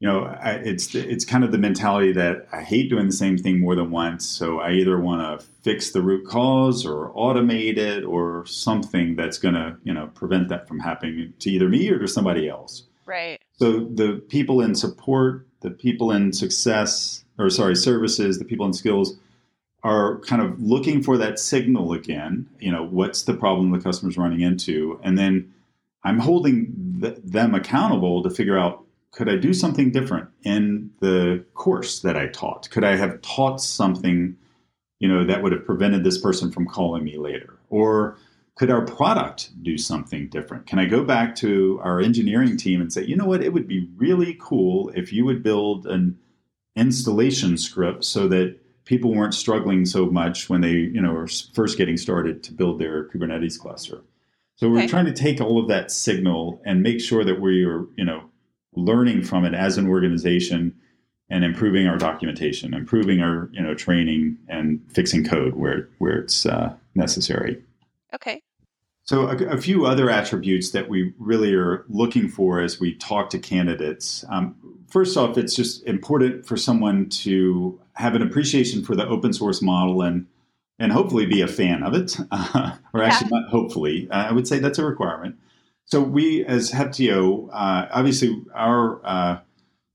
you 0.00 0.08
know, 0.08 0.24
I, 0.24 0.52
it's 0.52 0.94
it's 0.94 1.26
kind 1.26 1.44
of 1.44 1.52
the 1.52 1.58
mentality 1.58 2.12
that 2.12 2.48
I 2.52 2.62
hate 2.62 2.88
doing 2.88 3.06
the 3.06 3.12
same 3.12 3.36
thing 3.36 3.60
more 3.60 3.74
than 3.74 3.90
once. 3.90 4.26
So 4.26 4.58
I 4.58 4.72
either 4.72 4.98
want 4.98 5.40
to 5.40 5.46
fix 5.62 5.90
the 5.90 6.00
root 6.00 6.26
cause 6.26 6.86
or 6.86 7.12
automate 7.12 7.76
it 7.76 8.04
or 8.04 8.46
something 8.46 9.14
that's 9.14 9.36
going 9.36 9.54
to 9.54 9.76
you 9.84 9.92
know 9.92 10.06
prevent 10.14 10.48
that 10.48 10.66
from 10.66 10.80
happening 10.80 11.34
to 11.38 11.50
either 11.50 11.68
me 11.68 11.90
or 11.90 11.98
to 11.98 12.08
somebody 12.08 12.48
else. 12.48 12.84
Right. 13.04 13.38
So 13.58 13.80
the 13.80 14.22
people 14.28 14.62
in 14.62 14.74
support, 14.74 15.46
the 15.60 15.70
people 15.70 16.10
in 16.10 16.32
success, 16.32 17.22
or 17.38 17.50
sorry, 17.50 17.76
services, 17.76 18.38
the 18.38 18.46
people 18.46 18.64
in 18.64 18.72
skills 18.72 19.18
are 19.82 20.18
kind 20.20 20.40
of 20.40 20.62
looking 20.62 21.02
for 21.02 21.18
that 21.18 21.38
signal 21.38 21.92
again. 21.92 22.48
You 22.58 22.72
know, 22.72 22.84
what's 22.84 23.24
the 23.24 23.34
problem 23.34 23.70
the 23.70 23.80
customer's 23.80 24.16
running 24.16 24.40
into, 24.40 24.98
and 25.02 25.18
then 25.18 25.52
I'm 26.04 26.20
holding 26.20 27.00
th- 27.02 27.18
them 27.22 27.54
accountable 27.54 28.22
to 28.22 28.30
figure 28.30 28.58
out 28.58 28.86
could 29.12 29.28
I 29.28 29.36
do 29.36 29.52
something 29.52 29.90
different 29.90 30.28
in 30.44 30.90
the 31.00 31.44
course 31.54 32.00
that 32.00 32.16
I 32.16 32.28
taught? 32.28 32.70
Could 32.70 32.84
I 32.84 32.96
have 32.96 33.20
taught 33.22 33.60
something, 33.60 34.36
you 35.00 35.08
know, 35.08 35.24
that 35.24 35.42
would 35.42 35.52
have 35.52 35.64
prevented 35.64 36.04
this 36.04 36.18
person 36.18 36.52
from 36.52 36.66
calling 36.66 37.04
me 37.04 37.18
later? 37.18 37.58
Or 37.70 38.16
could 38.54 38.70
our 38.70 38.84
product 38.84 39.50
do 39.62 39.78
something 39.78 40.28
different? 40.28 40.66
Can 40.66 40.78
I 40.78 40.84
go 40.84 41.02
back 41.02 41.34
to 41.36 41.80
our 41.82 42.00
engineering 42.00 42.56
team 42.56 42.80
and 42.80 42.92
say, 42.92 43.04
you 43.04 43.16
know 43.16 43.26
what, 43.26 43.42
it 43.42 43.52
would 43.52 43.66
be 43.66 43.88
really 43.96 44.36
cool 44.40 44.90
if 44.94 45.12
you 45.12 45.24
would 45.24 45.42
build 45.42 45.86
an 45.86 46.18
installation 46.76 47.56
script 47.56 48.04
so 48.04 48.28
that 48.28 48.58
people 48.84 49.14
weren't 49.14 49.34
struggling 49.34 49.84
so 49.86 50.06
much 50.06 50.48
when 50.48 50.60
they, 50.60 50.72
you 50.72 51.00
know, 51.00 51.12
were 51.12 51.28
first 51.54 51.78
getting 51.78 51.96
started 51.96 52.42
to 52.44 52.52
build 52.52 52.78
their 52.78 53.08
Kubernetes 53.08 53.58
cluster. 53.58 54.02
So 54.56 54.68
we're 54.68 54.78
okay. 54.78 54.88
trying 54.88 55.06
to 55.06 55.12
take 55.12 55.40
all 55.40 55.58
of 55.58 55.68
that 55.68 55.90
signal 55.90 56.60
and 56.64 56.82
make 56.82 57.00
sure 57.00 57.24
that 57.24 57.40
we 57.40 57.64
are, 57.64 57.86
you 57.96 58.04
know, 58.04 58.24
learning 58.74 59.22
from 59.22 59.44
it 59.44 59.54
as 59.54 59.78
an 59.78 59.88
organization 59.88 60.74
and 61.28 61.44
improving 61.44 61.86
our 61.86 61.96
documentation, 61.96 62.74
improving 62.74 63.20
our 63.20 63.48
you 63.52 63.62
know 63.62 63.74
training 63.74 64.36
and 64.48 64.80
fixing 64.88 65.24
code 65.24 65.54
where 65.54 65.88
where 65.98 66.18
it's 66.18 66.46
uh, 66.46 66.74
necessary. 66.94 67.62
Okay. 68.14 68.42
So 69.04 69.28
a, 69.28 69.36
a, 69.46 69.56
few 69.56 69.86
other 69.86 70.08
attributes 70.08 70.70
that 70.70 70.88
we 70.88 71.12
really 71.18 71.52
are 71.52 71.84
looking 71.88 72.28
for 72.28 72.60
as 72.60 72.78
we 72.78 72.94
talk 72.94 73.28
to 73.30 73.40
candidates. 73.40 74.24
Um, 74.28 74.54
first 74.88 75.16
off, 75.16 75.36
it's 75.36 75.56
just 75.56 75.82
important 75.84 76.46
for 76.46 76.56
someone 76.56 77.08
to 77.08 77.80
have 77.94 78.14
an 78.14 78.22
appreciation 78.22 78.84
for 78.84 78.94
the 78.94 79.06
open 79.08 79.32
source 79.32 79.62
model 79.62 80.02
and 80.02 80.26
and 80.78 80.92
hopefully 80.92 81.26
be 81.26 81.42
a 81.42 81.48
fan 81.48 81.82
of 81.82 81.94
it, 81.94 82.16
uh, 82.30 82.76
or 82.94 83.02
actually 83.02 83.30
not 83.30 83.48
hopefully. 83.50 84.08
Uh, 84.10 84.28
I 84.28 84.32
would 84.32 84.48
say 84.48 84.58
that's 84.58 84.78
a 84.78 84.84
requirement. 84.84 85.36
So 85.90 86.00
we, 86.00 86.44
as 86.44 86.70
Heptio, 86.70 87.48
uh, 87.52 87.88
obviously 87.90 88.40
our 88.54 89.04
uh, 89.04 89.40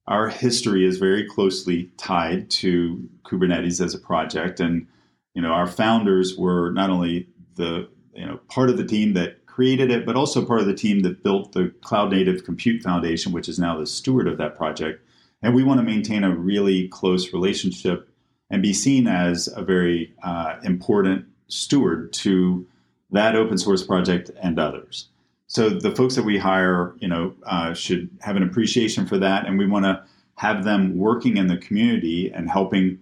our 0.07 0.27
history 0.27 0.85
is 0.85 0.97
very 0.97 1.25
closely 1.25 1.89
tied 1.97 2.49
to 2.51 3.09
Kubernetes 3.23 3.83
as 3.83 3.95
a 3.95 3.99
project, 3.99 4.59
and 4.59 4.87
you 5.35 5.41
know 5.41 5.51
our 5.51 5.67
founders 5.67 6.35
were 6.37 6.71
not 6.71 6.89
only 6.89 7.29
the 7.55 7.87
you 8.13 8.25
know 8.25 8.37
part 8.49 8.69
of 8.69 8.75
the 8.75 8.85
team 8.85 9.13
that 9.13 9.45
created 9.45 9.89
it, 9.89 10.05
but 10.05 10.17
also 10.17 10.45
part 10.45 10.59
of 10.59 10.65
the 10.65 10.73
team 10.73 10.99
that 11.03 11.23
built 11.23 11.53
the 11.53 11.73
Cloud 11.81 12.11
Native 12.11 12.43
Compute 12.43 12.83
Foundation, 12.83 13.31
which 13.31 13.47
is 13.47 13.57
now 13.57 13.79
the 13.79 13.85
steward 13.85 14.27
of 14.27 14.37
that 14.37 14.57
project. 14.57 15.01
And 15.41 15.55
we 15.55 15.63
want 15.63 15.79
to 15.79 15.85
maintain 15.85 16.25
a 16.25 16.35
really 16.35 16.89
close 16.89 17.31
relationship 17.31 18.09
and 18.49 18.61
be 18.61 18.73
seen 18.73 19.07
as 19.07 19.47
a 19.55 19.63
very 19.63 20.13
uh, 20.23 20.57
important 20.63 21.25
steward 21.47 22.11
to 22.13 22.67
that 23.11 23.37
open 23.37 23.57
source 23.57 23.83
project 23.83 24.29
and 24.41 24.59
others. 24.59 25.07
So 25.47 25.69
the 25.69 25.95
folks 25.95 26.15
that 26.15 26.23
we 26.23 26.37
hire, 26.37 26.95
you 26.99 27.07
know, 27.07 27.35
uh, 27.45 27.73
should 27.73 28.09
have 28.21 28.35
an 28.35 28.43
appreciation 28.43 29.05
for 29.05 29.17
that, 29.19 29.45
and 29.45 29.57
we 29.57 29.67
want 29.67 29.85
to 29.85 30.03
have 30.35 30.63
them 30.63 30.97
working 30.97 31.37
in 31.37 31.47
the 31.47 31.57
community 31.57 32.31
and 32.31 32.49
helping, 32.49 32.99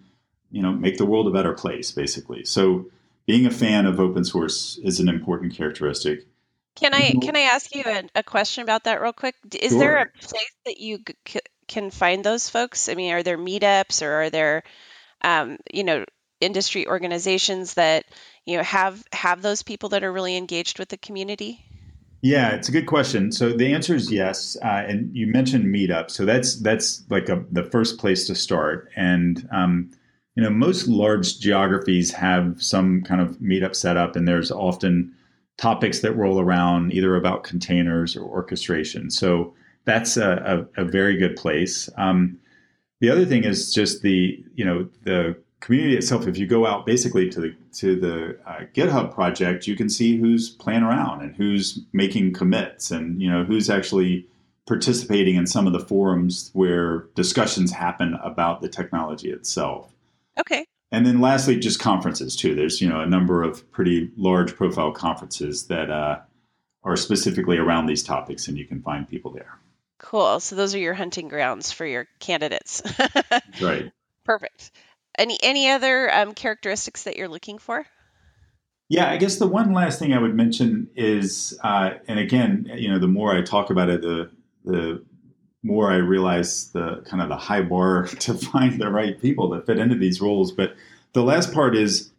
you 0.52 0.62
know, 0.62 0.72
make 0.72 0.98
the 0.98 1.06
world 1.06 1.28
a 1.28 1.32
better 1.32 1.54
place, 1.54 1.92
basically. 1.92 2.44
So 2.44 2.86
being 3.26 3.46
a 3.46 3.52
fan 3.52 3.86
of 3.86 4.00
open 4.00 4.26
source 4.26 4.78
is 4.84 5.00
an 5.00 5.10
important 5.10 5.54
characteristic. 5.54 6.28
Can 6.76 6.94
I 6.94 7.12
can 7.12 7.36
I 7.36 7.42
ask 7.42 7.74
you 7.76 7.84
a, 7.86 8.04
a 8.16 8.24
question 8.24 8.64
about 8.64 8.86
that 8.86 9.00
real 9.00 9.14
quick? 9.14 9.36
Is 9.60 9.72
sure. 9.72 9.80
there 9.80 9.98
a 10.02 10.06
place 10.20 10.56
that 10.66 10.80
you 10.80 11.00
c- 11.28 11.40
can 11.68 11.92
find 11.92 12.24
those 12.24 12.50
folks? 12.50 12.90
I 12.90 12.96
mean, 12.96 13.14
are 13.14 13.24
there 13.24 13.38
meetups 13.38 14.02
or 14.02 14.12
are 14.24 14.30
there 14.32 14.64
um, 15.24 15.58
you 15.74 15.84
know, 15.84 16.06
industry 16.42 16.88
organizations 16.88 17.76
that 17.76 18.06
you 18.46 18.58
know 18.58 18.64
have 18.64 19.04
have 19.14 19.42
those 19.42 19.64
people 19.64 19.90
that 19.90 20.04
are 20.04 20.12
really 20.12 20.36
engaged 20.36 20.80
with 20.80 20.90
the 20.90 20.98
community? 20.98 21.64
Yeah, 22.24 22.56
it's 22.56 22.70
a 22.70 22.72
good 22.72 22.86
question. 22.86 23.34
So 23.34 23.52
the 23.52 23.74
answer 23.74 23.94
is 23.94 24.10
yes. 24.10 24.56
Uh, 24.64 24.86
and 24.88 25.14
you 25.14 25.28
mentioned 25.28 25.66
Meetup, 25.66 26.10
so 26.10 26.24
that's 26.24 26.56
that's 26.56 27.04
like 27.10 27.28
a, 27.28 27.44
the 27.52 27.66
first 27.66 27.98
place 28.00 28.26
to 28.28 28.34
start. 28.34 28.90
And 28.96 29.46
um, 29.52 29.92
you 30.36 30.42
know, 30.42 30.50
most 30.50 30.88
large 30.88 31.40
geographies 31.40 32.12
have 32.14 32.64
some 32.64 33.02
kind 33.02 33.20
of 33.20 33.40
meetup 33.40 33.76
set 33.76 33.98
up, 33.98 34.16
and 34.16 34.26
there's 34.26 34.52
often 34.52 35.14
topics 35.58 36.00
that 36.00 36.14
roll 36.14 36.40
around 36.40 36.94
either 36.94 37.18
about 37.18 37.44
containers 37.44 38.16
or 38.16 38.24
orchestration. 38.24 39.12
So 39.12 39.54
that's 39.84 40.16
a, 40.16 40.66
a, 40.78 40.84
a 40.84 40.86
very 40.86 41.18
good 41.18 41.36
place. 41.36 41.90
Um, 41.98 42.40
the 43.02 43.10
other 43.10 43.26
thing 43.26 43.44
is 43.44 43.74
just 43.74 44.02
the 44.02 44.42
you 44.56 44.64
know 44.64 44.88
the 45.04 45.36
community 45.64 45.96
itself. 45.96 46.28
If 46.28 46.38
you 46.38 46.46
go 46.46 46.68
out 46.68 46.86
basically 46.86 47.30
to 47.30 47.40
the 47.40 47.56
to 47.74 47.96
the 48.00 48.38
uh, 48.46 48.66
GitHub 48.76 49.14
project, 49.14 49.66
you 49.66 49.76
can 49.76 49.90
see 49.90 50.18
who's 50.18 50.50
playing 50.50 50.84
around 50.84 51.22
and 51.22 51.36
who's 51.36 51.80
making 51.94 52.34
commits, 52.34 52.92
and 52.92 53.22
you 53.22 53.32
know 53.32 53.46
who's 53.46 53.70
actually 53.70 54.28
participating 54.68 55.36
in 55.36 55.48
some 55.48 55.66
of 55.66 55.74
the 55.74 55.80
forums 55.80 56.52
where 56.54 57.06
discussions 57.16 57.72
happen 57.72 58.18
about 58.24 58.62
the 58.62 58.70
technology 58.70 59.32
itself. 59.32 59.92
Okay. 60.40 60.66
And 60.92 61.06
then 61.06 61.22
lastly, 61.22 61.58
just 61.58 61.80
conferences 61.80 62.36
too. 62.36 62.54
There's 62.56 62.82
you 62.82 62.90
know 62.90 63.00
a 63.00 63.08
number 63.08 63.42
of 63.42 63.72
pretty 63.72 64.12
large 64.18 64.56
profile 64.56 64.92
conferences 64.92 65.68
that 65.68 65.90
uh, 65.90 66.20
are 66.84 66.98
specifically 66.98 67.58
around 67.58 67.86
these 67.86 68.04
topics, 68.04 68.50
and 68.50 68.58
you 68.58 68.66
can 68.66 68.82
find 68.82 69.08
people 69.08 69.32
there. 69.32 69.60
Cool. 69.98 70.42
So 70.42 70.58
those 70.58 70.76
are 70.76 70.80
your 70.80 70.94
hunting 70.94 71.30
grounds 71.30 71.72
for 71.72 71.86
your 71.86 72.06
candidates. 72.20 72.82
right. 73.62 73.90
Perfect. 74.26 74.72
Any 75.18 75.38
any 75.44 75.70
other 75.70 76.14
um, 76.14 76.34
characteristics 76.34 77.04
that 77.04 77.18
you're 77.18 77.28
looking 77.28 77.58
for? 77.58 77.86
Yeah, 78.90 79.10
I 79.10 79.18
guess 79.18 79.38
the 79.38 79.48
one 79.48 79.74
last 79.74 80.00
thing 80.00 80.14
I 80.14 80.20
would 80.20 80.36
mention 80.36 80.90
is, 80.96 81.58
uh, 81.64 81.92
and 82.08 82.20
again, 82.20 82.70
you 82.76 82.90
know, 82.90 83.00
the 83.00 83.08
more 83.08 83.36
I 83.36 83.42
talk 83.42 83.70
about 83.70 83.90
it, 83.90 84.02
the 84.02 84.32
the 84.66 85.04
more 85.64 85.92
I 85.92 85.96
realize 85.96 86.72
the 86.72 87.04
kind 87.06 87.22
of 87.22 87.30
the 87.30 87.38
high 87.38 87.62
bar 87.62 88.06
to 88.20 88.34
find 88.34 88.80
the 88.80 88.90
right 88.90 89.20
people 89.20 89.50
that 89.50 89.66
fit 89.66 89.80
into 89.80 89.96
these 89.96 90.22
roles. 90.22 90.52
But 90.52 90.76
the 91.14 91.24
last 91.24 91.54
part 91.54 91.76
is 91.76 92.12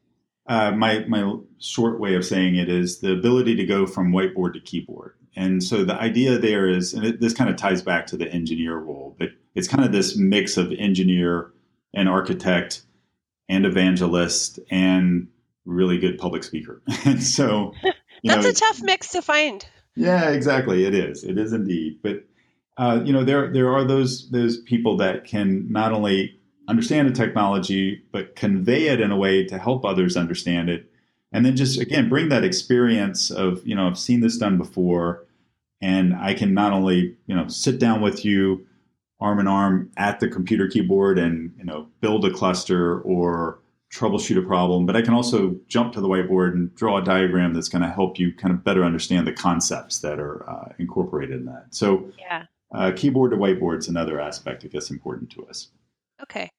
uh, 0.46 0.72
my 0.72 1.04
my 1.06 1.36
short 1.58 2.00
way 2.00 2.14
of 2.14 2.24
saying 2.24 2.56
it 2.56 2.68
is 2.68 3.00
the 3.00 3.12
ability 3.12 3.56
to 3.56 3.66
go 3.66 3.86
from 3.86 4.12
whiteboard 4.12 4.54
to 4.54 4.60
keyboard. 4.60 5.14
And 5.36 5.62
so 5.62 5.84
the 5.84 5.94
idea 5.94 6.38
there 6.38 6.68
is, 6.68 6.94
and 6.94 7.04
it, 7.04 7.20
this 7.20 7.34
kind 7.34 7.50
of 7.50 7.56
ties 7.56 7.82
back 7.82 8.06
to 8.08 8.16
the 8.16 8.28
engineer 8.30 8.76
role, 8.76 9.16
but 9.18 9.30
it's 9.56 9.66
kind 9.66 9.84
of 9.84 9.90
this 9.90 10.16
mix 10.16 10.56
of 10.56 10.72
engineer 10.78 11.50
and 11.94 12.08
architect 12.08 12.82
and 13.48 13.66
evangelist 13.66 14.58
and 14.70 15.28
really 15.64 15.98
good 15.98 16.18
public 16.18 16.44
speaker. 16.44 16.82
and 17.04 17.22
so 17.22 17.72
that's 18.24 18.44
know, 18.44 18.50
a 18.50 18.52
tough 18.52 18.82
mix 18.82 19.10
to 19.10 19.22
find. 19.22 19.66
Yeah, 19.96 20.30
exactly. 20.30 20.84
It 20.84 20.94
is. 20.94 21.24
It 21.24 21.38
is 21.38 21.52
indeed. 21.52 22.00
But 22.02 22.24
uh, 22.76 23.00
you 23.04 23.12
know, 23.12 23.24
there 23.24 23.52
there 23.52 23.72
are 23.72 23.84
those 23.84 24.30
those 24.30 24.60
people 24.62 24.96
that 24.96 25.24
can 25.24 25.70
not 25.70 25.92
only 25.92 26.38
understand 26.66 27.08
the 27.08 27.12
technology 27.12 28.02
but 28.10 28.34
convey 28.36 28.88
it 28.88 29.00
in 29.00 29.10
a 29.12 29.16
way 29.16 29.44
to 29.44 29.58
help 29.58 29.84
others 29.84 30.16
understand 30.16 30.68
it, 30.68 30.90
and 31.32 31.46
then 31.46 31.54
just 31.54 31.80
again 31.80 32.08
bring 32.08 32.28
that 32.30 32.44
experience 32.44 33.30
of 33.30 33.64
you 33.66 33.76
know 33.76 33.86
I've 33.86 33.98
seen 33.98 34.20
this 34.20 34.36
done 34.36 34.58
before, 34.58 35.24
and 35.80 36.14
I 36.14 36.34
can 36.34 36.52
not 36.52 36.72
only 36.72 37.16
you 37.26 37.36
know 37.36 37.46
sit 37.46 37.78
down 37.78 38.00
with 38.00 38.24
you 38.24 38.66
arm 39.24 39.40
in 39.40 39.48
arm 39.48 39.90
at 39.96 40.20
the 40.20 40.28
computer 40.28 40.68
keyboard 40.68 41.18
and 41.18 41.52
you 41.58 41.64
know 41.64 41.88
build 42.00 42.24
a 42.24 42.30
cluster 42.30 43.00
or 43.00 43.58
troubleshoot 43.92 44.36
a 44.36 44.42
problem, 44.42 44.86
but 44.86 44.96
I 44.96 45.02
can 45.02 45.14
also 45.14 45.56
jump 45.68 45.92
to 45.92 46.00
the 46.00 46.08
whiteboard 46.08 46.52
and 46.52 46.74
draw 46.74 46.98
a 46.98 47.04
diagram 47.04 47.54
that's 47.54 47.68
going 47.68 47.82
to 47.82 47.88
help 47.88 48.18
you 48.18 48.32
kind 48.34 48.52
of 48.52 48.64
better 48.64 48.84
understand 48.84 49.24
the 49.24 49.32
concepts 49.32 50.00
that 50.00 50.18
are 50.18 50.48
uh, 50.50 50.72
incorporated 50.78 51.38
in 51.38 51.46
that. 51.46 51.66
So, 51.70 52.10
yeah 52.18 52.46
uh, 52.74 52.92
keyboard 52.94 53.30
to 53.30 53.36
whiteboard 53.36 53.78
is 53.78 53.88
another 53.88 54.20
aspect 54.20 54.66
that's 54.70 54.90
important 54.90 55.30
to 55.30 55.46
us. 55.46 55.68
Okay. 56.22 56.50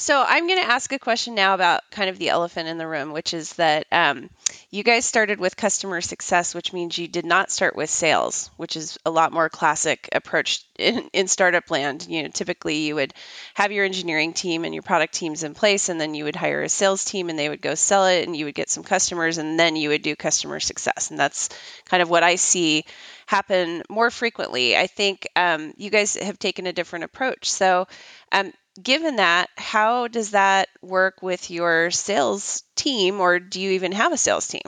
So 0.00 0.24
I'm 0.24 0.46
going 0.46 0.60
to 0.60 0.70
ask 0.70 0.92
a 0.92 0.98
question 1.00 1.34
now 1.34 1.54
about 1.54 1.80
kind 1.90 2.08
of 2.08 2.18
the 2.18 2.28
elephant 2.28 2.68
in 2.68 2.78
the 2.78 2.86
room, 2.86 3.12
which 3.12 3.34
is 3.34 3.54
that 3.54 3.84
um, 3.90 4.30
you 4.70 4.84
guys 4.84 5.04
started 5.04 5.40
with 5.40 5.56
customer 5.56 6.00
success, 6.00 6.54
which 6.54 6.72
means 6.72 6.96
you 6.96 7.08
did 7.08 7.26
not 7.26 7.50
start 7.50 7.74
with 7.74 7.90
sales, 7.90 8.48
which 8.56 8.76
is 8.76 8.96
a 9.04 9.10
lot 9.10 9.32
more 9.32 9.48
classic 9.48 10.08
approach 10.12 10.62
in, 10.78 11.10
in 11.12 11.26
startup 11.26 11.68
land. 11.68 12.06
You 12.08 12.22
know, 12.22 12.28
typically 12.28 12.86
you 12.86 12.94
would 12.94 13.12
have 13.54 13.72
your 13.72 13.84
engineering 13.84 14.34
team 14.34 14.64
and 14.64 14.72
your 14.72 14.84
product 14.84 15.14
teams 15.14 15.42
in 15.42 15.54
place, 15.54 15.88
and 15.88 16.00
then 16.00 16.14
you 16.14 16.22
would 16.22 16.36
hire 16.36 16.62
a 16.62 16.68
sales 16.68 17.04
team, 17.04 17.28
and 17.28 17.36
they 17.36 17.48
would 17.48 17.60
go 17.60 17.74
sell 17.74 18.06
it, 18.06 18.24
and 18.24 18.36
you 18.36 18.44
would 18.44 18.54
get 18.54 18.70
some 18.70 18.84
customers, 18.84 19.38
and 19.38 19.58
then 19.58 19.74
you 19.74 19.88
would 19.88 20.02
do 20.02 20.14
customer 20.14 20.60
success, 20.60 21.10
and 21.10 21.18
that's 21.18 21.48
kind 21.86 22.04
of 22.04 22.08
what 22.08 22.22
I 22.22 22.36
see 22.36 22.84
happen 23.26 23.82
more 23.90 24.12
frequently. 24.12 24.76
I 24.76 24.86
think 24.86 25.26
um, 25.34 25.74
you 25.76 25.90
guys 25.90 26.14
have 26.14 26.38
taken 26.38 26.68
a 26.68 26.72
different 26.72 27.04
approach. 27.04 27.50
So, 27.50 27.88
um, 28.30 28.52
given 28.82 29.16
that, 29.16 29.50
how 29.56 30.08
does 30.08 30.32
that 30.32 30.68
work 30.82 31.22
with 31.22 31.50
your 31.50 31.90
sales 31.90 32.62
team, 32.76 33.20
or 33.20 33.38
do 33.38 33.60
you 33.60 33.72
even 33.72 33.92
have 33.92 34.12
a 34.12 34.16
sales 34.16 34.48
team? 34.48 34.62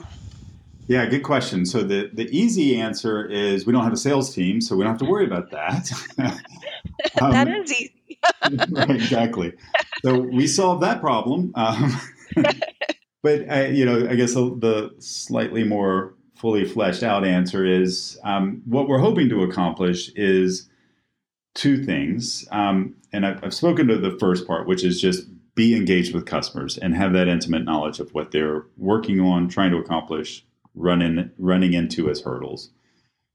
Yeah, 0.87 1.05
good 1.05 1.23
question. 1.23 1.65
So 1.65 1.83
the, 1.83 2.09
the 2.11 2.27
easy 2.35 2.79
answer 2.79 3.25
is 3.25 3.65
we 3.65 3.73
don't 3.73 3.83
have 3.83 3.93
a 3.93 3.97
sales 3.97 4.33
team, 4.33 4.59
so 4.59 4.75
we 4.75 4.83
don't 4.83 4.91
have 4.91 4.99
to 4.99 5.05
worry 5.05 5.25
about 5.25 5.51
that. 5.51 5.91
um, 7.21 7.31
that 7.31 7.47
is 7.47 7.71
easy. 7.71 8.19
right, 8.71 8.89
exactly. 8.89 9.53
So 10.03 10.19
we 10.19 10.47
solved 10.47 10.83
that 10.83 10.99
problem. 10.99 11.53
Um, 11.55 11.99
but 13.23 13.49
I, 13.49 13.67
you 13.67 13.85
know, 13.85 14.07
I 14.09 14.15
guess 14.15 14.33
the, 14.33 14.55
the, 14.57 14.95
slightly 15.01 15.63
more 15.63 16.13
fully 16.35 16.65
fleshed 16.65 17.03
out 17.03 17.23
answer 17.23 17.65
is 17.65 18.19
um, 18.23 18.61
what 18.65 18.87
we're 18.87 18.99
hoping 18.99 19.29
to 19.29 19.43
accomplish 19.43 20.09
is 20.15 20.69
two 21.53 21.83
things. 21.83 22.47
Um, 22.51 22.95
and 23.11 23.25
I've, 23.25 23.43
I've 23.43 23.53
spoken 23.53 23.87
to 23.87 23.97
the 23.97 24.17
first 24.19 24.47
part, 24.47 24.67
which 24.67 24.83
is 24.83 25.01
just 25.01 25.27
be 25.55 25.75
engaged 25.75 26.13
with 26.13 26.25
customers 26.25 26.77
and 26.77 26.95
have 26.95 27.13
that 27.13 27.27
intimate 27.27 27.65
knowledge 27.65 27.99
of 27.99 28.13
what 28.13 28.31
they're 28.31 28.65
working 28.77 29.19
on, 29.19 29.49
trying 29.49 29.71
to 29.71 29.77
accomplish, 29.77 30.45
running 30.75 31.29
running 31.37 31.73
into 31.73 32.09
as 32.09 32.21
hurdles. 32.21 32.69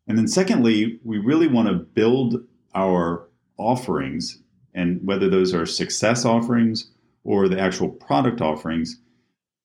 And 0.08 0.16
then 0.16 0.28
secondly, 0.28 0.98
we 1.04 1.18
really 1.18 1.48
want 1.48 1.68
to 1.68 1.74
build 1.74 2.44
our 2.74 3.28
offerings 3.58 4.42
and 4.74 5.04
whether 5.06 5.28
those 5.28 5.54
are 5.54 5.66
success 5.66 6.24
offerings 6.24 6.90
or 7.24 7.48
the 7.48 7.58
actual 7.58 7.88
product 7.88 8.40
offerings 8.40 9.00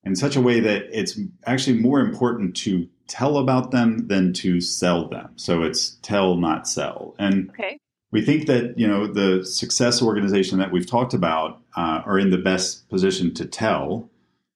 in 0.03 0.15
such 0.15 0.35
a 0.35 0.41
way 0.41 0.59
that 0.59 0.87
it's 0.91 1.19
actually 1.45 1.77
more 1.77 1.99
important 1.99 2.55
to 2.55 2.87
tell 3.07 3.37
about 3.37 3.71
them 3.71 4.07
than 4.07 4.33
to 4.33 4.59
sell 4.59 5.07
them. 5.07 5.31
So 5.35 5.63
it's 5.63 5.97
tell, 6.01 6.35
not 6.37 6.67
sell. 6.67 7.15
And 7.19 7.49
okay 7.51 7.77
we 8.11 8.21
think 8.21 8.47
that 8.47 8.77
you 8.77 8.87
know 8.87 9.07
the 9.07 9.45
success 9.45 10.01
organization 10.01 10.59
that 10.59 10.71
we've 10.71 10.85
talked 10.85 11.13
about 11.13 11.61
uh, 11.75 12.01
are 12.05 12.19
in 12.19 12.29
the 12.29 12.37
best 12.37 12.89
position 12.89 13.33
to 13.35 13.45
tell, 13.45 14.09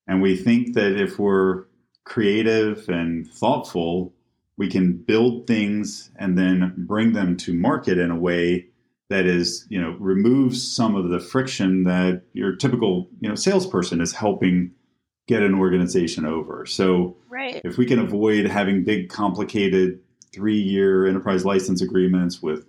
and 0.07 0.21
we 0.21 0.35
think 0.35 0.73
that 0.75 0.99
if 0.99 1.17
we're 1.17 1.65
creative 2.03 2.87
and 2.89 3.27
thoughtful, 3.27 4.13
we 4.57 4.69
can 4.69 4.93
build 4.93 5.47
things 5.47 6.11
and 6.17 6.37
then 6.37 6.73
bring 6.77 7.13
them 7.13 7.35
to 7.37 7.53
market 7.53 7.97
in 7.97 8.11
a 8.11 8.19
way 8.19 8.67
that 9.09 9.25
is 9.25 9.65
you 9.69 9.79
know 9.79 9.95
removes 9.99 10.75
some 10.75 10.95
of 10.95 11.09
the 11.09 11.19
friction 11.19 11.83
that 11.83 12.23
your 12.33 12.55
typical 12.55 13.07
you 13.21 13.29
know 13.29 13.35
salesperson 13.35 14.01
is 14.01 14.13
helping 14.13 14.71
get 15.27 15.41
an 15.41 15.55
organization 15.55 16.25
over. 16.25 16.65
So 16.65 17.17
right. 17.29 17.61
if 17.63 17.77
we 17.77 17.85
can 17.85 17.99
avoid 17.99 18.45
having 18.45 18.83
big 18.83 19.09
complicated 19.09 19.99
three 20.31 20.59
year 20.59 21.07
enterprise 21.07 21.45
license 21.45 21.81
agreements 21.81 22.41
with 22.41 22.65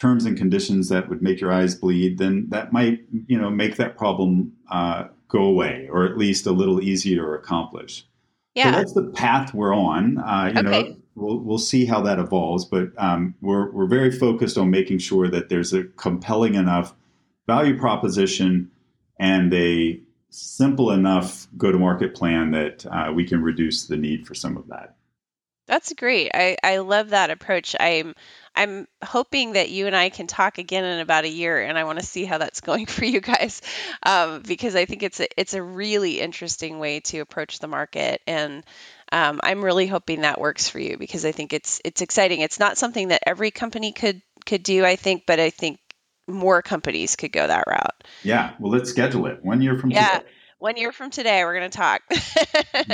terms 0.00 0.24
and 0.24 0.36
conditions 0.36 0.88
that 0.88 1.08
would 1.08 1.22
make 1.22 1.40
your 1.40 1.52
eyes 1.52 1.74
bleed, 1.74 2.18
then 2.18 2.46
that 2.48 2.72
might 2.72 3.00
you 3.26 3.38
know 3.38 3.50
make 3.50 3.76
that 3.76 3.96
problem 3.96 4.52
uh, 4.70 5.04
go 5.28 5.42
away, 5.42 5.88
or 5.90 6.04
at 6.04 6.16
least 6.18 6.46
a 6.46 6.52
little 6.52 6.80
easier 6.80 7.24
to 7.24 7.30
accomplish. 7.32 8.06
Yeah. 8.54 8.70
So 8.70 8.78
that's 8.78 8.92
the 8.92 9.10
path 9.14 9.52
we're 9.52 9.74
on. 9.74 10.18
Uh, 10.18 10.52
you 10.54 10.60
okay. 10.60 10.82
know, 10.82 10.96
we'll 11.14 11.38
we'll 11.40 11.58
see 11.58 11.86
how 11.86 12.00
that 12.02 12.18
evolves, 12.18 12.64
but 12.64 12.90
um, 12.98 13.34
we're 13.40 13.70
we're 13.72 13.86
very 13.86 14.10
focused 14.10 14.58
on 14.58 14.70
making 14.70 14.98
sure 14.98 15.28
that 15.28 15.48
there's 15.48 15.72
a 15.72 15.84
compelling 15.84 16.54
enough 16.54 16.94
value 17.46 17.78
proposition 17.78 18.70
and 19.18 19.52
a 19.54 20.00
simple 20.30 20.90
enough 20.90 21.46
go-to-market 21.56 22.14
plan 22.14 22.50
that 22.50 22.84
uh, 22.86 23.12
we 23.14 23.24
can 23.24 23.40
reduce 23.40 23.86
the 23.86 23.96
need 23.96 24.26
for 24.26 24.34
some 24.34 24.56
of 24.56 24.66
that. 24.66 24.96
That's 25.66 25.92
great. 25.94 26.30
I, 26.34 26.56
I 26.62 26.78
love 26.78 27.10
that 27.10 27.30
approach. 27.30 27.76
I'm 27.78 28.14
I'm 28.56 28.86
hoping 29.02 29.52
that 29.52 29.70
you 29.70 29.86
and 29.86 29.96
I 29.96 30.08
can 30.10 30.26
talk 30.26 30.58
again 30.58 30.84
in 30.84 31.00
about 31.00 31.24
a 31.24 31.28
year, 31.28 31.62
and 31.62 31.76
I 31.76 31.84
want 31.84 31.98
to 31.98 32.06
see 32.06 32.24
how 32.24 32.38
that's 32.38 32.60
going 32.62 32.86
for 32.86 33.04
you 33.04 33.20
guys, 33.20 33.62
um, 34.04 34.42
because 34.46 34.76
I 34.76 34.84
think 34.84 35.02
it's 35.02 35.20
a 35.20 35.26
it's 35.40 35.54
a 35.54 35.62
really 35.62 36.20
interesting 36.20 36.78
way 36.78 37.00
to 37.00 37.18
approach 37.18 37.58
the 37.58 37.68
market, 37.68 38.20
and 38.26 38.64
um, 39.12 39.40
I'm 39.42 39.64
really 39.64 39.86
hoping 39.86 40.22
that 40.22 40.40
works 40.40 40.68
for 40.68 40.78
you 40.78 40.96
because 40.98 41.24
I 41.24 41.32
think 41.32 41.52
it's 41.52 41.80
it's 41.84 42.02
exciting. 42.02 42.40
It's 42.40 42.60
not 42.60 42.78
something 42.78 43.08
that 43.08 43.22
every 43.26 43.50
company 43.50 43.92
could 43.92 44.22
could 44.46 44.62
do, 44.62 44.84
I 44.84 44.96
think, 44.96 45.24
but 45.26 45.40
I 45.40 45.50
think 45.50 45.80
more 46.26 46.62
companies 46.62 47.16
could 47.16 47.32
go 47.32 47.46
that 47.46 47.64
route. 47.66 48.04
Yeah, 48.22 48.54
well, 48.58 48.72
let's 48.72 48.90
schedule 48.90 49.26
it 49.26 49.44
one 49.44 49.60
year 49.60 49.78
from 49.78 49.90
Yeah, 49.90 50.18
today. 50.18 50.28
One 50.58 50.76
year 50.76 50.92
from 50.92 51.10
today, 51.10 51.44
we're 51.44 51.58
going 51.58 51.70
to 51.70 51.76
talk. 51.76 52.02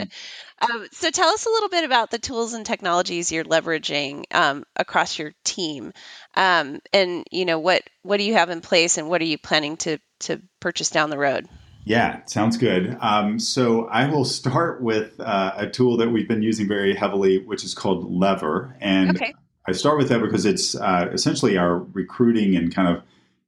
um, 0.61 0.86
so, 0.92 1.11
tell 1.11 1.28
us 1.28 1.46
a 1.46 1.50
little 1.50 1.68
bit 1.68 1.84
about 1.84 2.11
the 2.11 2.18
tools 2.18 2.54
and 2.54 2.64
technologies 2.66 3.32
you're 3.32 3.44
leveraging 3.44 4.24
um, 4.32 4.64
across 4.76 5.18
your 5.18 5.32
team, 5.44 5.92
um, 6.36 6.80
and 6.92 7.24
you 7.30 7.44
know 7.44 7.58
what 7.58 7.82
what 8.02 8.18
do 8.18 8.24
you 8.24 8.34
have 8.34 8.50
in 8.50 8.61
place, 8.61 8.98
and 8.98 9.08
what 9.08 9.20
are 9.20 9.26
you 9.26 9.38
planning 9.38 9.76
to 9.78 9.98
to 10.20 10.40
purchase 10.61 10.90
down 10.90 11.11
the 11.11 11.18
road? 11.18 11.48
Yeah, 11.84 12.24
sounds 12.26 12.56
good. 12.56 12.96
Um, 13.00 13.38
so 13.38 13.86
I 13.86 14.06
will 14.11 14.24
start 14.24 14.82
with 14.82 15.18
uh, 15.18 15.52
a 15.56 15.66
tool 15.68 15.96
that 15.96 16.11
we've 16.11 16.28
been 16.28 16.42
using 16.42 16.68
very 16.68 16.94
heavily, 16.94 17.38
which 17.38 17.64
is 17.64 17.74
called 17.74 18.11
Lever, 18.12 18.76
and 18.80 19.16
Okay. 19.16 19.34
I 19.66 19.72
start 19.72 19.98
with 19.98 20.08
that 20.08 20.20
because 20.20 20.46
it's 20.46 20.74
uh, 20.74 21.08
essentially 21.12 21.56
our 21.56 21.78
recruiting 21.78 22.56
and 22.56 22.74
kind 22.74 22.88
of 22.88 23.02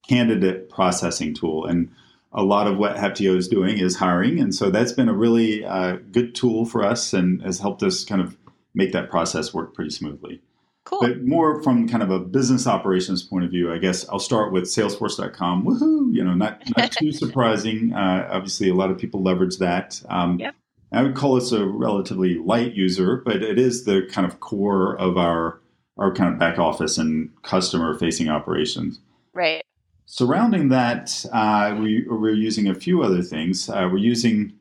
candidate 0.08 0.68
processing 0.68 1.34
tool. 1.34 1.66
And 1.66 1.90
a 2.34 2.42
lot 2.42 2.66
of 2.66 2.78
what 2.78 2.96
Heptio 2.96 3.36
is 3.36 3.48
doing 3.48 3.78
is 3.78 3.96
hiring. 3.96 4.40
And 4.40 4.54
so 4.54 4.70
that's 4.70 4.92
been 4.92 5.08
a 5.08 5.14
really 5.14 5.64
uh, 5.64 5.96
good 6.10 6.34
tool 6.34 6.64
for 6.64 6.82
us 6.84 7.12
and 7.12 7.42
has 7.42 7.58
helped 7.60 7.82
us 7.82 8.04
kind 8.04 8.20
of 8.20 8.36
make 8.74 8.92
that 8.92 9.10
process 9.10 9.52
work 9.52 9.74
pretty 9.74 9.90
smoothly. 9.90 10.40
Cool. 10.84 11.00
But 11.00 11.22
more 11.22 11.62
from 11.62 11.88
kind 11.88 12.02
of 12.02 12.10
a 12.10 12.18
business 12.18 12.66
operations 12.66 13.22
point 13.22 13.44
of 13.44 13.50
view, 13.50 13.72
I 13.72 13.78
guess 13.78 14.08
I'll 14.08 14.18
start 14.18 14.52
with 14.52 14.64
Salesforce.com. 14.64 15.64
Woohoo! 15.64 16.12
You 16.12 16.24
know, 16.24 16.34
not 16.34 16.60
not 16.76 16.90
too 16.90 17.12
surprising. 17.22 17.92
Uh, 17.92 18.28
obviously, 18.32 18.68
a 18.68 18.74
lot 18.74 18.90
of 18.90 18.98
people 18.98 19.22
leverage 19.22 19.58
that. 19.58 20.02
Um, 20.08 20.38
Yep. 20.40 20.54
I 20.94 21.02
would 21.02 21.14
call 21.14 21.36
us 21.36 21.52
a 21.52 21.64
relatively 21.64 22.34
light 22.34 22.74
user, 22.74 23.22
but 23.24 23.36
it 23.42 23.58
is 23.58 23.84
the 23.84 24.02
kind 24.10 24.26
of 24.26 24.40
core 24.40 24.98
of 24.98 25.16
our 25.16 25.60
our 25.98 26.12
kind 26.12 26.32
of 26.32 26.38
back 26.40 26.58
office 26.58 26.98
and 26.98 27.30
customer 27.42 27.96
facing 27.98 28.28
operations. 28.28 28.98
right. 29.34 29.62
Surrounding 30.12 30.68
that, 30.68 31.24
uh, 31.32 31.74
we, 31.80 32.04
we're 32.06 32.34
using 32.34 32.68
a 32.68 32.74
few 32.74 33.02
other 33.02 33.22
things. 33.22 33.70
Uh, 33.70 33.88
we're 33.90 33.96
using 33.96 34.52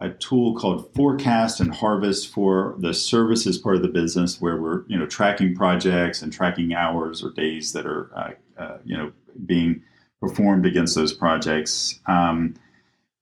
a 0.00 0.10
tool 0.10 0.56
called 0.56 0.92
Forecast 0.96 1.60
and 1.60 1.72
Harvest 1.72 2.26
for 2.26 2.74
the 2.80 2.92
services 2.92 3.56
part 3.56 3.76
of 3.76 3.82
the 3.82 3.88
business, 3.88 4.40
where 4.40 4.60
we're 4.60 4.82
you 4.88 4.98
know 4.98 5.06
tracking 5.06 5.54
projects 5.54 6.22
and 6.22 6.32
tracking 6.32 6.74
hours 6.74 7.22
or 7.22 7.30
days 7.30 7.72
that 7.72 7.86
are 7.86 8.10
uh, 8.16 8.30
uh, 8.60 8.78
you 8.84 8.96
know 8.96 9.12
being 9.46 9.80
performed 10.20 10.66
against 10.66 10.96
those 10.96 11.12
projects. 11.12 12.00
Um, 12.06 12.54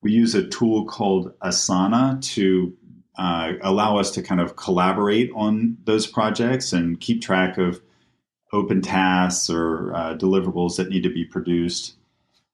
we 0.01 0.11
use 0.11 0.35
a 0.35 0.49
tool 0.49 0.87
called 0.87 1.39
Asana 1.41 2.23
to 2.33 2.75
uh, 3.19 3.53
allow 3.61 3.99
us 3.99 4.11
to 4.13 4.23
kind 4.23 4.41
of 4.41 4.57
collaborate 4.57 5.31
on 5.35 5.77
those 5.85 6.07
projects 6.07 6.73
and 6.73 6.99
keep 6.99 7.21
track 7.21 7.59
of 7.59 7.83
open 8.53 8.81
tasks 8.81 9.51
or 9.51 9.95
uh, 9.95 10.15
deliverables 10.17 10.77
that 10.77 10.89
need 10.89 11.03
to 11.03 11.11
be 11.11 11.25
produced. 11.25 11.95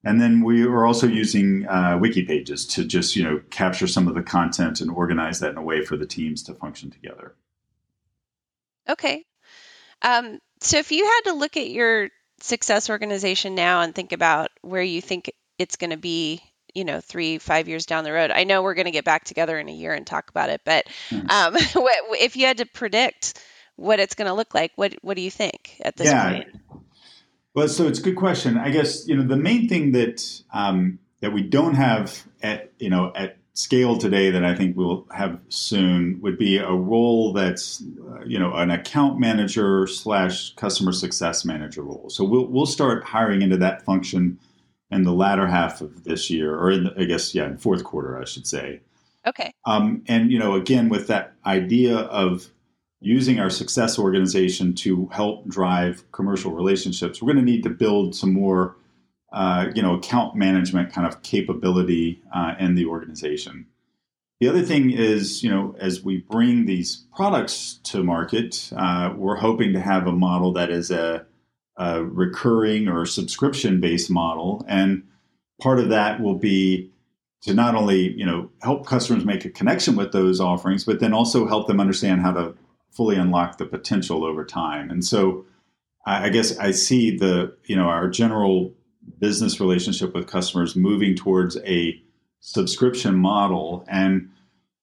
And 0.05 0.20
then 0.20 0.42
we 0.45 0.64
are 0.64 0.84
also 0.84 1.07
using 1.07 1.66
uh, 1.66 1.97
wiki 1.99 2.24
pages 2.24 2.66
to 2.68 2.84
just 2.84 3.16
you 3.16 3.24
know 3.24 3.40
capture 3.51 3.86
some 3.86 4.07
of 4.07 4.14
the 4.14 4.22
content 4.22 4.80
and 4.80 4.90
organize 4.90 5.40
that 5.40 5.53
in 5.53 5.57
a 5.57 5.62
way 5.62 5.84
for 5.84 5.97
the 5.97 6.07
teams 6.07 6.42
to 6.45 6.55
function 6.55 6.90
together. 6.90 7.34
Okay. 8.88 9.24
Um, 10.03 10.38
so, 10.61 10.78
if 10.78 10.92
you 10.92 11.05
had 11.05 11.30
to 11.30 11.36
look 11.36 11.57
at 11.57 11.70
your 11.70 12.11
success 12.40 12.90
organization 12.90 13.55
now 13.55 13.80
and 13.80 13.95
think 13.95 14.12
about 14.12 14.51
where 14.61 14.82
you 14.82 15.01
think 15.01 15.32
it's 15.59 15.76
going 15.76 15.90
to 15.90 15.97
be, 15.97 16.42
you 16.74 16.84
know, 16.84 17.01
three, 17.01 17.38
five 17.38 17.68
years 17.68 17.86
down 17.86 18.05
the 18.05 18.12
road, 18.12 18.30
I 18.30 18.45
know 18.45 18.62
we're 18.62 18.74
going 18.74 18.84
to 18.84 18.90
get 18.90 19.05
back 19.05 19.24
together 19.24 19.59
in 19.59 19.68
a 19.68 19.72
year 19.72 19.95
and 19.95 20.07
talk 20.07 20.28
about 20.28 20.51
it, 20.51 20.61
but 20.64 20.86
Hmm. 21.09 21.30
um, 21.30 21.55
if 21.57 22.36
you 22.36 22.47
had 22.47 22.59
to 22.59 22.66
predict 22.66 23.40
what 23.76 24.00
it's 24.00 24.14
going 24.14 24.28
to 24.28 24.34
look 24.34 24.54
like, 24.54 24.72
what 24.76 24.94
what 25.02 25.16
do 25.16 25.22
you 25.22 25.30
think 25.30 25.76
at 25.80 25.96
this 25.96 26.06
Yeah. 26.06 26.30
point? 26.32 26.48
Well, 27.54 27.68
so 27.68 27.86
it's 27.86 28.00
a 28.00 28.02
good 28.02 28.16
question. 28.16 28.58
I 28.58 28.70
guess 28.70 29.06
you 29.06 29.16
know 29.16 29.22
the 29.22 29.36
main 29.36 29.68
thing 29.68 29.92
that 29.92 30.42
um, 30.52 30.98
that 31.20 31.32
we 31.32 31.42
don't 31.42 31.74
have 31.74 32.24
at 32.42 32.72
you 32.78 32.90
know 32.90 33.12
at 33.14 33.36
scale 33.56 33.96
today 33.96 34.30
that 34.30 34.44
I 34.44 34.54
think 34.56 34.76
we'll 34.76 35.06
have 35.14 35.38
soon 35.48 36.18
would 36.20 36.36
be 36.36 36.56
a 36.58 36.72
role 36.72 37.32
that's 37.32 37.80
uh, 38.10 38.24
you 38.26 38.38
know 38.38 38.52
an 38.54 38.70
account 38.70 39.20
manager 39.20 39.86
slash 39.86 40.54
customer 40.56 40.92
success 40.92 41.44
manager 41.44 41.82
role. 41.82 42.10
So 42.10 42.24
we'll 42.24 42.46
we'll 42.46 42.66
start 42.66 43.04
hiring 43.04 43.42
into 43.42 43.56
that 43.58 43.84
function 43.84 44.38
in 44.90 45.02
the 45.04 45.12
latter 45.12 45.46
half 45.46 45.80
of 45.80 46.04
this 46.04 46.30
year, 46.30 46.54
or 46.56 46.70
in 46.70 46.84
the, 46.84 46.94
I 46.98 47.04
guess 47.04 47.34
yeah, 47.34 47.46
in 47.46 47.56
fourth 47.56 47.84
quarter, 47.84 48.20
I 48.20 48.24
should 48.24 48.46
say. 48.46 48.80
Okay. 49.26 49.54
Um, 49.64 50.02
and 50.06 50.30
you 50.30 50.38
know, 50.38 50.54
again, 50.54 50.88
with 50.88 51.06
that 51.06 51.34
idea 51.46 51.96
of 51.96 52.50
using 53.05 53.38
our 53.38 53.50
success 53.50 53.98
organization 53.98 54.74
to 54.74 55.07
help 55.12 55.46
drive 55.46 56.11
commercial 56.12 56.52
relationships, 56.52 57.20
we're 57.20 57.32
going 57.32 57.44
to 57.44 57.50
need 57.50 57.62
to 57.62 57.70
build 57.70 58.14
some 58.14 58.32
more, 58.32 58.76
uh, 59.32 59.66
you 59.74 59.82
know, 59.82 59.94
account 59.94 60.34
management 60.34 60.92
kind 60.92 61.07
of 61.07 61.22
capability 61.22 62.22
uh, 62.34 62.55
in 62.59 62.74
the 62.74 62.86
organization. 62.86 63.66
The 64.40 64.48
other 64.48 64.62
thing 64.62 64.90
is, 64.90 65.42
you 65.42 65.50
know, 65.50 65.76
as 65.78 66.02
we 66.02 66.18
bring 66.18 66.64
these 66.64 67.05
products 67.14 67.78
to 67.84 68.02
market, 68.02 68.70
uh, 68.76 69.12
we're 69.14 69.36
hoping 69.36 69.74
to 69.74 69.80
have 69.80 70.07
a 70.07 70.12
model 70.12 70.52
that 70.55 70.70
is 70.70 70.90
a, 70.90 71.26
a 71.76 72.02
recurring 72.02 72.88
or 72.88 73.05
subscription 73.05 73.80
based 73.80 74.11
model, 74.11 74.64
and 74.66 75.02
part 75.61 75.78
of 75.78 75.90
that 75.90 76.20
will 76.20 76.38
be 76.38 76.90
to 77.42 77.52
not 77.52 77.74
only 77.74 78.12
you 78.18 78.24
know 78.24 78.50
help 78.62 78.86
customers 78.86 79.24
make 79.24 79.44
a 79.44 79.50
connection 79.50 79.94
with 79.94 80.12
those 80.12 80.40
offerings, 80.40 80.84
but 80.84 81.00
then 81.00 81.12
also 81.12 81.46
help 81.46 81.66
them 81.66 81.80
understand 81.80 82.22
how 82.22 82.32
to 82.32 82.55
fully 82.95 83.16
unlock 83.16 83.59
the 83.59 83.66
potential 83.66 84.24
over 84.24 84.45
time. 84.45 84.90
And 84.90 85.05
so, 85.05 85.45
I 86.07 86.26
I 86.26 86.28
guess 86.30 86.57
I 86.59 86.70
see 86.70 87.16
the 87.16 87.57
you 87.64 87.76
know 87.76 87.88
our 87.88 88.09
general 88.09 88.72
business 89.18 89.61
relationship 89.61 90.14
with 90.14 90.26
customers 90.26 90.76
moving 90.76 91.14
towards 91.14 91.57
a 91.64 92.01
subscription 92.40 93.16
model. 93.16 93.84
And 93.88 94.30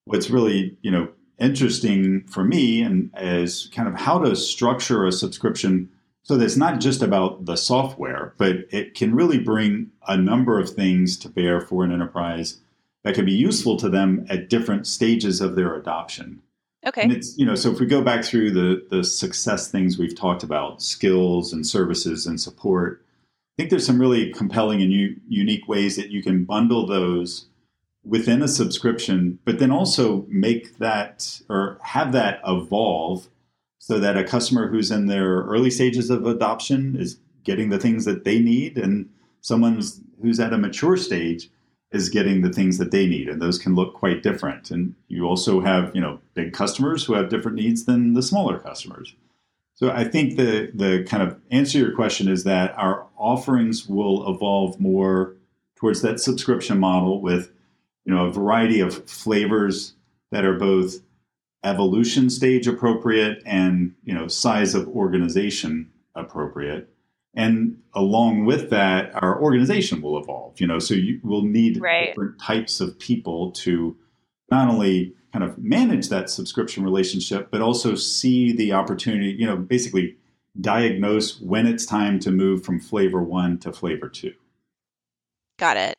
what's 0.06 0.30
really 0.30 0.78
you 0.82 0.92
know 0.92 1.10
interesting 1.40 2.24
for 2.28 2.44
me 2.44 2.82
and 2.84 3.10
is 3.18 3.70
kind 3.74 3.88
of 3.88 3.96
how 3.96 4.20
to 4.20 4.36
structure 4.36 5.06
a 5.06 5.12
subscription 5.12 5.90
so 6.24 6.38
that 6.38 6.46
it's 6.46 6.56
not 6.56 6.80
just 6.80 7.02
about 7.02 7.46
the 7.46 7.56
software, 7.56 8.34
but 8.38 8.58
it 8.70 8.94
can 8.94 9.16
really 9.16 9.40
bring 9.40 9.90
a 10.08 10.16
number 10.16 10.60
of 10.60 10.70
things 10.70 11.18
to 11.18 11.30
bear 11.30 11.60
for 11.60 11.84
an 11.84 11.92
enterprise 11.92 12.60
that 13.04 13.16
can 13.16 13.26
be 13.26 13.34
useful 13.34 13.76
to 13.78 13.90
them 13.90 14.26
at 14.30 14.50
different 14.50 14.86
stages 14.86 15.42
of 15.42 15.56
their 15.56 15.74
adoption. 15.76 16.42
Okay. 16.86 17.04
And 17.04 17.12
it's, 17.12 17.38
you 17.38 17.46
know, 17.46 17.56
so 17.56 17.72
if 17.72 17.80
we 17.80 17.86
go 17.86 18.02
back 18.02 18.24
through 18.24 18.52
the 18.52 18.86
the 18.90 19.04
success 19.04 19.70
things 19.70 19.98
we've 19.98 20.16
talked 20.16 20.44
about, 20.44 20.82
skills 20.82 21.54
and 21.54 21.66
services 21.66 22.26
and 22.26 22.42
support, 22.42 23.04
I 23.04 23.62
think 23.62 23.70
there's 23.70 23.86
some 23.86 24.00
really 24.00 24.32
compelling 24.34 24.82
and 24.82 24.92
u- 24.92 25.20
unique 25.28 25.68
ways 25.68 25.96
that 25.96 26.10
you 26.10 26.24
can 26.24 26.44
bundle 26.44 26.88
those 26.88 27.46
within 28.04 28.42
a 28.42 28.48
subscription, 28.48 29.38
but 29.46 29.60
then 29.60 29.72
also 29.72 30.26
make 30.28 30.80
that 30.80 31.42
or 31.50 31.78
have 31.84 32.14
that 32.14 32.42
evolve 32.48 33.28
so 33.78 34.00
that 34.00 34.18
a 34.18 34.24
customer 34.24 34.68
who's 34.68 34.90
in 34.90 35.06
their 35.06 35.42
early 35.42 35.70
stages 35.70 36.10
of 36.10 36.26
adoption 36.26 36.96
is 36.96 37.20
getting 37.44 37.70
the 37.70 37.80
things 37.80 38.06
that 38.06 38.24
they 38.24 38.40
need 38.40 38.78
and 38.78 39.10
someone 39.42 39.82
who's 40.22 40.40
at 40.40 40.54
a 40.54 40.58
mature 40.58 40.98
stage 40.98 41.50
is 41.92 42.10
getting 42.10 42.42
the 42.42 42.52
things 42.52 42.78
that 42.78 42.92
they 42.92 43.06
need 43.06 43.28
and 43.28 43.42
those 43.42 43.58
can 43.58 43.76
look 43.76 43.94
quite 43.94 44.24
different. 44.24 44.72
And 44.72 44.96
you 45.08 45.26
also 45.26 45.62
have 45.62 45.94
you 45.96 46.02
know 46.02 46.20
big 46.34 46.54
customers 46.54 47.06
who 47.06 47.14
have 47.14 47.30
different 47.30 47.58
needs 47.58 47.86
than 47.86 48.14
the 48.14 48.24
smaller 48.24 48.60
customers. 48.60 49.16
So 49.76 49.90
i 49.92 50.04
think 50.04 50.38
the 50.38 50.72
the 50.74 51.04
kind 51.10 51.24
of 51.24 51.40
answer 51.50 51.74
to 51.74 51.80
your 51.80 51.96
question 51.96 52.28
is 52.28 52.44
that 52.44 52.78
our 52.78 53.08
offerings 53.18 53.88
will 53.88 54.34
evolve 54.34 54.80
more 54.80 55.36
towards 55.76 56.02
that 56.04 56.20
subscription 56.20 56.80
model 56.80 57.22
with 57.22 57.52
you 58.06 58.14
know 58.14 58.28
a 58.28 58.32
variety 58.32 58.80
of 58.80 59.10
flavors 59.10 59.94
that 60.32 60.46
are 60.46 60.58
both 60.58 60.98
evolution 61.64 62.30
stage 62.30 62.68
appropriate 62.68 63.42
and 63.46 63.94
you 64.04 64.14
know 64.14 64.28
size 64.28 64.76
of 64.76 64.88
organization 64.90 65.92
appropriate 66.16 66.88
and 67.34 67.78
along 67.94 68.46
with 68.46 68.70
that 68.70 69.12
our 69.24 69.42
organization 69.42 70.02
will 70.02 70.18
evolve 70.22 70.60
you 70.60 70.68
know 70.68 70.80
so 70.80 70.94
you 70.94 71.20
will 71.24 71.44
need 71.44 71.80
Right. 71.82 72.08
different 72.08 72.40
types 72.40 72.80
of 72.82 72.98
people 73.00 73.52
to 73.52 73.96
not 74.50 74.68
only 74.70 75.16
kind 75.32 75.46
of 75.46 75.58
manage 75.58 76.10
that 76.10 76.30
subscription 76.30 76.84
relationship 76.84 77.50
but 77.52 77.62
also 77.62 77.96
see 77.96 78.52
the 78.52 78.74
opportunity 78.74 79.36
you 79.38 79.46
know 79.46 79.56
basically 79.58 80.18
diagnose 80.60 81.40
when 81.40 81.66
it's 81.66 81.86
time 81.86 82.20
to 82.20 82.32
move 82.32 82.64
from 82.66 82.80
flavor 82.80 83.24
1 83.24 83.60
to 83.60 83.72
flavor 83.72 84.10
2 84.10 84.34
Got 85.58 85.78
it. 85.78 85.98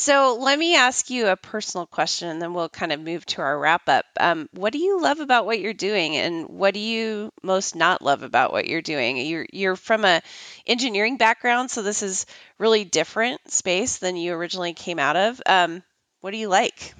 So 0.00 0.36
let 0.40 0.56
me 0.58 0.76
ask 0.76 1.10
you 1.10 1.26
a 1.26 1.36
personal 1.36 1.84
question, 1.84 2.28
and 2.28 2.40
then 2.40 2.54
we'll 2.54 2.68
kind 2.68 2.92
of 2.92 3.00
move 3.00 3.26
to 3.26 3.42
our 3.42 3.58
wrap 3.58 3.88
up. 3.88 4.04
Um, 4.18 4.48
what 4.52 4.72
do 4.72 4.78
you 4.78 5.02
love 5.02 5.18
about 5.18 5.44
what 5.44 5.58
you're 5.60 5.74
doing, 5.74 6.16
and 6.16 6.48
what 6.48 6.72
do 6.72 6.80
you 6.80 7.32
most 7.42 7.74
not 7.74 8.00
love 8.00 8.22
about 8.22 8.52
what 8.52 8.68
you're 8.68 8.80
doing? 8.80 9.16
You're 9.16 9.46
you're 9.52 9.76
from 9.76 10.04
a 10.04 10.22
engineering 10.66 11.16
background, 11.16 11.70
so 11.70 11.82
this 11.82 12.02
is 12.02 12.26
really 12.58 12.84
different 12.84 13.40
space 13.50 13.98
than 13.98 14.16
you 14.16 14.34
originally 14.34 14.72
came 14.72 15.00
out 15.00 15.16
of. 15.16 15.42
Um, 15.44 15.82
what 16.20 16.30
do 16.30 16.36
you 16.38 16.48
like? 16.48 16.94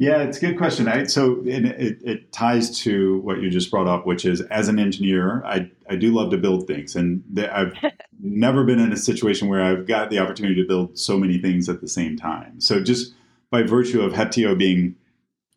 Yeah, 0.00 0.22
it's 0.22 0.38
a 0.38 0.40
good 0.40 0.56
question. 0.56 0.86
I, 0.86 1.04
so 1.06 1.42
it, 1.44 1.64
it, 1.64 1.98
it, 2.04 2.32
ties 2.32 2.78
to 2.82 3.18
what 3.18 3.42
you 3.42 3.50
just 3.50 3.68
brought 3.68 3.88
up, 3.88 4.06
which 4.06 4.24
is 4.24 4.40
as 4.42 4.68
an 4.68 4.78
engineer, 4.78 5.44
I, 5.44 5.68
I 5.90 5.96
do 5.96 6.14
love 6.14 6.30
to 6.30 6.36
build 6.36 6.68
things. 6.68 6.94
And 6.94 7.24
I've 7.50 7.72
never 8.20 8.62
been 8.62 8.78
in 8.78 8.92
a 8.92 8.96
situation 8.96 9.48
where 9.48 9.60
I've 9.60 9.88
got 9.88 10.08
the 10.08 10.20
opportunity 10.20 10.54
to 10.62 10.68
build 10.68 10.96
so 10.96 11.18
many 11.18 11.38
things 11.38 11.68
at 11.68 11.80
the 11.80 11.88
same 11.88 12.16
time. 12.16 12.60
So 12.60 12.80
just 12.80 13.12
by 13.50 13.62
virtue 13.64 14.00
of 14.00 14.12
Heptio 14.12 14.56
being 14.56 14.94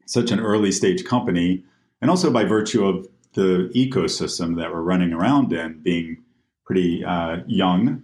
such 0.08 0.32
an 0.32 0.40
early 0.40 0.72
stage 0.72 1.06
company, 1.06 1.64
and 2.02 2.10
also 2.10 2.32
by 2.32 2.44
virtue 2.44 2.84
of 2.84 3.08
the 3.34 3.70
ecosystem 3.76 4.58
that 4.58 4.74
we're 4.74 4.82
running 4.82 5.14
around 5.14 5.54
in 5.54 5.84
being 5.84 6.18
pretty 6.66 7.06
uh, 7.06 7.42
young, 7.46 8.02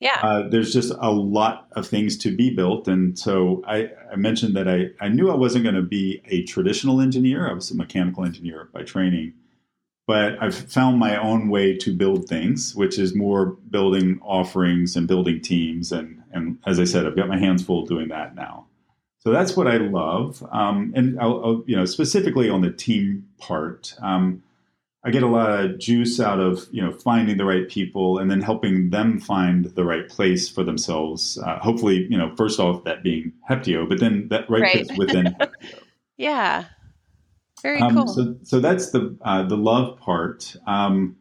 yeah. 0.00 0.18
Uh, 0.22 0.48
there's 0.48 0.72
just 0.72 0.92
a 0.98 1.12
lot 1.12 1.68
of 1.72 1.86
things 1.86 2.16
to 2.18 2.34
be 2.34 2.48
built. 2.54 2.88
And 2.88 3.18
so 3.18 3.62
I, 3.66 3.90
I 4.10 4.16
mentioned 4.16 4.56
that 4.56 4.66
I, 4.66 4.88
I 5.04 5.08
knew 5.08 5.30
I 5.30 5.36
wasn't 5.36 5.64
going 5.64 5.76
to 5.76 5.82
be 5.82 6.22
a 6.26 6.42
traditional 6.44 7.00
engineer. 7.00 7.48
I 7.48 7.52
was 7.52 7.70
a 7.70 7.76
mechanical 7.76 8.24
engineer 8.24 8.70
by 8.72 8.82
training. 8.82 9.34
But 10.06 10.42
I've 10.42 10.54
found 10.54 10.98
my 10.98 11.16
own 11.22 11.50
way 11.50 11.76
to 11.76 11.94
build 11.94 12.28
things, 12.28 12.74
which 12.74 12.98
is 12.98 13.14
more 13.14 13.58
building 13.70 14.18
offerings 14.22 14.96
and 14.96 15.06
building 15.06 15.40
teams. 15.40 15.92
And, 15.92 16.22
and 16.32 16.58
as 16.66 16.80
I 16.80 16.84
said, 16.84 17.06
I've 17.06 17.14
got 17.14 17.28
my 17.28 17.38
hands 17.38 17.62
full 17.62 17.86
doing 17.86 18.08
that 18.08 18.34
now. 18.34 18.66
So 19.18 19.30
that's 19.30 19.54
what 19.54 19.68
I 19.68 19.76
love. 19.76 20.42
Um, 20.50 20.92
and 20.96 21.20
I'll, 21.20 21.44
I'll, 21.44 21.64
you 21.66 21.76
know, 21.76 21.84
specifically 21.84 22.48
on 22.48 22.62
the 22.62 22.70
team 22.72 23.28
part, 23.38 23.94
um, 24.00 24.42
I 25.02 25.10
get 25.10 25.22
a 25.22 25.28
lot 25.28 25.64
of 25.64 25.78
juice 25.78 26.20
out 26.20 26.40
of 26.40 26.66
you 26.70 26.82
know 26.82 26.92
finding 26.92 27.38
the 27.38 27.44
right 27.44 27.68
people 27.68 28.18
and 28.18 28.30
then 28.30 28.42
helping 28.42 28.90
them 28.90 29.18
find 29.18 29.66
the 29.66 29.84
right 29.84 30.08
place 30.08 30.48
for 30.48 30.62
themselves. 30.62 31.38
Uh, 31.38 31.58
hopefully, 31.58 32.06
you 32.10 32.18
know, 32.18 32.34
first 32.36 32.60
off 32.60 32.84
that 32.84 33.02
being 33.02 33.32
Heptio, 33.48 33.88
but 33.88 33.98
then 34.00 34.28
that 34.28 34.48
right, 34.50 34.62
right. 34.62 34.72
fits 34.86 34.98
within 34.98 35.26
Heptio. 35.40 35.52
Yeah, 36.18 36.64
very 37.62 37.80
um, 37.80 37.94
cool. 37.94 38.08
So, 38.08 38.36
so 38.42 38.60
that's 38.60 38.90
the 38.90 39.16
uh, 39.22 39.44
the 39.44 39.56
love 39.56 39.98
part. 39.98 40.54
Um, 40.66 41.16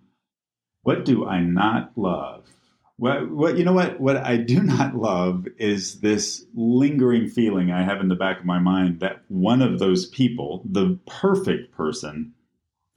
what 0.84 1.06
do 1.06 1.26
I 1.26 1.42
not 1.42 1.92
love? 1.96 2.46
What, 2.98 3.30
what 3.32 3.58
you 3.58 3.64
know 3.64 3.72
what 3.72 4.00
what 4.02 4.18
I 4.18 4.36
do 4.36 4.62
not 4.64 4.96
love 4.96 5.48
is 5.58 6.02
this 6.02 6.46
lingering 6.54 7.30
feeling 7.30 7.72
I 7.72 7.84
have 7.84 8.02
in 8.02 8.10
the 8.10 8.16
back 8.16 8.40
of 8.40 8.46
my 8.46 8.60
mind 8.60 9.00
that 9.00 9.22
one 9.30 9.62
of 9.62 9.80
those 9.80 10.08
people, 10.08 10.64
the 10.70 11.00
perfect 11.08 11.72
person 11.72 12.34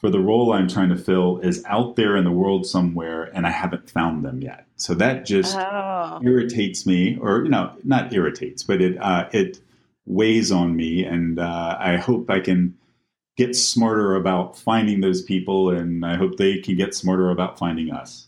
for 0.03 0.11
the 0.11 0.19
role 0.19 0.53
I'm 0.53 0.67
trying 0.67 0.89
to 0.89 0.97
fill 0.97 1.39
is 1.39 1.65
out 1.65 1.95
there 1.95 2.17
in 2.17 2.25
the 2.25 2.33
world 2.33 2.67
somewhere 2.67 3.31
and 3.33 3.47
I 3.47 3.51
haven't 3.51 3.89
found 3.89 4.25
them 4.25 4.43
yet. 4.43 4.67
So 4.75 4.95
that 4.95 5.25
just 5.25 5.57
oh. 5.57 6.21
irritates 6.25 6.85
me, 6.85 7.17
or 7.21 7.45
you 7.45 7.49
know, 7.49 7.73
not 7.85 8.13
irritates, 8.13 8.65
but 8.65 8.83
it 8.83 8.99
uh, 9.01 9.29
it 9.33 9.61
weighs 10.05 10.51
on 10.51 10.75
me, 10.75 11.05
and 11.05 11.39
uh, 11.39 11.77
I 11.79 11.99
hope 11.99 12.29
I 12.29 12.41
can 12.41 12.77
get 13.37 13.55
smarter 13.55 14.17
about 14.17 14.59
finding 14.59 15.01
those 15.01 15.23
people, 15.23 15.71
and 15.71 16.05
I 16.05 16.17
hope 16.17 16.37
they 16.37 16.59
can 16.59 16.77
get 16.77 16.97
smarter 16.97 17.31
about 17.31 17.59
finding 17.59 17.93
us. 17.93 18.27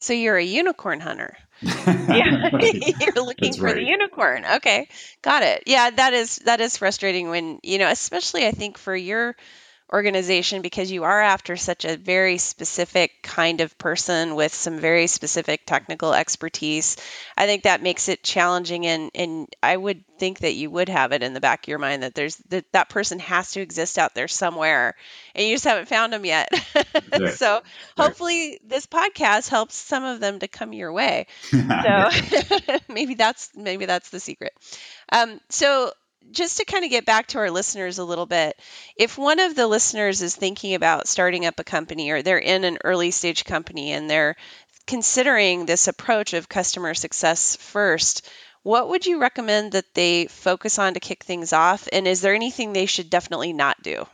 So 0.00 0.12
you're 0.12 0.36
a 0.36 0.44
unicorn 0.44 1.00
hunter. 1.00 1.36
yeah, 1.62 2.50
you're 2.60 3.14
looking 3.14 3.50
That's 3.50 3.56
for 3.56 3.64
right. 3.64 3.74
the 3.74 3.82
unicorn. 3.82 4.44
Okay, 4.44 4.88
got 5.22 5.42
it. 5.42 5.64
Yeah, 5.66 5.90
that 5.90 6.14
is 6.14 6.36
that 6.44 6.60
is 6.60 6.76
frustrating 6.76 7.28
when 7.28 7.58
you 7.64 7.78
know, 7.78 7.90
especially 7.90 8.46
I 8.46 8.52
think 8.52 8.78
for 8.78 8.94
your 8.94 9.34
organization 9.92 10.62
because 10.62 10.90
you 10.90 11.04
are 11.04 11.20
after 11.20 11.56
such 11.56 11.84
a 11.84 11.96
very 11.96 12.38
specific 12.38 13.22
kind 13.22 13.60
of 13.60 13.76
person 13.78 14.34
with 14.34 14.52
some 14.52 14.78
very 14.78 15.06
specific 15.06 15.64
technical 15.64 16.12
expertise. 16.12 16.96
I 17.36 17.46
think 17.46 17.62
that 17.62 17.82
makes 17.82 18.08
it 18.08 18.22
challenging 18.22 18.86
and 18.86 19.10
and 19.14 19.48
I 19.62 19.76
would 19.76 20.04
think 20.18 20.40
that 20.40 20.54
you 20.54 20.70
would 20.70 20.88
have 20.88 21.12
it 21.12 21.22
in 21.22 21.32
the 21.32 21.40
back 21.40 21.64
of 21.64 21.68
your 21.68 21.78
mind 21.78 22.02
that 22.02 22.14
there's 22.14 22.36
that 22.48 22.70
that 22.72 22.88
person 22.88 23.18
has 23.20 23.52
to 23.52 23.60
exist 23.60 23.98
out 23.98 24.14
there 24.14 24.28
somewhere 24.28 24.94
and 25.34 25.46
you 25.46 25.54
just 25.54 25.64
haven't 25.64 25.88
found 25.88 26.12
them 26.12 26.24
yet. 26.24 26.48
Yeah. 27.18 27.30
so 27.30 27.62
hopefully 27.96 28.50
right. 28.50 28.68
this 28.68 28.86
podcast 28.86 29.48
helps 29.48 29.74
some 29.74 30.04
of 30.04 30.20
them 30.20 30.38
to 30.40 30.48
come 30.48 30.72
your 30.72 30.92
way. 30.92 31.26
So 31.68 32.10
maybe 32.88 33.14
that's 33.14 33.50
maybe 33.54 33.86
that's 33.86 34.10
the 34.10 34.20
secret. 34.20 34.52
Um, 35.10 35.40
so 35.48 35.92
just 36.32 36.58
to 36.58 36.64
kind 36.64 36.84
of 36.84 36.90
get 36.90 37.06
back 37.06 37.28
to 37.28 37.38
our 37.38 37.50
listeners 37.50 37.98
a 37.98 38.04
little 38.04 38.26
bit, 38.26 38.58
if 38.96 39.18
one 39.18 39.40
of 39.40 39.54
the 39.54 39.66
listeners 39.66 40.22
is 40.22 40.34
thinking 40.34 40.74
about 40.74 41.08
starting 41.08 41.46
up 41.46 41.58
a 41.58 41.64
company 41.64 42.10
or 42.10 42.22
they're 42.22 42.38
in 42.38 42.64
an 42.64 42.78
early 42.84 43.10
stage 43.10 43.44
company 43.44 43.92
and 43.92 44.08
they're 44.08 44.36
considering 44.86 45.66
this 45.66 45.88
approach 45.88 46.32
of 46.32 46.48
customer 46.48 46.94
success 46.94 47.56
first, 47.56 48.28
what 48.62 48.88
would 48.88 49.06
you 49.06 49.20
recommend 49.20 49.72
that 49.72 49.94
they 49.94 50.26
focus 50.26 50.78
on 50.78 50.94
to 50.94 51.00
kick 51.00 51.24
things 51.24 51.52
off? 51.52 51.88
And 51.92 52.06
is 52.06 52.20
there 52.20 52.34
anything 52.34 52.72
they 52.72 52.86
should 52.86 53.10
definitely 53.10 53.52
not 53.52 53.82
do? 53.82 54.06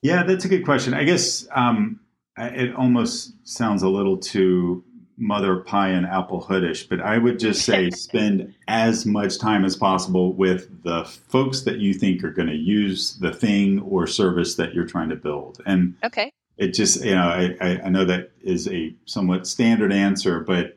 Yeah, 0.00 0.24
that's 0.24 0.44
a 0.44 0.48
good 0.48 0.64
question. 0.64 0.94
I 0.94 1.04
guess 1.04 1.46
um, 1.54 2.00
it 2.36 2.74
almost 2.74 3.34
sounds 3.46 3.82
a 3.82 3.88
little 3.88 4.16
too 4.16 4.84
mother 5.16 5.56
pie 5.56 5.90
and 5.90 6.06
apple 6.06 6.42
hoodish, 6.42 6.88
but 6.88 7.00
I 7.00 7.18
would 7.18 7.38
just 7.38 7.64
say 7.64 7.90
spend 7.94 8.54
as 8.68 9.06
much 9.06 9.38
time 9.38 9.64
as 9.64 9.76
possible 9.76 10.32
with 10.32 10.82
the 10.82 11.04
folks 11.04 11.62
that 11.62 11.78
you 11.78 11.94
think 11.94 12.24
are 12.24 12.30
going 12.30 12.48
to 12.48 12.56
use 12.56 13.16
the 13.18 13.32
thing 13.32 13.80
or 13.80 14.06
service 14.06 14.56
that 14.56 14.74
you're 14.74 14.86
trying 14.86 15.10
to 15.10 15.16
build. 15.16 15.60
And 15.66 15.94
okay, 16.04 16.32
it 16.56 16.74
just 16.74 17.04
you 17.04 17.14
know 17.14 17.28
I, 17.28 17.80
I 17.84 17.88
know 17.88 18.04
that 18.04 18.30
is 18.42 18.68
a 18.68 18.94
somewhat 19.04 19.46
standard 19.46 19.92
answer, 19.92 20.40
but 20.40 20.76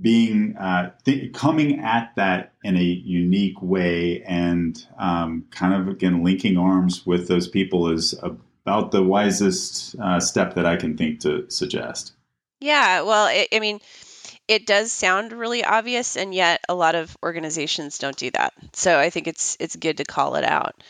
being 0.00 0.56
uh, 0.56 0.90
th- 1.04 1.32
coming 1.32 1.78
at 1.80 2.12
that 2.16 2.52
in 2.64 2.76
a 2.76 2.82
unique 2.82 3.60
way 3.62 4.22
and 4.24 4.84
um, 4.98 5.44
kind 5.50 5.74
of 5.74 5.88
again 5.88 6.24
linking 6.24 6.56
arms 6.56 7.06
with 7.06 7.28
those 7.28 7.46
people 7.46 7.88
is 7.88 8.14
about 8.22 8.90
the 8.90 9.02
wisest 9.02 9.94
uh, 10.00 10.18
step 10.18 10.54
that 10.54 10.66
I 10.66 10.76
can 10.76 10.96
think 10.96 11.20
to 11.20 11.48
suggest. 11.50 12.13
Yeah, 12.64 13.02
well, 13.02 13.26
it, 13.26 13.48
I 13.52 13.60
mean, 13.60 13.80
it 14.48 14.66
does 14.66 14.90
sound 14.90 15.34
really 15.34 15.62
obvious, 15.62 16.16
and 16.16 16.34
yet 16.34 16.64
a 16.66 16.74
lot 16.74 16.94
of 16.94 17.14
organizations 17.22 17.98
don't 17.98 18.16
do 18.16 18.30
that. 18.30 18.54
So 18.72 18.98
I 18.98 19.10
think 19.10 19.26
it's 19.26 19.58
it's 19.60 19.76
good 19.76 19.98
to 19.98 20.04
call 20.04 20.36
it 20.36 20.44
out. 20.44 20.82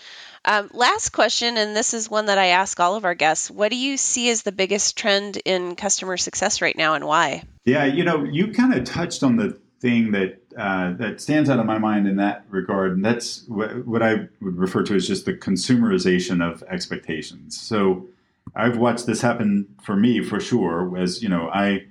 Um, 0.45 0.71
last 0.73 1.09
question, 1.09 1.57
and 1.57 1.75
this 1.75 1.93
is 1.93 2.09
one 2.09 2.27
that 2.27 2.39
I 2.39 2.47
ask 2.47 2.79
all 2.79 2.95
of 2.95 3.05
our 3.05 3.17
guests: 3.17 3.51
What 3.51 3.73
do 3.73 3.77
you 3.77 3.97
see 3.97 4.31
as 4.31 4.43
the 4.43 4.53
biggest 4.53 4.97
trend 4.97 5.39
in 5.45 5.75
customer 5.75 6.17
success 6.17 6.63
right 6.63 6.77
now, 6.79 6.95
and 6.95 7.09
why? 7.09 7.43
Yeah, 7.65 7.87
you 7.87 8.05
know, 8.05 8.23
you 8.23 8.53
kind 8.53 8.73
of 8.73 8.85
touched 8.85 9.25
on 9.25 9.35
the 9.35 9.59
thing 9.81 10.13
that 10.13 10.39
uh, 10.57 10.93
that 10.93 11.21
stands 11.21 11.51
out 11.51 11.59
of 11.59 11.67
my 11.67 11.79
mind 11.79 12.07
in 12.07 12.15
that 12.17 12.45
regard, 12.51 12.93
and 12.93 13.05
that's 13.05 13.49
what, 13.49 13.85
what 13.85 14.01
I 14.01 14.29
would 14.41 14.57
refer 14.57 14.85
to 14.85 14.95
as 14.95 15.09
just 15.09 15.25
the 15.25 15.35
consumerization 15.35 16.41
of 16.41 16.63
expectations. 16.71 17.61
So 17.61 18.07
I've 18.57 18.79
watched 18.79 19.07
this 19.07 19.21
happen 19.21 19.67
for 19.83 19.97
me 19.97 20.23
for 20.23 20.41
sure. 20.41 20.97
As 20.97 21.23
you 21.23 21.29
know, 21.29 21.49
I 21.53 21.87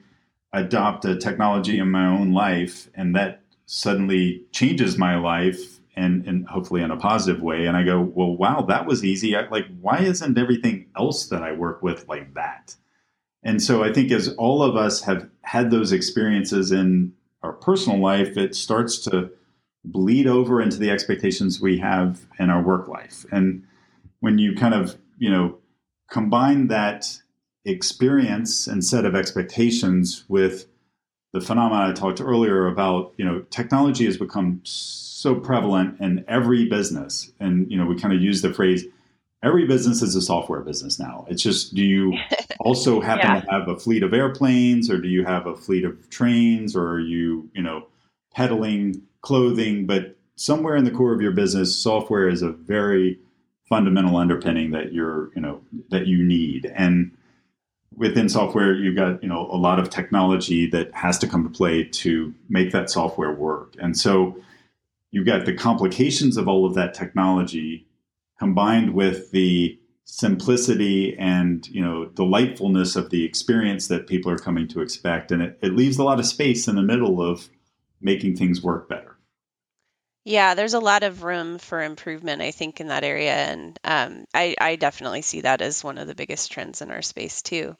adopt 0.53 1.05
a 1.05 1.17
technology 1.17 1.79
in 1.79 1.91
my 1.91 2.05
own 2.05 2.31
life, 2.33 2.89
and 2.95 3.15
that 3.15 3.41
suddenly 3.65 4.43
changes 4.51 4.97
my 4.97 5.17
life, 5.17 5.79
and 5.95 6.25
and 6.25 6.47
hopefully 6.47 6.81
in 6.81 6.91
a 6.91 6.97
positive 6.97 7.41
way. 7.41 7.65
And 7.65 7.75
I 7.75 7.83
go, 7.83 8.01
well, 8.01 8.35
wow, 8.35 8.61
that 8.69 8.85
was 8.85 9.03
easy. 9.03 9.35
I, 9.35 9.47
like, 9.49 9.65
why 9.81 9.99
isn't 9.99 10.37
everything 10.37 10.87
else 10.95 11.27
that 11.27 11.43
I 11.43 11.51
work 11.51 11.81
with 11.83 12.07
like 12.07 12.33
that? 12.33 12.75
And 13.43 13.61
so 13.61 13.83
I 13.83 13.91
think 13.91 14.11
as 14.11 14.33
all 14.35 14.63
of 14.63 14.75
us 14.75 15.01
have 15.01 15.29
had 15.41 15.69
those 15.69 15.91
experiences 15.91 16.71
in 16.71 17.13
our 17.41 17.51
personal 17.51 17.99
life, 17.99 18.37
it 18.37 18.55
starts 18.55 18.97
to 18.99 19.29
bleed 19.83 20.27
over 20.27 20.61
into 20.61 20.77
the 20.77 20.89
expectations 20.89 21.59
we 21.59 21.77
have 21.79 22.25
in 22.39 22.49
our 22.49 22.61
work 22.61 22.87
life. 22.87 23.25
And 23.31 23.65
when 24.21 24.37
you 24.37 24.55
kind 24.55 24.73
of, 24.73 24.95
you 25.17 25.29
know, 25.29 25.57
combine 26.13 26.67
that 26.67 27.17
experience 27.65 28.67
and 28.67 28.85
set 28.85 29.03
of 29.03 29.15
expectations 29.15 30.23
with 30.27 30.67
the 31.33 31.41
phenomenon 31.41 31.89
I 31.89 31.93
talked 31.93 32.21
earlier 32.21 32.67
about, 32.67 33.13
you 33.17 33.25
know, 33.25 33.41
technology 33.49 34.05
has 34.05 34.17
become 34.17 34.61
so 34.63 35.33
prevalent 35.33 35.99
in 35.99 36.23
every 36.27 36.69
business. 36.69 37.31
And, 37.39 37.69
you 37.71 37.77
know, 37.77 37.87
we 37.87 37.99
kind 37.99 38.13
of 38.13 38.21
use 38.21 38.43
the 38.43 38.53
phrase, 38.53 38.85
every 39.41 39.65
business 39.65 40.03
is 40.03 40.15
a 40.15 40.21
software 40.21 40.61
business 40.61 40.99
now. 40.99 41.25
It's 41.27 41.41
just, 41.41 41.73
do 41.73 41.81
you 41.81 42.15
also 42.59 43.01
happen 43.01 43.31
yeah. 43.31 43.41
to 43.41 43.51
have 43.51 43.67
a 43.67 43.79
fleet 43.79 44.03
of 44.03 44.13
airplanes 44.13 44.91
or 44.91 44.99
do 44.99 45.07
you 45.07 45.25
have 45.25 45.47
a 45.47 45.55
fleet 45.55 45.83
of 45.83 46.11
trains 46.11 46.75
or 46.75 46.91
are 46.91 46.99
you, 46.99 47.49
you 47.55 47.63
know, 47.63 47.87
peddling 48.35 49.01
clothing? 49.21 49.87
But 49.87 50.15
somewhere 50.35 50.75
in 50.75 50.83
the 50.83 50.91
core 50.91 51.15
of 51.15 51.21
your 51.21 51.31
business, 51.31 51.75
software 51.75 52.27
is 52.27 52.43
a 52.43 52.51
very 52.51 53.17
fundamental 53.65 54.17
underpinning 54.17 54.71
that 54.71 54.93
you're 54.93 55.31
you 55.35 55.41
know 55.41 55.61
that 55.89 56.07
you 56.07 56.23
need. 56.23 56.71
And 56.75 57.11
within 57.95 58.27
software 58.27 58.73
you've 58.73 58.95
got 58.95 59.21
you 59.23 59.29
know 59.29 59.47
a 59.51 59.57
lot 59.57 59.79
of 59.79 59.89
technology 59.89 60.67
that 60.67 60.93
has 60.93 61.17
to 61.19 61.27
come 61.27 61.43
to 61.43 61.49
play 61.49 61.83
to 61.83 62.33
make 62.49 62.71
that 62.71 62.89
software 62.89 63.31
work. 63.31 63.75
And 63.79 63.97
so 63.97 64.37
you've 65.11 65.25
got 65.25 65.45
the 65.45 65.53
complications 65.53 66.37
of 66.37 66.47
all 66.47 66.65
of 66.65 66.73
that 66.75 66.93
technology 66.93 67.87
combined 68.39 68.93
with 68.93 69.31
the 69.31 69.79
simplicity 70.05 71.17
and 71.17 71.67
you 71.69 71.81
know 71.81 72.05
delightfulness 72.05 72.95
of 72.95 73.09
the 73.09 73.23
experience 73.23 73.87
that 73.87 74.07
people 74.07 74.31
are 74.31 74.37
coming 74.37 74.67
to 74.67 74.81
expect. 74.81 75.31
And 75.31 75.41
it, 75.41 75.57
it 75.61 75.73
leaves 75.73 75.97
a 75.97 76.03
lot 76.03 76.19
of 76.19 76.25
space 76.25 76.67
in 76.67 76.75
the 76.75 76.81
middle 76.81 77.21
of 77.21 77.49
making 78.01 78.35
things 78.35 78.61
work 78.61 78.89
better 78.89 79.12
Yeah, 80.25 80.55
there's 80.55 80.73
a 80.73 80.79
lot 80.79 81.03
of 81.03 81.23
room 81.23 81.57
for 81.57 81.81
improvement, 81.81 82.41
I 82.41 82.51
think, 82.51 82.79
in 82.79 82.87
that 82.87 83.03
area. 83.03 83.33
And 83.33 83.77
um, 83.83 84.25
I, 84.33 84.55
I 84.59 84.75
definitely 84.77 85.21
see 85.21 85.41
that 85.41 85.61
as 85.61 85.83
one 85.83 85.97
of 85.97 86.07
the 86.07 86.15
biggest 86.15 86.51
trends 86.51 86.81
in 86.81 86.91
our 86.91 87.01
space, 87.01 87.41
too. 87.41 87.75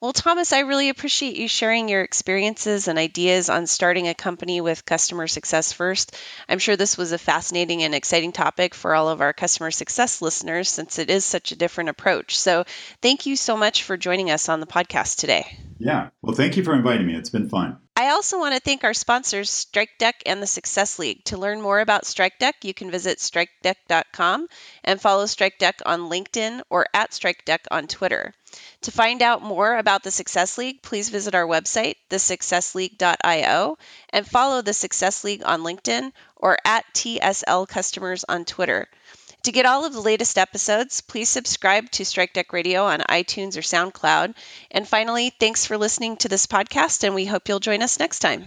Well, 0.00 0.12
Thomas, 0.12 0.52
I 0.52 0.60
really 0.60 0.88
appreciate 0.88 1.36
you 1.36 1.48
sharing 1.48 1.88
your 1.88 2.02
experiences 2.02 2.88
and 2.88 2.98
ideas 2.98 3.48
on 3.48 3.66
starting 3.66 4.08
a 4.08 4.14
company 4.14 4.60
with 4.60 4.84
customer 4.84 5.26
success 5.26 5.72
first. 5.72 6.16
I'm 6.48 6.58
sure 6.58 6.76
this 6.76 6.98
was 6.98 7.12
a 7.12 7.18
fascinating 7.18 7.82
and 7.82 7.94
exciting 7.94 8.32
topic 8.32 8.74
for 8.74 8.94
all 8.94 9.08
of 9.08 9.20
our 9.20 9.32
customer 9.32 9.70
success 9.70 10.20
listeners 10.20 10.68
since 10.68 10.98
it 10.98 11.10
is 11.10 11.24
such 11.24 11.52
a 11.52 11.56
different 11.56 11.90
approach. 11.90 12.38
So, 12.38 12.64
thank 13.00 13.26
you 13.26 13.36
so 13.36 13.56
much 13.56 13.84
for 13.84 13.96
joining 13.96 14.30
us 14.30 14.48
on 14.48 14.60
the 14.60 14.66
podcast 14.66 15.18
today. 15.18 15.56
Yeah. 15.78 16.10
Well, 16.22 16.36
thank 16.36 16.56
you 16.56 16.64
for 16.64 16.74
inviting 16.74 17.06
me. 17.06 17.14
It's 17.14 17.30
been 17.30 17.48
fun. 17.48 17.78
I 17.96 18.08
also 18.08 18.40
want 18.40 18.54
to 18.54 18.60
thank 18.60 18.82
our 18.82 18.92
sponsors, 18.92 19.48
Strikedeck 19.48 20.14
and 20.26 20.42
the 20.42 20.48
Success 20.48 20.98
League. 20.98 21.22
To 21.26 21.36
learn 21.36 21.60
more 21.60 21.78
about 21.78 22.02
Strikedeck, 22.02 22.54
you 22.64 22.74
can 22.74 22.90
visit 22.90 23.18
strikedeck.com 23.18 24.48
and 24.82 25.00
follow 25.00 25.26
Strikedeck 25.26 25.74
on 25.86 26.10
LinkedIn 26.10 26.62
or 26.70 26.86
at 26.92 27.12
Strikedeck 27.12 27.60
on 27.70 27.86
Twitter. 27.86 28.34
To 28.80 28.90
find 28.90 29.22
out 29.22 29.42
more 29.42 29.76
about 29.76 30.02
the 30.02 30.10
Success 30.10 30.58
League, 30.58 30.82
please 30.82 31.08
visit 31.08 31.36
our 31.36 31.46
website, 31.46 31.94
thesuccessleague.io, 32.10 33.78
and 34.10 34.26
follow 34.26 34.60
the 34.60 34.74
Success 34.74 35.22
League 35.22 35.44
on 35.44 35.60
LinkedIn 35.60 36.10
or 36.34 36.58
at 36.64 36.84
TSL 36.94 37.68
Customers 37.68 38.24
on 38.28 38.44
Twitter. 38.44 38.88
To 39.44 39.52
get 39.52 39.66
all 39.66 39.84
of 39.84 39.92
the 39.92 40.00
latest 40.00 40.38
episodes, 40.38 41.00
please 41.02 41.28
subscribe 41.28 41.90
to 41.92 42.02
Strikedeck 42.02 42.52
Radio 42.52 42.84
on 42.84 43.00
iTunes 43.00 43.56
or 43.56 43.60
SoundCloud. 43.60 44.34
And 44.70 44.88
finally, 44.88 45.30
thanks 45.30 45.66
for 45.66 45.78
listening 45.78 46.16
to 46.18 46.28
this 46.28 46.46
podcast, 46.46 47.04
and 47.04 47.14
we 47.14 47.26
hope 47.26 47.48
you'll 47.48 47.60
join 47.60 47.82
us 47.82 47.98
next 47.98 48.18
time. 48.20 48.46